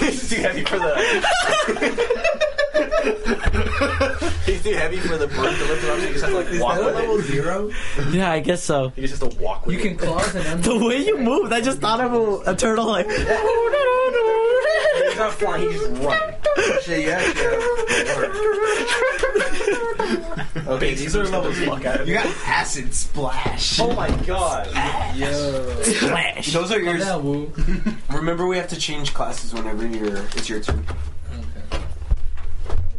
He's 0.00 0.28
too 0.30 0.36
heavy 0.42 0.64
for 0.64 0.78
the. 0.78 2.52
He's 4.46 4.62
too 4.62 4.72
heavy 4.74 4.96
for 4.96 5.16
the 5.18 5.26
bird 5.28 5.56
to 5.56 5.64
lift 5.66 5.84
it 5.84 5.90
up. 5.90 5.98
So 5.98 6.06
he 6.06 6.12
just 6.12 6.24
has 6.24 6.30
to 6.32 6.36
like 6.40 6.60
walk 6.60 6.78
with 6.78 7.20
it. 7.28 7.32
zero? 7.32 7.70
Yeah, 8.10 8.30
I 8.30 8.40
guess 8.40 8.62
so. 8.62 8.88
He 8.90 9.02
just 9.02 9.20
has 9.22 9.28
to 9.30 9.38
walk 9.42 9.66
with 9.66 9.74
You 9.76 9.80
it. 9.80 9.82
can 9.88 9.96
claws 9.98 10.34
and 10.34 10.44
The 10.64 10.72
undo. 10.72 10.86
way 10.88 10.98
you 11.04 11.18
moved, 11.18 11.52
I 11.52 11.60
just 11.60 11.78
thought 11.80 12.00
of 12.00 12.12
a, 12.14 12.50
a 12.52 12.56
turtle 12.56 12.86
like. 12.86 13.06
He's 13.10 13.26
not 15.18 15.32
flying. 15.34 15.70
He's 15.70 15.80
just 15.80 16.02
running. 16.02 16.36
Shit, 16.82 17.00
you 17.04 17.10
actually 17.10 17.44
have- 17.44 17.62
Okay, 20.68 20.94
these 20.94 21.14
are 21.16 21.24
levels. 21.24 21.58
Fuck 21.58 21.84
out 21.84 22.00
of 22.00 22.08
You 22.08 22.14
it. 22.18 22.22
got 22.24 22.36
acid 22.46 22.94
splash. 22.94 23.78
Oh 23.80 23.92
my 23.94 24.08
god. 24.26 24.66
Yo. 25.16 25.82
Splash. 25.82 26.52
Those 26.52 26.72
are 26.72 26.80
yours. 26.80 27.04
down, 27.04 27.24
Woo. 27.24 27.52
Remember, 28.10 28.46
we 28.46 28.56
have 28.56 28.68
to 28.68 28.76
change 28.78 29.12
classes 29.12 29.52
whenever 29.52 29.86
you're. 29.86 30.16
It's 30.36 30.48
your 30.48 30.60
turn. 30.60 30.84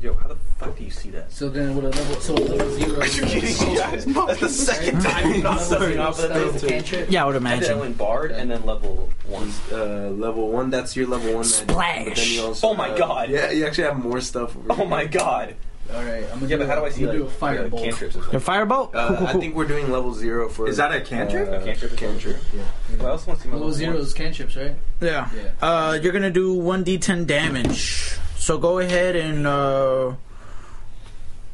Okay. 0.06 0.08
Yo, 0.08 0.22
how 0.22 0.28
the 0.28 0.36
fuck 0.58 0.78
do 0.78 0.84
you 0.84 0.90
see 0.90 1.10
that. 1.12 1.32
So 1.32 1.50
then 1.50 1.76
with 1.76 1.86
a 1.86 1.90
level, 1.90 2.16
so 2.20 2.34
with 2.34 2.50
level 2.50 2.72
zero. 2.74 3.00
Are 3.00 3.06
you 3.08 3.22
kidding 3.22 3.68
me, 3.70 3.78
guys? 3.78 4.06
That's 4.06 4.40
the 4.42 4.50
second 4.50 5.02
time 5.02 5.30
you've 5.34 5.44
not 5.44 5.62
set 5.62 5.82
me 5.82 5.98
off 5.98 6.18
with 6.22 6.30
That 6.30 6.44
was 6.44 6.54
this. 6.54 6.62
the 6.62 6.68
cantrip. 6.68 7.10
Yeah, 7.12 7.24
I 7.24 7.28
would 7.28 7.36
I 7.36 7.40
did 7.40 7.46
I 7.48 7.56
imagine. 7.56 7.80
went 7.80 7.98
bard 7.98 8.32
and 8.32 8.52
then 8.52 8.66
level 8.66 9.10
one. 9.26 9.50
Uh, 9.72 10.10
level 10.10 10.50
one. 10.50 10.70
That's 10.70 10.96
your 10.96 11.08
level 11.08 11.28
one. 11.34 11.38
magic. 11.44 11.54
Splash. 11.70 12.06
But 12.06 12.16
then 12.18 12.28
you 12.32 12.42
also 12.44 12.68
Oh 12.68 12.74
my 12.74 12.90
have- 12.90 12.98
God. 12.98 13.30
Yeah, 13.30 13.52
you 13.52 13.66
actually 13.66 13.86
have 13.86 13.98
more 13.98 14.20
stuff. 14.22 14.56
Over 14.58 14.72
Oh 14.72 14.76
here. 14.76 14.86
my 14.88 15.06
god. 15.06 15.56
All 15.94 16.02
right, 16.04 16.24
I'm 16.32 16.40
gonna 16.40 16.48
Yeah, 16.48 16.48
do, 16.48 16.58
but 16.60 16.68
how 16.70 16.76
do 16.80 16.86
I 16.86 16.90
see 16.90 17.02
I'm 17.04 17.08
like 17.10 17.18
do 17.18 17.24
a 17.24 17.28
uh, 17.28 17.30
firebolt. 17.70 17.84
cantrips? 17.84 18.16
and 18.16 18.32
Your 18.32 18.42
stuff? 18.42 18.56
firebolt? 18.56 18.96
Uh, 18.96 19.08
Cool, 19.10 19.18
cool, 19.18 19.28
I 19.28 19.34
think 19.34 19.54
we're 19.56 19.68
doing 19.68 19.92
level 19.92 20.14
zero 20.14 20.48
for. 20.50 20.68
Is 20.68 20.78
that 20.78 20.94
a 20.94 21.02
cantrip? 21.02 21.50
Uh, 21.50 21.64
Cantrip? 21.64 21.98
Cantrip. 21.98 22.38
Yeah. 22.56 22.64
Well, 22.98 23.08
I 23.08 23.10
also 23.12 23.28
want 23.28 23.40
to 23.42 23.44
see 23.44 23.50
my 23.50 23.56
Level 23.56 23.74
zero 23.74 23.94
one. 23.94 24.02
is 24.02 24.14
cantrips, 24.14 24.56
right? 24.56 24.76
Yeah. 25.02 25.30
Yeah. 25.36 25.52
Uh, 25.62 26.00
you're 26.02 26.14
gonna 26.14 26.32
do 26.32 26.54
one 26.54 26.84
d10 26.86 27.26
damage. 27.28 28.18
So 28.44 28.58
go 28.58 28.80
ahead 28.80 29.16
and 29.16 29.48
uh, 29.48 30.16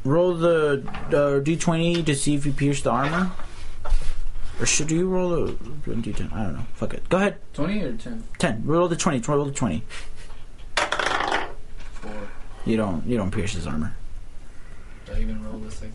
roll 0.04 0.34
the 0.34 0.84
uh, 0.88 1.40
d20 1.40 2.04
to 2.04 2.16
see 2.16 2.34
if 2.34 2.48
you 2.48 2.52
pierce 2.52 2.82
the 2.82 2.90
armor. 2.90 3.32
Or 4.60 4.66
should 4.66 4.90
you 4.90 5.08
roll 5.08 5.32
a 5.34 5.52
one 5.52 6.02
d10? 6.02 6.34
I 6.34 6.44
don't 6.46 6.54
know. 6.54 6.66
Fuck 6.74 6.96
it. 6.96 7.08
Go 7.08 7.18
ahead. 7.18 7.38
Twenty 7.54 7.84
or 7.84 7.94
ten? 7.94 8.24
Ten. 8.40 8.64
Roll 8.66 8.88
the 8.88 8.96
twenty. 8.96 9.20
Roll 9.20 9.46
the 9.46 9.52
twenty. 9.52 9.84
Four. 10.78 12.12
You 12.66 12.78
don't. 12.78 13.06
You 13.06 13.18
don't 13.18 13.30
pierce 13.30 13.54
his 13.54 13.68
armor. 13.68 13.96
Do 15.06 15.12
I 15.14 15.20
even 15.20 15.46
roll 15.46 15.60
this 15.60 15.76
thing? 15.76 15.94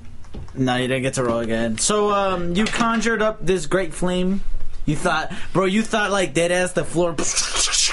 No, 0.55 0.77
you 0.77 0.87
didn't 0.87 1.03
get 1.03 1.15
to 1.15 1.25
roll 1.25 1.41
again. 1.41 1.77
So 1.77 2.13
um, 2.13 2.55
you 2.55 2.67
conjured 2.67 3.21
up 3.21 3.45
this 3.45 3.67
great 3.67 3.93
flame. 3.93 4.43
You 4.87 4.95
thought, 4.95 5.33
bro, 5.53 5.65
you 5.65 5.83
thought 5.83 6.13
like 6.13 6.35
dead 6.35 6.53
ass 6.53 6.71
the 6.71 6.85
floor. 6.85 7.17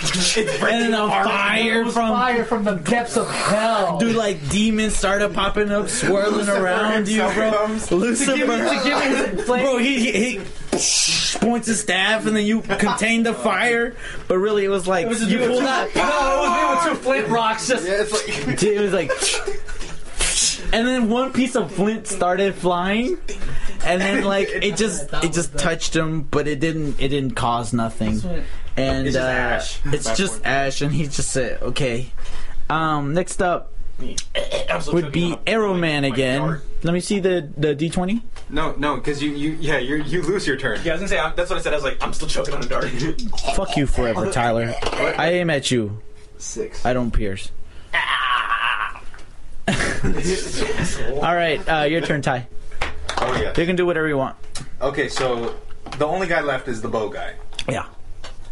And 0.01 0.59
then 0.61 0.93
a 0.93 1.07
fire 1.07 1.85
from 1.85 2.09
Fire 2.09 2.43
from 2.43 2.63
the 2.63 2.75
depths 2.75 3.17
of 3.17 3.29
hell. 3.29 3.99
Dude, 3.99 4.15
like 4.15 4.49
demons 4.49 4.95
started 4.95 5.33
popping 5.33 5.71
up, 5.71 5.89
swirling 5.89 6.49
around 6.49 7.07
you, 7.07 7.21
bro. 7.33 7.67
Lucifer, 7.91 8.35
to 8.35 8.81
give 8.83 8.99
me 8.99 9.35
his 9.37 9.45
flame. 9.45 9.63
bro, 9.63 9.77
he, 9.77 10.11
he, 10.11 10.11
he 10.11 10.41
points 11.39 11.67
his 11.67 11.79
staff, 11.79 12.25
and 12.25 12.35
then 12.35 12.45
you 12.45 12.61
contain 12.61 13.23
the 13.23 13.33
fire. 13.33 13.95
But 14.27 14.39
really, 14.39 14.65
it 14.65 14.69
was 14.69 14.87
like 14.87 15.07
you 15.07 15.37
pulled 15.39 15.63
out. 15.63 15.95
No, 15.95 16.01
it 16.01 16.39
was 16.39 16.85
me 16.85 16.91
with 16.91 16.97
two 16.97 17.03
flint 17.03 17.27
rocks. 17.29 17.67
Just 17.67 17.85
Yeah, 17.85 18.01
it's 18.01 18.11
like. 18.11 18.61
It 18.71 18.79
was 18.79 18.93
like, 18.93 19.11
and 20.73 20.87
then 20.87 21.09
one 21.09 21.33
piece 21.33 21.55
of 21.55 21.71
flint 21.71 22.07
started 22.07 22.55
flying, 22.55 23.17
and 23.85 24.01
then 24.01 24.23
like 24.35 24.49
it 24.49 24.77
just 24.77 25.11
it 25.23 25.33
just 25.33 25.57
touched 25.57 25.95
him, 25.95 26.21
but 26.23 26.47
it 26.47 26.59
didn't 26.59 26.99
it 27.01 27.09
didn't 27.09 27.35
cause 27.35 27.73
nothing. 27.73 28.21
And 28.77 29.07
It's 29.07 29.15
just 29.15 29.17
uh, 29.17 29.29
ash. 29.29 29.79
It's 29.85 30.17
just 30.17 30.45
ash, 30.45 30.81
and 30.81 30.91
he 30.93 31.03
just 31.03 31.29
said, 31.31 31.61
"Okay." 31.61 32.11
Um, 32.69 33.13
next 33.13 33.41
up 33.41 33.71
would 34.91 35.11
be 35.11 35.33
on 35.33 35.39
a- 35.45 35.49
Arrow 35.49 35.73
Man 35.73 36.05
again. 36.05 36.39
dart. 36.41 36.63
Let 36.83 36.93
me 36.93 36.99
see 37.01 37.19
the 37.19 37.49
the 37.57 37.75
D 37.75 37.89
twenty. 37.89 38.23
No, 38.49 38.73
no, 38.77 38.95
because 38.95 39.21
you, 39.23 39.31
you, 39.31 39.51
yeah, 39.61 39.77
you, 39.77 39.97
you 40.03 40.21
lose 40.23 40.45
your 40.45 40.57
turn. 40.57 40.79
Yeah, 40.83 40.91
I 40.91 40.95
was 40.95 41.01
gonna 41.01 41.07
say 41.07 41.19
I, 41.19 41.31
that's 41.31 41.49
what 41.49 41.59
I 41.59 41.61
said. 41.61 41.71
I 41.73 41.75
was 41.77 41.85
like, 41.85 42.01
I'm 42.03 42.11
still 42.11 42.27
choking 42.27 42.53
on 42.53 42.61
a 42.63 42.65
dart. 42.67 42.85
Fuck 43.55 43.77
you 43.77 43.87
forever, 43.87 44.29
Tyler. 44.31 44.73
I 44.83 45.31
aim 45.33 45.49
at 45.49 45.71
you. 45.71 46.01
Six. 46.37 46.85
I 46.85 46.91
don't 46.93 47.11
pierce. 47.11 47.49
All 51.17 51.35
right, 51.35 51.61
uh, 51.69 51.83
your 51.83 52.01
turn, 52.01 52.21
Ty. 52.21 52.47
Oh 53.21 53.39
yeah. 53.41 53.53
You 53.57 53.65
can 53.65 53.75
do 53.75 53.85
whatever 53.85 54.07
you 54.07 54.17
want. 54.17 54.35
Okay, 54.81 55.07
so 55.07 55.55
the 55.97 56.05
only 56.05 56.27
guy 56.27 56.41
left 56.41 56.67
is 56.67 56.81
the 56.81 56.87
bow 56.87 57.09
guy. 57.09 57.35
Yeah. 57.69 57.85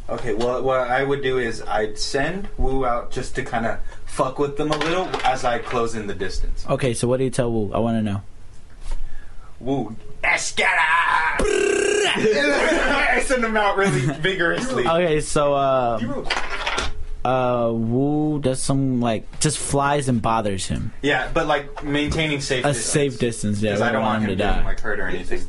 Okay, 0.08 0.34
well, 0.34 0.62
what 0.64 0.80
I 0.90 1.04
would 1.04 1.22
do 1.22 1.38
is 1.38 1.62
I'd 1.62 1.98
send 2.00 2.48
Wu 2.58 2.86
out 2.86 3.12
just 3.12 3.36
to 3.36 3.44
kind 3.44 3.66
of 3.66 3.80
fuck 4.06 4.40
with 4.40 4.58
them 4.58 4.72
a 4.72 4.78
little 4.78 5.08
as 5.24 5.44
I 5.44 5.60
close 5.60 5.94
in 5.94 6.08
the 6.08 6.16
distance. 6.16 6.66
Okay, 6.68 6.94
so 6.94 7.08
what 7.08 7.18
do 7.18 7.24
you 7.24 7.30
tell 7.30 7.52
Wu? 7.52 7.72
I 7.74 7.80
want 7.80 7.98
to 7.98 8.02
know. 8.02 8.22
Wu, 9.60 9.96
Escada! 10.24 10.66
I 12.12 13.22
send 13.24 13.44
him 13.44 13.56
out 13.56 13.78
really 13.78 14.00
vigorously. 14.00 14.88
Okay, 14.88 15.22
so 15.22 15.54
uh, 15.54 16.00
uh, 17.26 17.70
Wu 17.74 18.40
does 18.40 18.62
some 18.62 19.02
like 19.02 19.40
just 19.40 19.58
flies 19.58 20.08
and 20.10 20.22
bothers 20.22 20.68
him. 20.68 20.92
Yeah, 21.02 21.30
but 21.34 21.48
like 21.48 21.84
maintaining 21.84 22.42
safe 22.42 22.64
A 22.66 22.70
distance. 22.70 22.86
safe 22.92 23.20
distance. 23.20 23.62
Yeah, 23.62 23.72
Because 23.72 23.82
I 23.82 23.92
don't 23.92 24.02
want 24.04 24.22
him 24.24 24.30
to 24.30 24.36
to 24.36 24.44
die. 24.44 24.64
like 24.64 24.80
hurt 24.80 25.00
or 25.00 25.08
anything. 25.08 25.40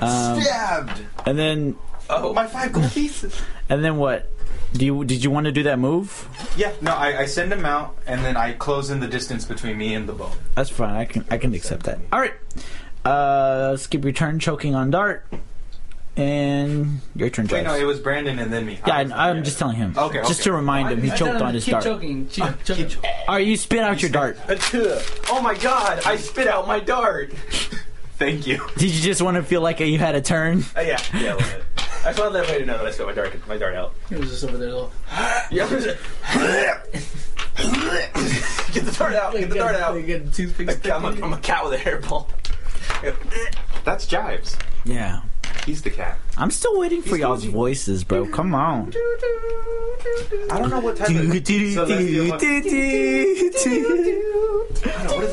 Um, 0.00 0.40
Stabbed. 0.40 1.00
and 1.26 1.38
then 1.38 1.76
Oh, 2.10 2.32
my 2.32 2.46
five 2.46 2.72
gold 2.72 2.90
pieces. 2.92 3.38
and 3.68 3.84
then 3.84 3.96
what? 3.96 4.30
Do 4.72 4.84
you 4.84 5.04
did 5.04 5.24
you 5.24 5.30
want 5.30 5.46
to 5.46 5.52
do 5.52 5.62
that 5.64 5.78
move? 5.78 6.28
Yeah, 6.56 6.72
no, 6.82 6.92
I, 6.92 7.20
I 7.20 7.24
send 7.26 7.52
him 7.52 7.64
out 7.64 7.96
and 8.06 8.22
then 8.24 8.36
I 8.36 8.52
close 8.52 8.90
in 8.90 9.00
the 9.00 9.08
distance 9.08 9.44
between 9.44 9.76
me 9.78 9.94
and 9.94 10.08
the 10.08 10.12
bow. 10.12 10.30
That's 10.54 10.70
fine. 10.70 10.94
I 10.94 11.04
can 11.06 11.24
I 11.30 11.38
can 11.38 11.54
accept 11.54 11.84
that. 11.84 11.98
All 12.12 12.20
right. 12.20 12.34
Uh, 13.04 13.76
skip 13.76 14.04
your 14.04 14.12
turn, 14.12 14.38
choking 14.38 14.74
on 14.74 14.90
dart, 14.90 15.24
and 16.18 17.00
your 17.16 17.30
turn. 17.30 17.46
Wait, 17.46 17.62
no, 17.64 17.70
Jace. 17.70 17.80
it 17.80 17.84
was 17.84 18.00
Brandon 18.00 18.38
and 18.38 18.52
then 18.52 18.66
me. 18.66 18.78
yeah, 18.86 18.96
I 18.96 19.02
was- 19.04 19.12
I, 19.12 19.30
I'm 19.30 19.36
yeah. 19.38 19.42
just 19.42 19.58
telling 19.58 19.76
him. 19.76 19.94
Okay, 19.96 20.18
Just 20.18 20.40
okay. 20.40 20.42
to 20.44 20.52
remind 20.52 20.90
him, 20.90 21.00
he 21.02 21.10
I 21.10 21.16
choked 21.16 21.40
on 21.40 21.54
his 21.54 21.64
keep 21.64 21.72
dart. 21.72 21.84
choking. 21.84 22.26
Keep 22.26 22.64
choking. 22.64 22.90
All 23.28 23.34
right, 23.36 23.46
you 23.46 23.56
spit 23.56 23.80
out 23.80 24.02
your 24.02 24.10
dart. 24.10 24.38
oh 25.30 25.40
my 25.42 25.54
god! 25.54 26.02
I 26.04 26.16
spit 26.16 26.46
out 26.48 26.66
my 26.66 26.80
dart. 26.80 27.32
Thank 28.18 28.46
you. 28.48 28.66
Did 28.76 28.90
you 28.90 29.00
just 29.00 29.22
want 29.22 29.36
to 29.36 29.44
feel 29.44 29.60
like 29.60 29.78
you 29.78 29.96
had 29.96 30.16
a 30.16 30.20
turn? 30.20 30.64
Uh, 30.76 30.80
yeah, 30.80 31.00
yeah. 31.14 31.20
a 31.20 31.36
little 31.36 31.38
bit. 31.38 31.64
I 32.04 32.12
just 32.12 32.18
wanted 32.18 32.46
to 32.46 32.66
know 32.66 32.78
that 32.78 32.86
I 32.86 32.90
spit 32.90 33.06
my 33.06 33.12
dart, 33.12 33.48
my 33.48 33.56
dart 33.58 33.74
out. 33.76 33.94
He 34.08 34.16
was 34.16 34.28
just 34.30 34.42
over 34.44 34.56
there. 34.58 34.68
Little, 34.70 34.92
Yeah. 35.52 35.68
get 38.72 38.84
the 38.84 38.94
dart 38.98 39.14
out. 39.14 39.32
Get 39.34 39.48
the 39.50 39.54
dart 39.56 39.76
out. 39.76 40.04
Get 40.04 40.32
toothpicks. 40.32 40.84
I'm 40.88 41.04
a, 41.04 41.08
I'm 41.24 41.32
a 41.32 41.38
cat 41.38 41.64
with 41.64 41.74
a 41.74 41.76
hairball. 41.82 42.26
That's 43.84 44.06
Jives. 44.06 44.58
Yeah. 44.84 45.20
He's 45.68 45.82
the 45.82 45.90
cat. 45.90 46.16
I'm 46.38 46.50
still 46.50 46.78
waiting 46.80 47.02
for 47.02 47.18
y'all's 47.18 47.44
voices, 47.44 48.02
bro. 48.02 48.26
Come 48.30 48.54
on. 48.54 48.90
I 50.50 50.58
don't 50.58 50.70
know 50.70 50.80
what 50.80 50.96
type 50.96 51.10
of. 51.10 51.14
The 51.14 51.20
one- 51.20 51.28
What 51.28 51.44
does 52.40 52.48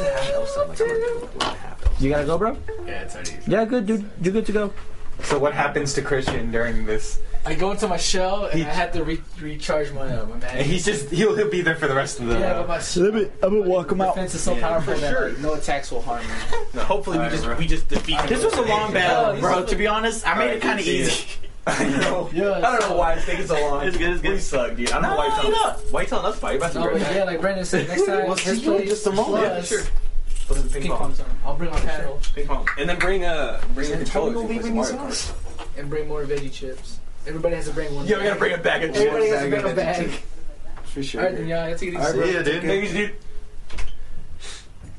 it 0.01 0.13
have 0.13 0.33
else? 0.33 0.57
Like, 0.57 0.81
I'm 0.81 0.87
gonna- 0.87 1.25
what 1.25 1.53
it 1.53 1.57
have 1.57 1.81
else? 1.85 2.01
You 2.01 2.09
gotta 2.09 2.25
go, 2.25 2.37
bro. 2.37 2.57
Yeah, 2.85 3.03
it's 3.03 3.15
already. 3.15 3.31
Yeah, 3.47 3.63
good, 3.63 3.85
dude. 3.85 4.09
You're 4.21 4.33
good 4.33 4.45
to 4.47 4.51
go. 4.51 4.73
So 5.23 5.39
what 5.39 5.53
happens 5.53 5.93
to 5.93 6.01
Christian 6.01 6.51
during 6.51 6.85
this? 6.85 7.19
I 7.47 7.53
go 7.53 7.71
into 7.71 7.87
my 7.87 7.97
shell 7.97 8.45
and 8.45 8.59
He- 8.59 8.65
I 8.65 8.69
had 8.73 8.91
to 8.93 9.03
re- 9.03 9.21
recharge 9.39 9.91
my 9.93 10.01
uh, 10.17 10.25
my 10.25 10.45
And 10.47 10.65
he's 10.65 10.83
just 10.83 11.09
he'll, 11.11 11.35
he'll 11.35 11.49
be 11.49 11.61
there 11.61 11.75
for 11.75 11.87
the 11.87 11.93
rest 11.95 12.19
of 12.19 12.25
the. 12.27 12.39
yeah, 12.39 12.63
but 12.63 12.67
my 12.67 13.11
me. 13.11 13.27
I'm 13.43 13.59
gonna 13.59 13.69
walk 13.69 13.91
him 13.91 14.01
out. 14.01 14.15
My 14.15 14.23
defense 14.23 14.35
is 14.35 14.41
so 14.41 14.55
Yeah, 14.55 14.61
powerful 14.67 14.93
for 14.95 14.99
that 14.99 15.11
sure. 15.13 15.29
like, 15.29 15.39
no 15.39 15.53
attacks 15.53 15.91
will 15.91 16.01
harm 16.01 16.23
me. 16.25 16.33
No, 16.73 16.81
hopefully 16.83 17.19
we 17.19 17.29
just 17.29 17.47
we 17.57 17.67
just 17.67 17.87
defeat. 17.87 18.19
him 18.19 18.27
This 18.27 18.43
was 18.43 18.53
a 18.55 18.61
long 18.63 18.91
battle, 18.93 19.39
bro. 19.39 19.63
To 19.65 19.75
be 19.75 19.85
honest, 19.87 20.27
I 20.27 20.37
made 20.37 20.51
it 20.55 20.61
kind 20.61 20.79
of 20.79 20.85
easy. 20.87 21.25
I 21.67 21.83
know. 21.85 22.29
Yeah, 22.33 22.51
I 22.51 22.77
don't 22.77 22.89
know 22.89 22.95
why 22.97 23.13
it's 23.13 23.25
taking 23.25 23.47
so 23.47 23.55
long. 23.59 23.87
It's 23.87 23.97
good, 23.97 24.11
it's 24.13 24.21
good. 24.21 24.31
We 24.33 24.39
suck, 24.39 24.75
dude. 24.75 24.91
I 24.91 25.01
don't 25.01 25.09
know 25.09 25.15
why 25.17 25.25
you're 25.27 25.35
telling 25.35 25.53
us. 25.65 25.91
Why 25.91 26.01
you 26.01 26.07
telling 26.07 26.25
us 26.27 26.37
fight? 26.39 26.51
You 26.53 26.57
about 26.59 26.71
to 26.73 26.79
No, 26.79 26.85
be 26.87 26.93
but 26.93 27.01
right 27.01 27.11
yeah, 27.11 27.17
back. 27.19 27.25
like 27.27 27.41
Brandon 27.41 27.65
said, 27.65 27.87
next 27.87 28.05
time 28.05 28.25
Well, 28.27 28.35
his 28.35 28.59
see, 28.59 28.65
place 28.65 28.89
just 28.89 29.07
a 29.07 29.11
moment. 29.11 29.43
Yeah, 29.43 29.49
plus 29.49 29.67
sure. 29.69 29.81
Let's 30.47 30.61
do 30.61 30.69
ping 30.69 30.81
ping 30.83 30.91
pong 30.91 30.99
pong. 30.99 31.13
zone. 31.15 31.25
I'll 31.43 31.55
bring 31.57 31.71
my 31.71 31.79
paddle 31.79 32.19
Ping 32.35 32.45
pong. 32.47 32.67
And 32.77 32.87
then 32.89 32.99
bring 32.99 33.25
uh 33.25 33.61
bring 33.73 33.87
your 33.89 33.97
controllers. 33.97 34.37
and 34.37 34.47
play 34.47 34.61
some 34.61 34.75
Mario 34.75 34.95
Kart. 34.97 35.33
and 35.77 35.89
bring 35.89 36.07
more 36.07 36.23
veggie 36.23 36.51
chips. 36.51 36.99
Everybody 37.27 37.55
has 37.55 37.67
to 37.67 37.73
bring 37.73 37.93
one. 37.95 38.05
Yeah, 38.07 38.17
we 38.17 38.23
gotta 38.23 38.39
bring 38.39 38.53
a 38.53 38.57
bag 38.57 38.83
of 38.83 38.95
Everybody 38.95 39.29
has 39.29 39.43
to 39.43 39.49
bring 39.49 39.71
a 39.71 39.75
bag. 39.75 40.09
For 40.83 41.03
sure. 41.03 41.21
All 41.21 41.27
right, 41.27 41.35
then, 41.35 41.47
yeah, 41.47 41.65
let's 41.65 41.79
take 41.81 41.93
it 41.93 41.99
easy. 41.99 42.11
See 42.23 42.33
ya, 42.33 42.41
dude. 42.43 42.63
Maybe 42.63 42.87
dude. 42.87 43.15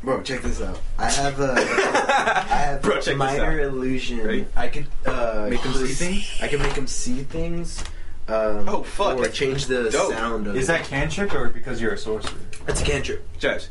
Bro, 0.03 0.23
check 0.23 0.43
this 0.43 0.61
out. 0.61 0.79
I 0.99 1.11
have 1.11 1.41
a, 1.41 1.53
I 1.57 2.41
have 2.49 2.83
Bro, 2.83 3.01
check 3.01 3.17
minor 3.17 3.61
illusion. 3.61 4.23
Ready? 4.23 4.47
I 4.55 4.69
could 4.69 4.87
uh, 5.05 5.49
Make 5.51 5.65
'em 5.67 5.73
see 5.73 5.87
things? 5.95 6.39
I 6.43 6.49
can 6.49 6.61
make 6.63 6.75
them 6.75 6.87
see 6.87 7.23
things. 7.25 7.83
Um, 8.29 8.69
Oh, 8.69 8.83
fuck, 8.83 9.17
Or 9.19 9.23
that's 9.23 9.37
change 9.37 9.67
the 9.67 9.89
dope. 9.91 10.13
sound 10.13 10.47
of 10.49 10.57
Is 10.57 10.67
that 10.69 10.85
cantrip 10.85 11.33
or 11.35 11.49
because 11.49 11.81
you're 11.81 11.95
a 11.95 11.99
sorcerer? 11.99 12.39
That's 12.67 12.83
a 12.83 12.85
cantrip. 12.85 13.27
Judge, 13.39 13.69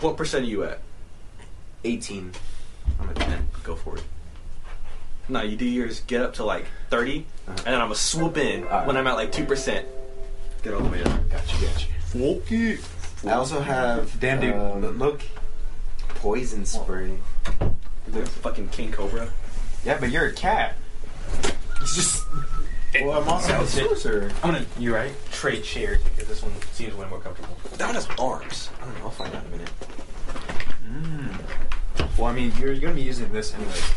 what 0.00 0.16
percent 0.16 0.44
are 0.44 0.48
you 0.48 0.64
at? 0.64 0.80
18. 1.84 2.32
I'm 3.00 3.08
at 3.10 3.16
10. 3.16 3.46
Go 3.64 3.74
for 3.76 3.96
it. 3.96 4.04
No, 5.28 5.42
you 5.42 5.56
do 5.56 5.64
yours, 5.64 6.00
get 6.00 6.20
up 6.22 6.34
to 6.34 6.44
like 6.44 6.66
30, 6.90 7.24
and 7.46 7.58
then 7.58 7.74
I'm 7.74 7.80
gonna 7.86 7.94
swoop 7.94 8.36
in 8.36 8.64
Alright. 8.64 8.86
when 8.86 8.96
I'm 8.96 9.06
at 9.06 9.14
like 9.14 9.32
2%. 9.32 9.84
Get 10.62 10.74
all 10.74 10.80
the 10.80 10.88
way 10.90 11.02
up. 11.02 11.30
Gotcha, 11.30 11.56
gotcha. 11.64 11.86
Okay. 12.16 12.78
I 13.26 13.32
also 13.32 13.60
have 13.60 14.18
Damn, 14.20 14.40
dude. 14.40 14.54
um, 14.54 14.98
look. 14.98 15.22
poison 16.16 16.64
spray. 16.66 17.18
The 18.08 18.24
fucking 18.26 18.68
King 18.68 18.92
Cobra. 18.92 19.28
Yeah, 19.84 19.98
but 19.98 20.10
you're 20.10 20.26
a 20.26 20.32
cat. 20.32 20.76
It's 21.80 21.94
just. 21.94 22.22
Well, 23.02 23.20
I'm 23.22 23.28
also 23.28 23.60
a 23.62 23.66
sorcerer. 23.66 24.30
I'm 24.42 24.52
gonna 24.52 24.66
You 24.78 24.94
right? 24.94 25.12
trade 25.32 25.64
chairs 25.64 26.00
because 26.04 26.28
this 26.28 26.42
one 26.42 26.52
seems 26.72 26.94
way 26.94 27.06
more 27.08 27.18
comfortable. 27.18 27.56
That 27.76 27.86
one 27.86 27.94
has 27.94 28.06
arms. 28.18 28.70
I 28.80 28.84
don't 28.84 28.94
know. 28.98 29.04
I'll 29.06 29.10
find 29.10 29.34
out 29.34 29.42
in 29.46 29.48
a 29.48 29.56
minute. 29.56 29.70
Well, 32.16 32.28
I 32.28 32.32
mean, 32.32 32.52
you're, 32.58 32.72
you're 32.72 32.80
gonna 32.80 32.94
be 32.94 33.02
using 33.02 33.32
this 33.32 33.52
anyways. 33.54 33.94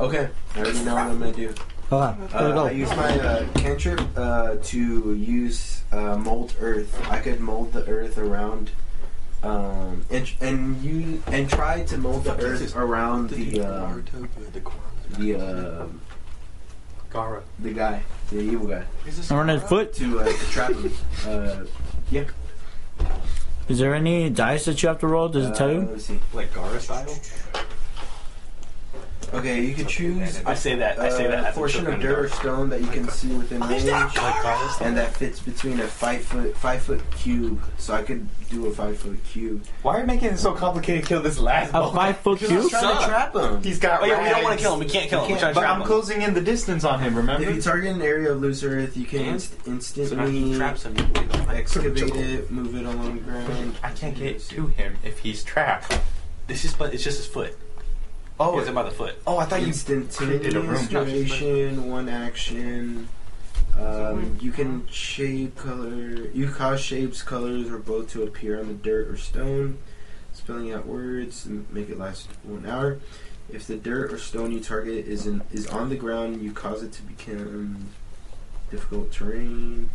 Okay. 0.00 0.28
I 0.54 0.58
already 0.60 0.82
know 0.84 0.94
what 0.94 1.02
I'm 1.06 1.18
gonna 1.18 1.32
do. 1.32 1.54
Hold 1.90 2.02
on. 2.02 2.28
Uh, 2.32 2.64
I 2.64 2.70
use 2.70 2.88
my 2.90 3.18
uh, 3.20 3.48
cantrip 3.54 4.00
uh, 4.16 4.56
to 4.62 5.14
use 5.14 5.82
uh, 5.92 6.16
mold 6.16 6.54
earth. 6.60 6.94
I 7.10 7.18
could 7.18 7.40
mold 7.40 7.72
the 7.72 7.84
earth 7.86 8.16
around, 8.16 8.70
um, 9.42 10.04
and 10.10 10.30
and 10.40 10.80
you 10.82 11.22
and 11.26 11.50
try 11.50 11.82
to 11.84 11.98
mold 11.98 12.24
the 12.24 12.36
earth 12.40 12.76
around 12.76 13.30
the 13.30 13.60
uh, 13.60 13.94
the 15.18 15.36
uh, 15.38 15.86
Gaara. 17.12 17.42
the 17.58 17.72
guy, 17.72 18.02
the 18.30 18.38
evil 18.40 18.68
guy, 18.68 18.84
Around 19.30 19.48
his 19.48 19.62
foot. 19.64 19.92
to, 19.94 20.20
uh, 20.20 20.24
to 20.24 20.32
trap 20.50 20.70
him. 20.70 20.92
Uh, 21.26 21.64
yeah. 22.10 22.24
Is 23.68 23.78
there 23.78 23.94
any 23.94 24.30
dice 24.30 24.64
that 24.64 24.82
you 24.82 24.88
have 24.88 24.98
to 25.00 25.06
roll? 25.08 25.28
Does 25.28 25.46
it 25.48 25.54
tell 25.56 25.68
Uh, 25.68 25.72
you? 25.72 25.80
Let's 25.92 26.06
see. 26.06 26.20
Like 26.32 26.52
Gaara 26.52 26.78
style. 26.80 27.18
Okay, 29.32 29.64
you 29.64 29.74
can 29.74 29.86
choose. 29.86 30.42
I 30.44 30.54
say 30.54 30.74
that. 30.76 30.98
I 30.98 31.08
say 31.08 31.26
that. 31.28 31.50
a 31.50 31.52
portion 31.52 31.86
of 31.86 32.00
dirt 32.00 32.18
or 32.18 32.28
stone 32.28 32.68
that 32.70 32.80
you 32.80 32.88
can 32.88 33.08
see 33.08 33.28
within 33.28 33.60
range, 33.60 33.84
and 33.84 34.96
that 34.96 35.14
fits 35.16 35.38
between 35.40 35.78
a 35.80 35.86
five 35.86 36.22
foot 36.24 36.56
five 36.56 36.82
foot 36.82 37.00
cube. 37.12 37.62
So 37.78 37.94
I 37.94 38.02
could 38.02 38.26
do 38.48 38.66
a 38.66 38.72
five 38.72 38.98
foot 38.98 39.22
cube. 39.24 39.64
Why 39.82 39.96
are 39.96 40.00
you 40.00 40.06
making 40.06 40.30
it 40.30 40.38
so 40.38 40.52
complicated 40.52 41.02
to 41.04 41.08
kill 41.08 41.22
this 41.22 41.38
last 41.38 41.70
A 41.74 41.90
five 41.92 42.16
foot 42.18 42.38
cube? 42.40 42.50
He's 42.50 42.70
Trying 42.70 42.98
to 42.98 43.04
trap 43.04 43.34
him. 43.36 43.62
He's 43.62 43.78
got 43.78 44.02
Oh 44.02 44.06
yeah, 44.06 44.20
we 44.22 44.28
don't 44.30 44.42
want 44.42 44.58
to 44.58 44.62
kill 44.64 44.74
him. 44.74 44.80
We 44.80 44.86
can't 44.86 45.08
kill 45.08 45.24
him. 45.24 45.30
We're 45.32 45.38
trying 45.38 45.54
to 45.54 45.60
But 45.60 45.68
I'm 45.68 45.80
him. 45.82 45.86
closing 45.86 46.22
in 46.22 46.34
the 46.34 46.40
distance 46.40 46.82
on 46.84 46.98
him, 47.00 47.14
remember? 47.14 47.48
If 47.48 47.54
you 47.54 47.62
target 47.62 47.94
an 47.94 48.02
area 48.02 48.32
of 48.32 48.40
loose 48.40 48.64
earth, 48.64 48.96
you 48.96 49.04
can 49.06 49.20
And? 49.20 49.28
inst- 49.66 49.94
So 49.94 50.16
now 50.16 50.24
instantly 50.26 50.56
traps 50.56 50.82
him. 50.84 50.96
you 50.96 51.04
excavate 51.50 52.16
it, 52.16 52.50
move 52.50 52.74
it 52.74 52.84
along 52.84 53.14
the 53.14 53.20
ground. 53.22 53.76
I 53.84 53.90
can't 53.90 54.16
get 54.16 54.40
to 54.48 54.66
him 54.68 54.96
if 55.04 55.18
he's 55.20 55.44
trapped. 55.44 55.98
This 56.48 56.64
is 56.64 56.74
but 56.74 56.92
it's 56.92 57.04
just 57.04 57.18
his 57.18 57.26
foot. 57.28 57.56
Oh, 58.42 58.58
is 58.58 58.68
it 58.68 58.74
by 58.74 58.84
the 58.84 58.90
foot. 58.90 59.16
oh, 59.26 59.36
I 59.36 59.44
thought 59.44 59.60
you 59.60 59.74
created 59.74 60.56
a 60.56 60.60
room. 60.60 60.70
Instantaneous 60.70 61.28
duration, 61.28 61.90
one 61.90 62.08
action. 62.08 63.06
Um, 63.78 64.38
you 64.40 64.50
can 64.50 64.86
shape 64.88 65.56
color. 65.56 66.26
You 66.32 66.48
cause 66.48 66.80
shapes, 66.80 67.22
colors, 67.22 67.70
or 67.70 67.78
both 67.78 68.08
to 68.12 68.22
appear 68.22 68.58
on 68.58 68.68
the 68.68 68.74
dirt 68.74 69.08
or 69.08 69.18
stone. 69.18 69.76
Spelling 70.32 70.72
out 70.72 70.86
words 70.86 71.44
and 71.44 71.70
make 71.70 71.90
it 71.90 71.98
last 71.98 72.30
one 72.42 72.64
hour. 72.64 72.98
If 73.50 73.66
the 73.66 73.76
dirt 73.76 74.10
or 74.10 74.16
stone 74.16 74.52
you 74.52 74.60
target 74.60 75.06
is 75.06 75.26
in, 75.26 75.42
is 75.52 75.66
on 75.66 75.90
the 75.90 75.96
ground, 75.96 76.40
you 76.40 76.52
cause 76.52 76.82
it 76.82 76.92
to 76.92 77.02
become 77.02 77.90
difficult 78.70 79.12
terrain. 79.12 79.90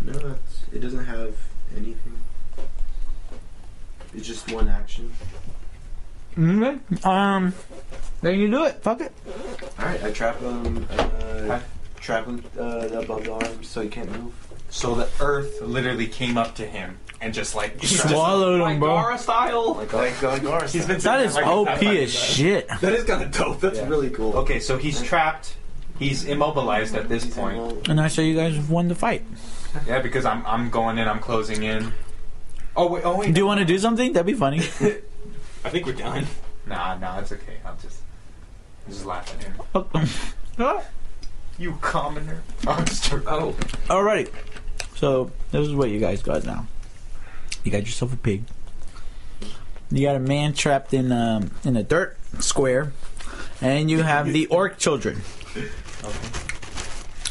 No, 0.00 0.12
it's, 0.12 0.62
it 0.72 0.80
doesn't 0.80 1.04
have 1.04 1.36
anything. 1.76 2.18
It's 4.14 4.26
just 4.26 4.50
one 4.50 4.66
action. 4.66 5.12
Okay. 6.38 6.78
Um, 7.04 7.52
then 8.22 8.38
you 8.38 8.50
do 8.50 8.64
it. 8.64 8.82
Fuck 8.82 9.00
it. 9.00 9.12
All 9.78 9.84
right, 9.86 10.02
I 10.04 10.10
trap 10.12 10.38
him. 10.40 10.86
Uh, 10.96 11.60
trap 12.00 12.26
him 12.26 12.44
uh, 12.58 12.88
above 12.92 13.24
the 13.24 13.32
arm 13.32 13.62
so 13.64 13.80
he 13.80 13.88
can't 13.88 14.10
move. 14.12 14.32
So 14.70 14.94
the 14.94 15.08
earth 15.20 15.60
literally 15.62 16.06
came 16.06 16.36
up 16.36 16.54
to 16.56 16.66
him 16.66 16.98
and 17.20 17.32
just 17.34 17.54
like 17.54 17.82
Swallowed 17.84 18.60
him, 18.70 18.78
bro. 18.78 18.90
Gaara 18.90 19.18
style. 19.18 19.74
Like 19.74 19.92
like 19.92 20.22
like 20.22 20.42
Garth. 20.42 20.72
He's 20.72 20.86
been 20.86 21.00
That 21.00 21.20
is 21.22 21.34
like 21.34 21.46
OP 21.46 21.82
as 21.82 22.12
shit. 22.12 22.68
That 22.80 22.92
is 22.92 23.04
kind 23.04 23.22
of 23.22 23.32
dope. 23.32 23.60
That's 23.60 23.78
Yeah. 23.78 23.88
really 23.88 24.10
cool. 24.10 24.34
Okay, 24.38 24.60
so 24.60 24.76
he's 24.78 25.02
trapped. 25.02 25.56
He's 25.98 26.24
immobilized 26.24 26.94
at 26.94 27.08
this 27.08 27.26
point. 27.26 27.88
And 27.88 28.00
I 28.00 28.06
saw 28.08 28.20
you 28.20 28.36
guys 28.36 28.54
have 28.54 28.70
won 28.70 28.86
the 28.88 28.94
fight. 28.94 29.24
Yeah, 29.86 30.00
because 30.00 30.24
I'm 30.24 30.44
I'm 30.46 30.70
going 30.70 30.98
in. 30.98 31.08
I'm 31.08 31.18
closing 31.20 31.62
in. 31.64 31.92
Oh 32.76 32.88
wait. 32.88 33.04
Oh 33.04 33.16
wait. 33.18 33.34
Do 33.34 33.40
you 33.40 33.46
want 33.46 33.58
to 33.60 33.64
do 33.66 33.78
something? 33.78 34.12
That'd 34.12 34.26
be 34.26 34.34
funny. 34.34 34.60
I 35.68 35.70
think 35.70 35.84
we're 35.84 35.92
done. 35.92 36.26
Nah, 36.66 36.96
nah, 36.96 37.18
it's 37.18 37.30
okay. 37.30 37.58
I'll 37.62 37.76
just 37.76 38.00
just 38.88 39.04
laugh 39.04 39.30
at 39.34 39.44
him. 39.44 39.54
Oh. 40.58 40.82
You 41.58 41.76
commoner. 41.82 42.42
I'm 42.66 42.86
just 42.86 43.04
joking. 43.04 43.28
Oh, 43.28 43.52
Alrighty. 43.88 44.32
So 44.96 45.30
this 45.50 45.68
is 45.68 45.74
what 45.74 45.90
you 45.90 46.00
guys 46.00 46.22
got 46.22 46.44
now. 46.44 46.66
You 47.64 47.70
got 47.70 47.82
yourself 47.82 48.14
a 48.14 48.16
pig. 48.16 48.44
You 49.90 50.06
got 50.06 50.16
a 50.16 50.20
man 50.20 50.54
trapped 50.54 50.94
in 50.94 51.12
um, 51.12 51.50
in 51.64 51.76
a 51.76 51.82
dirt 51.82 52.16
square, 52.38 52.94
and 53.60 53.90
you 53.90 54.02
have 54.02 54.32
the 54.32 54.46
orc 54.50 54.78
children. 54.78 55.16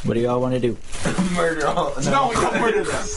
What 0.04 0.14
do 0.14 0.20
y'all 0.20 0.40
want 0.40 0.54
to 0.54 0.60
do? 0.60 0.78
murder 1.34 1.66
all. 1.66 1.96
no, 2.04 2.30
we 2.30 2.36
don't 2.36 2.62
murder 2.62 2.84
them. 2.84 3.08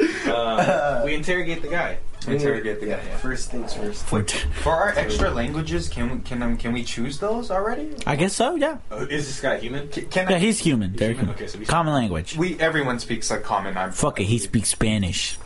Uh, 0.28 1.02
we 1.04 1.14
interrogate 1.14 1.60
the 1.60 1.66
guy. 1.68 1.98
Interrogate 2.32 2.80
the 2.80 2.86
yeah, 2.88 2.96
guy. 2.96 3.04
Yeah. 3.04 3.16
First 3.18 3.50
things 3.50 3.74
first. 3.74 4.04
For 4.06 4.72
our 4.72 4.90
extra 4.96 5.30
languages, 5.30 5.88
can 5.88 6.10
we 6.10 6.20
can 6.20 6.42
um, 6.42 6.56
can 6.56 6.72
we 6.72 6.84
choose 6.84 7.18
those 7.18 7.50
already? 7.50 7.94
I 8.06 8.16
guess 8.16 8.34
so. 8.34 8.54
Yeah. 8.56 8.78
Uh, 8.90 9.06
is 9.10 9.26
this 9.26 9.40
guy 9.40 9.58
human? 9.58 9.88
Can, 9.88 10.06
can 10.06 10.28
Yeah, 10.30 10.36
I, 10.36 10.38
he's 10.38 10.58
human. 10.58 10.94
They're 10.94 11.08
human? 11.08 11.26
human. 11.26 11.34
Okay, 11.36 11.46
so 11.46 11.58
we- 11.58 11.66
Common 11.66 11.94
language. 11.94 12.36
we 12.36 12.58
everyone 12.60 12.98
speaks 12.98 13.30
like 13.30 13.42
common. 13.42 13.76
I'm 13.76 13.92
Fuck 13.92 14.20
it. 14.20 14.24
He 14.24 14.38
speaks 14.38 14.68
Spanish. 14.68 15.38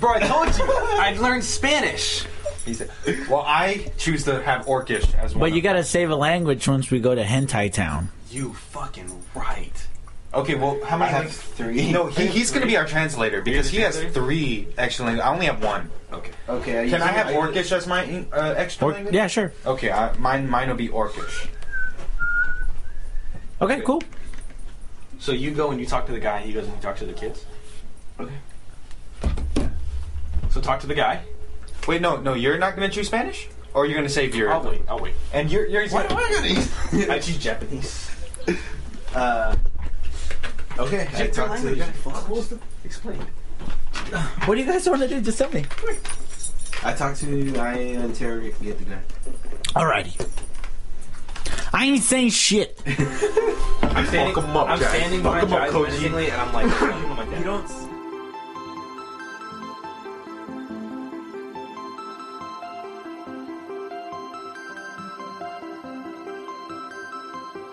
Bro, 0.00 0.14
I 0.14 0.20
told 0.20 0.46
you. 0.56 0.64
I 0.68 1.16
learned 1.20 1.42
Spanish. 1.44 2.24
He's, 2.64 2.82
well, 3.30 3.44
I 3.46 3.90
choose 3.96 4.24
to 4.24 4.42
have 4.42 4.66
Orcish 4.66 5.14
as 5.14 5.34
well. 5.34 5.40
But 5.40 5.52
you 5.54 5.62
gotta 5.62 5.82
save 5.82 6.10
a 6.10 6.16
language 6.16 6.68
once 6.68 6.90
we 6.90 7.00
go 7.00 7.14
to 7.14 7.24
Hentai 7.24 7.72
Town. 7.72 8.10
You 8.30 8.52
fucking 8.52 9.10
right. 9.34 9.87
Okay, 10.38 10.54
well, 10.54 10.78
how 10.84 10.96
I 10.96 11.00
many? 11.00 11.12
have 11.12 11.32
three. 11.32 11.90
no, 11.98 12.06
he, 12.06 12.26
he's 12.26 12.50
going 12.50 12.60
to 12.60 12.66
be 12.66 12.76
our 12.76 12.86
translator 12.86 13.42
because 13.42 13.68
he 13.68 13.78
has 13.78 13.98
three 14.12 14.68
extra 14.78 15.04
languages. 15.06 15.26
I 15.26 15.32
only 15.32 15.46
have 15.46 15.62
one. 15.62 15.90
Okay. 16.12 16.30
Okay. 16.48 16.86
I 16.86 16.88
Can 16.88 17.02
I 17.02 17.08
have 17.08 17.26
use 17.30 17.36
Orcish 17.36 17.72
as 17.76 17.86
my 17.86 18.24
uh, 18.32 18.54
extra 18.56 18.86
Or, 18.88 18.92
language? 18.92 19.14
yeah, 19.14 19.26
sure. 19.26 19.52
Okay, 19.66 19.90
I, 19.90 20.16
mine 20.16 20.48
mine 20.48 20.68
will 20.68 20.76
be 20.76 20.88
Orcish. 20.88 21.48
Okay, 23.60 23.80
cool. 23.80 24.02
So 25.18 25.32
you 25.32 25.50
go 25.50 25.70
and 25.72 25.80
you 25.80 25.86
talk 25.86 26.06
to 26.06 26.12
the 26.12 26.20
guy. 26.20 26.40
He 26.40 26.52
goes 26.52 26.64
and 26.66 26.74
he 26.76 26.80
talks 26.80 27.00
to 27.00 27.06
the 27.06 27.12
kids. 27.12 27.44
Okay. 28.20 28.34
So 30.50 30.60
talk 30.60 30.80
to 30.80 30.86
the 30.86 30.94
guy. 30.94 31.22
Wait, 31.88 32.00
no, 32.00 32.16
no, 32.16 32.34
you're 32.34 32.58
not 32.58 32.76
going 32.76 32.88
to 32.88 32.94
choose 32.94 33.08
Spanish, 33.08 33.48
or 33.74 33.86
you're 33.86 33.96
going 33.96 34.06
to 34.06 34.12
save 34.12 34.34
your. 34.34 34.52
I'll 34.52 34.62
wait. 34.62 34.82
I'll 34.88 34.98
wait. 35.00 35.14
And 35.32 35.50
you're 35.50 35.66
you're. 35.66 35.88
Why, 35.88 36.06
why 36.06 36.22
I 36.22 36.32
gotta 36.94 37.12
I 37.12 37.18
choose 37.18 37.38
Japanese. 37.38 38.10
Uh, 39.14 39.56
okay. 40.78 41.08
I 41.14 41.26
talked 41.28 41.60
to 41.62 41.70
the 41.70 41.76
guy. 41.76 41.92
Explain. 42.84 43.18
What 44.46 44.54
do 44.54 44.60
you 44.60 44.66
guys 44.66 44.88
want 44.88 45.02
to 45.02 45.08
do? 45.08 45.20
Just 45.20 45.38
tell 45.38 45.50
me. 45.50 45.64
I 46.84 46.92
talked 46.94 47.20
to. 47.20 47.56
I 47.58 47.74
interrogate 47.78 48.58
the 48.78 48.84
guy. 48.84 49.00
Alrighty. 49.74 50.28
I 51.72 51.86
ain't 51.86 52.02
saying 52.02 52.30
shit. 52.30 52.80
I'm 52.86 54.06
standing, 54.06 54.34
Fuck 54.34 54.44
'em 54.44 54.56
up, 54.56 54.68
I'm 54.68 54.78
guys. 54.80 54.88
standing 54.96 55.22
Fuck 55.22 55.40
behind 55.40 55.52
'em 55.52 55.52
up, 55.52 55.68
Jai 55.68 55.74
Koji. 55.74 55.82
menacingly, 55.88 56.30
and 56.30 56.40
I'm 56.40 56.52
like, 56.52 56.82
I'm 56.82 57.16
like. 57.30 57.38
You 57.38 57.44
don't. 57.44 57.70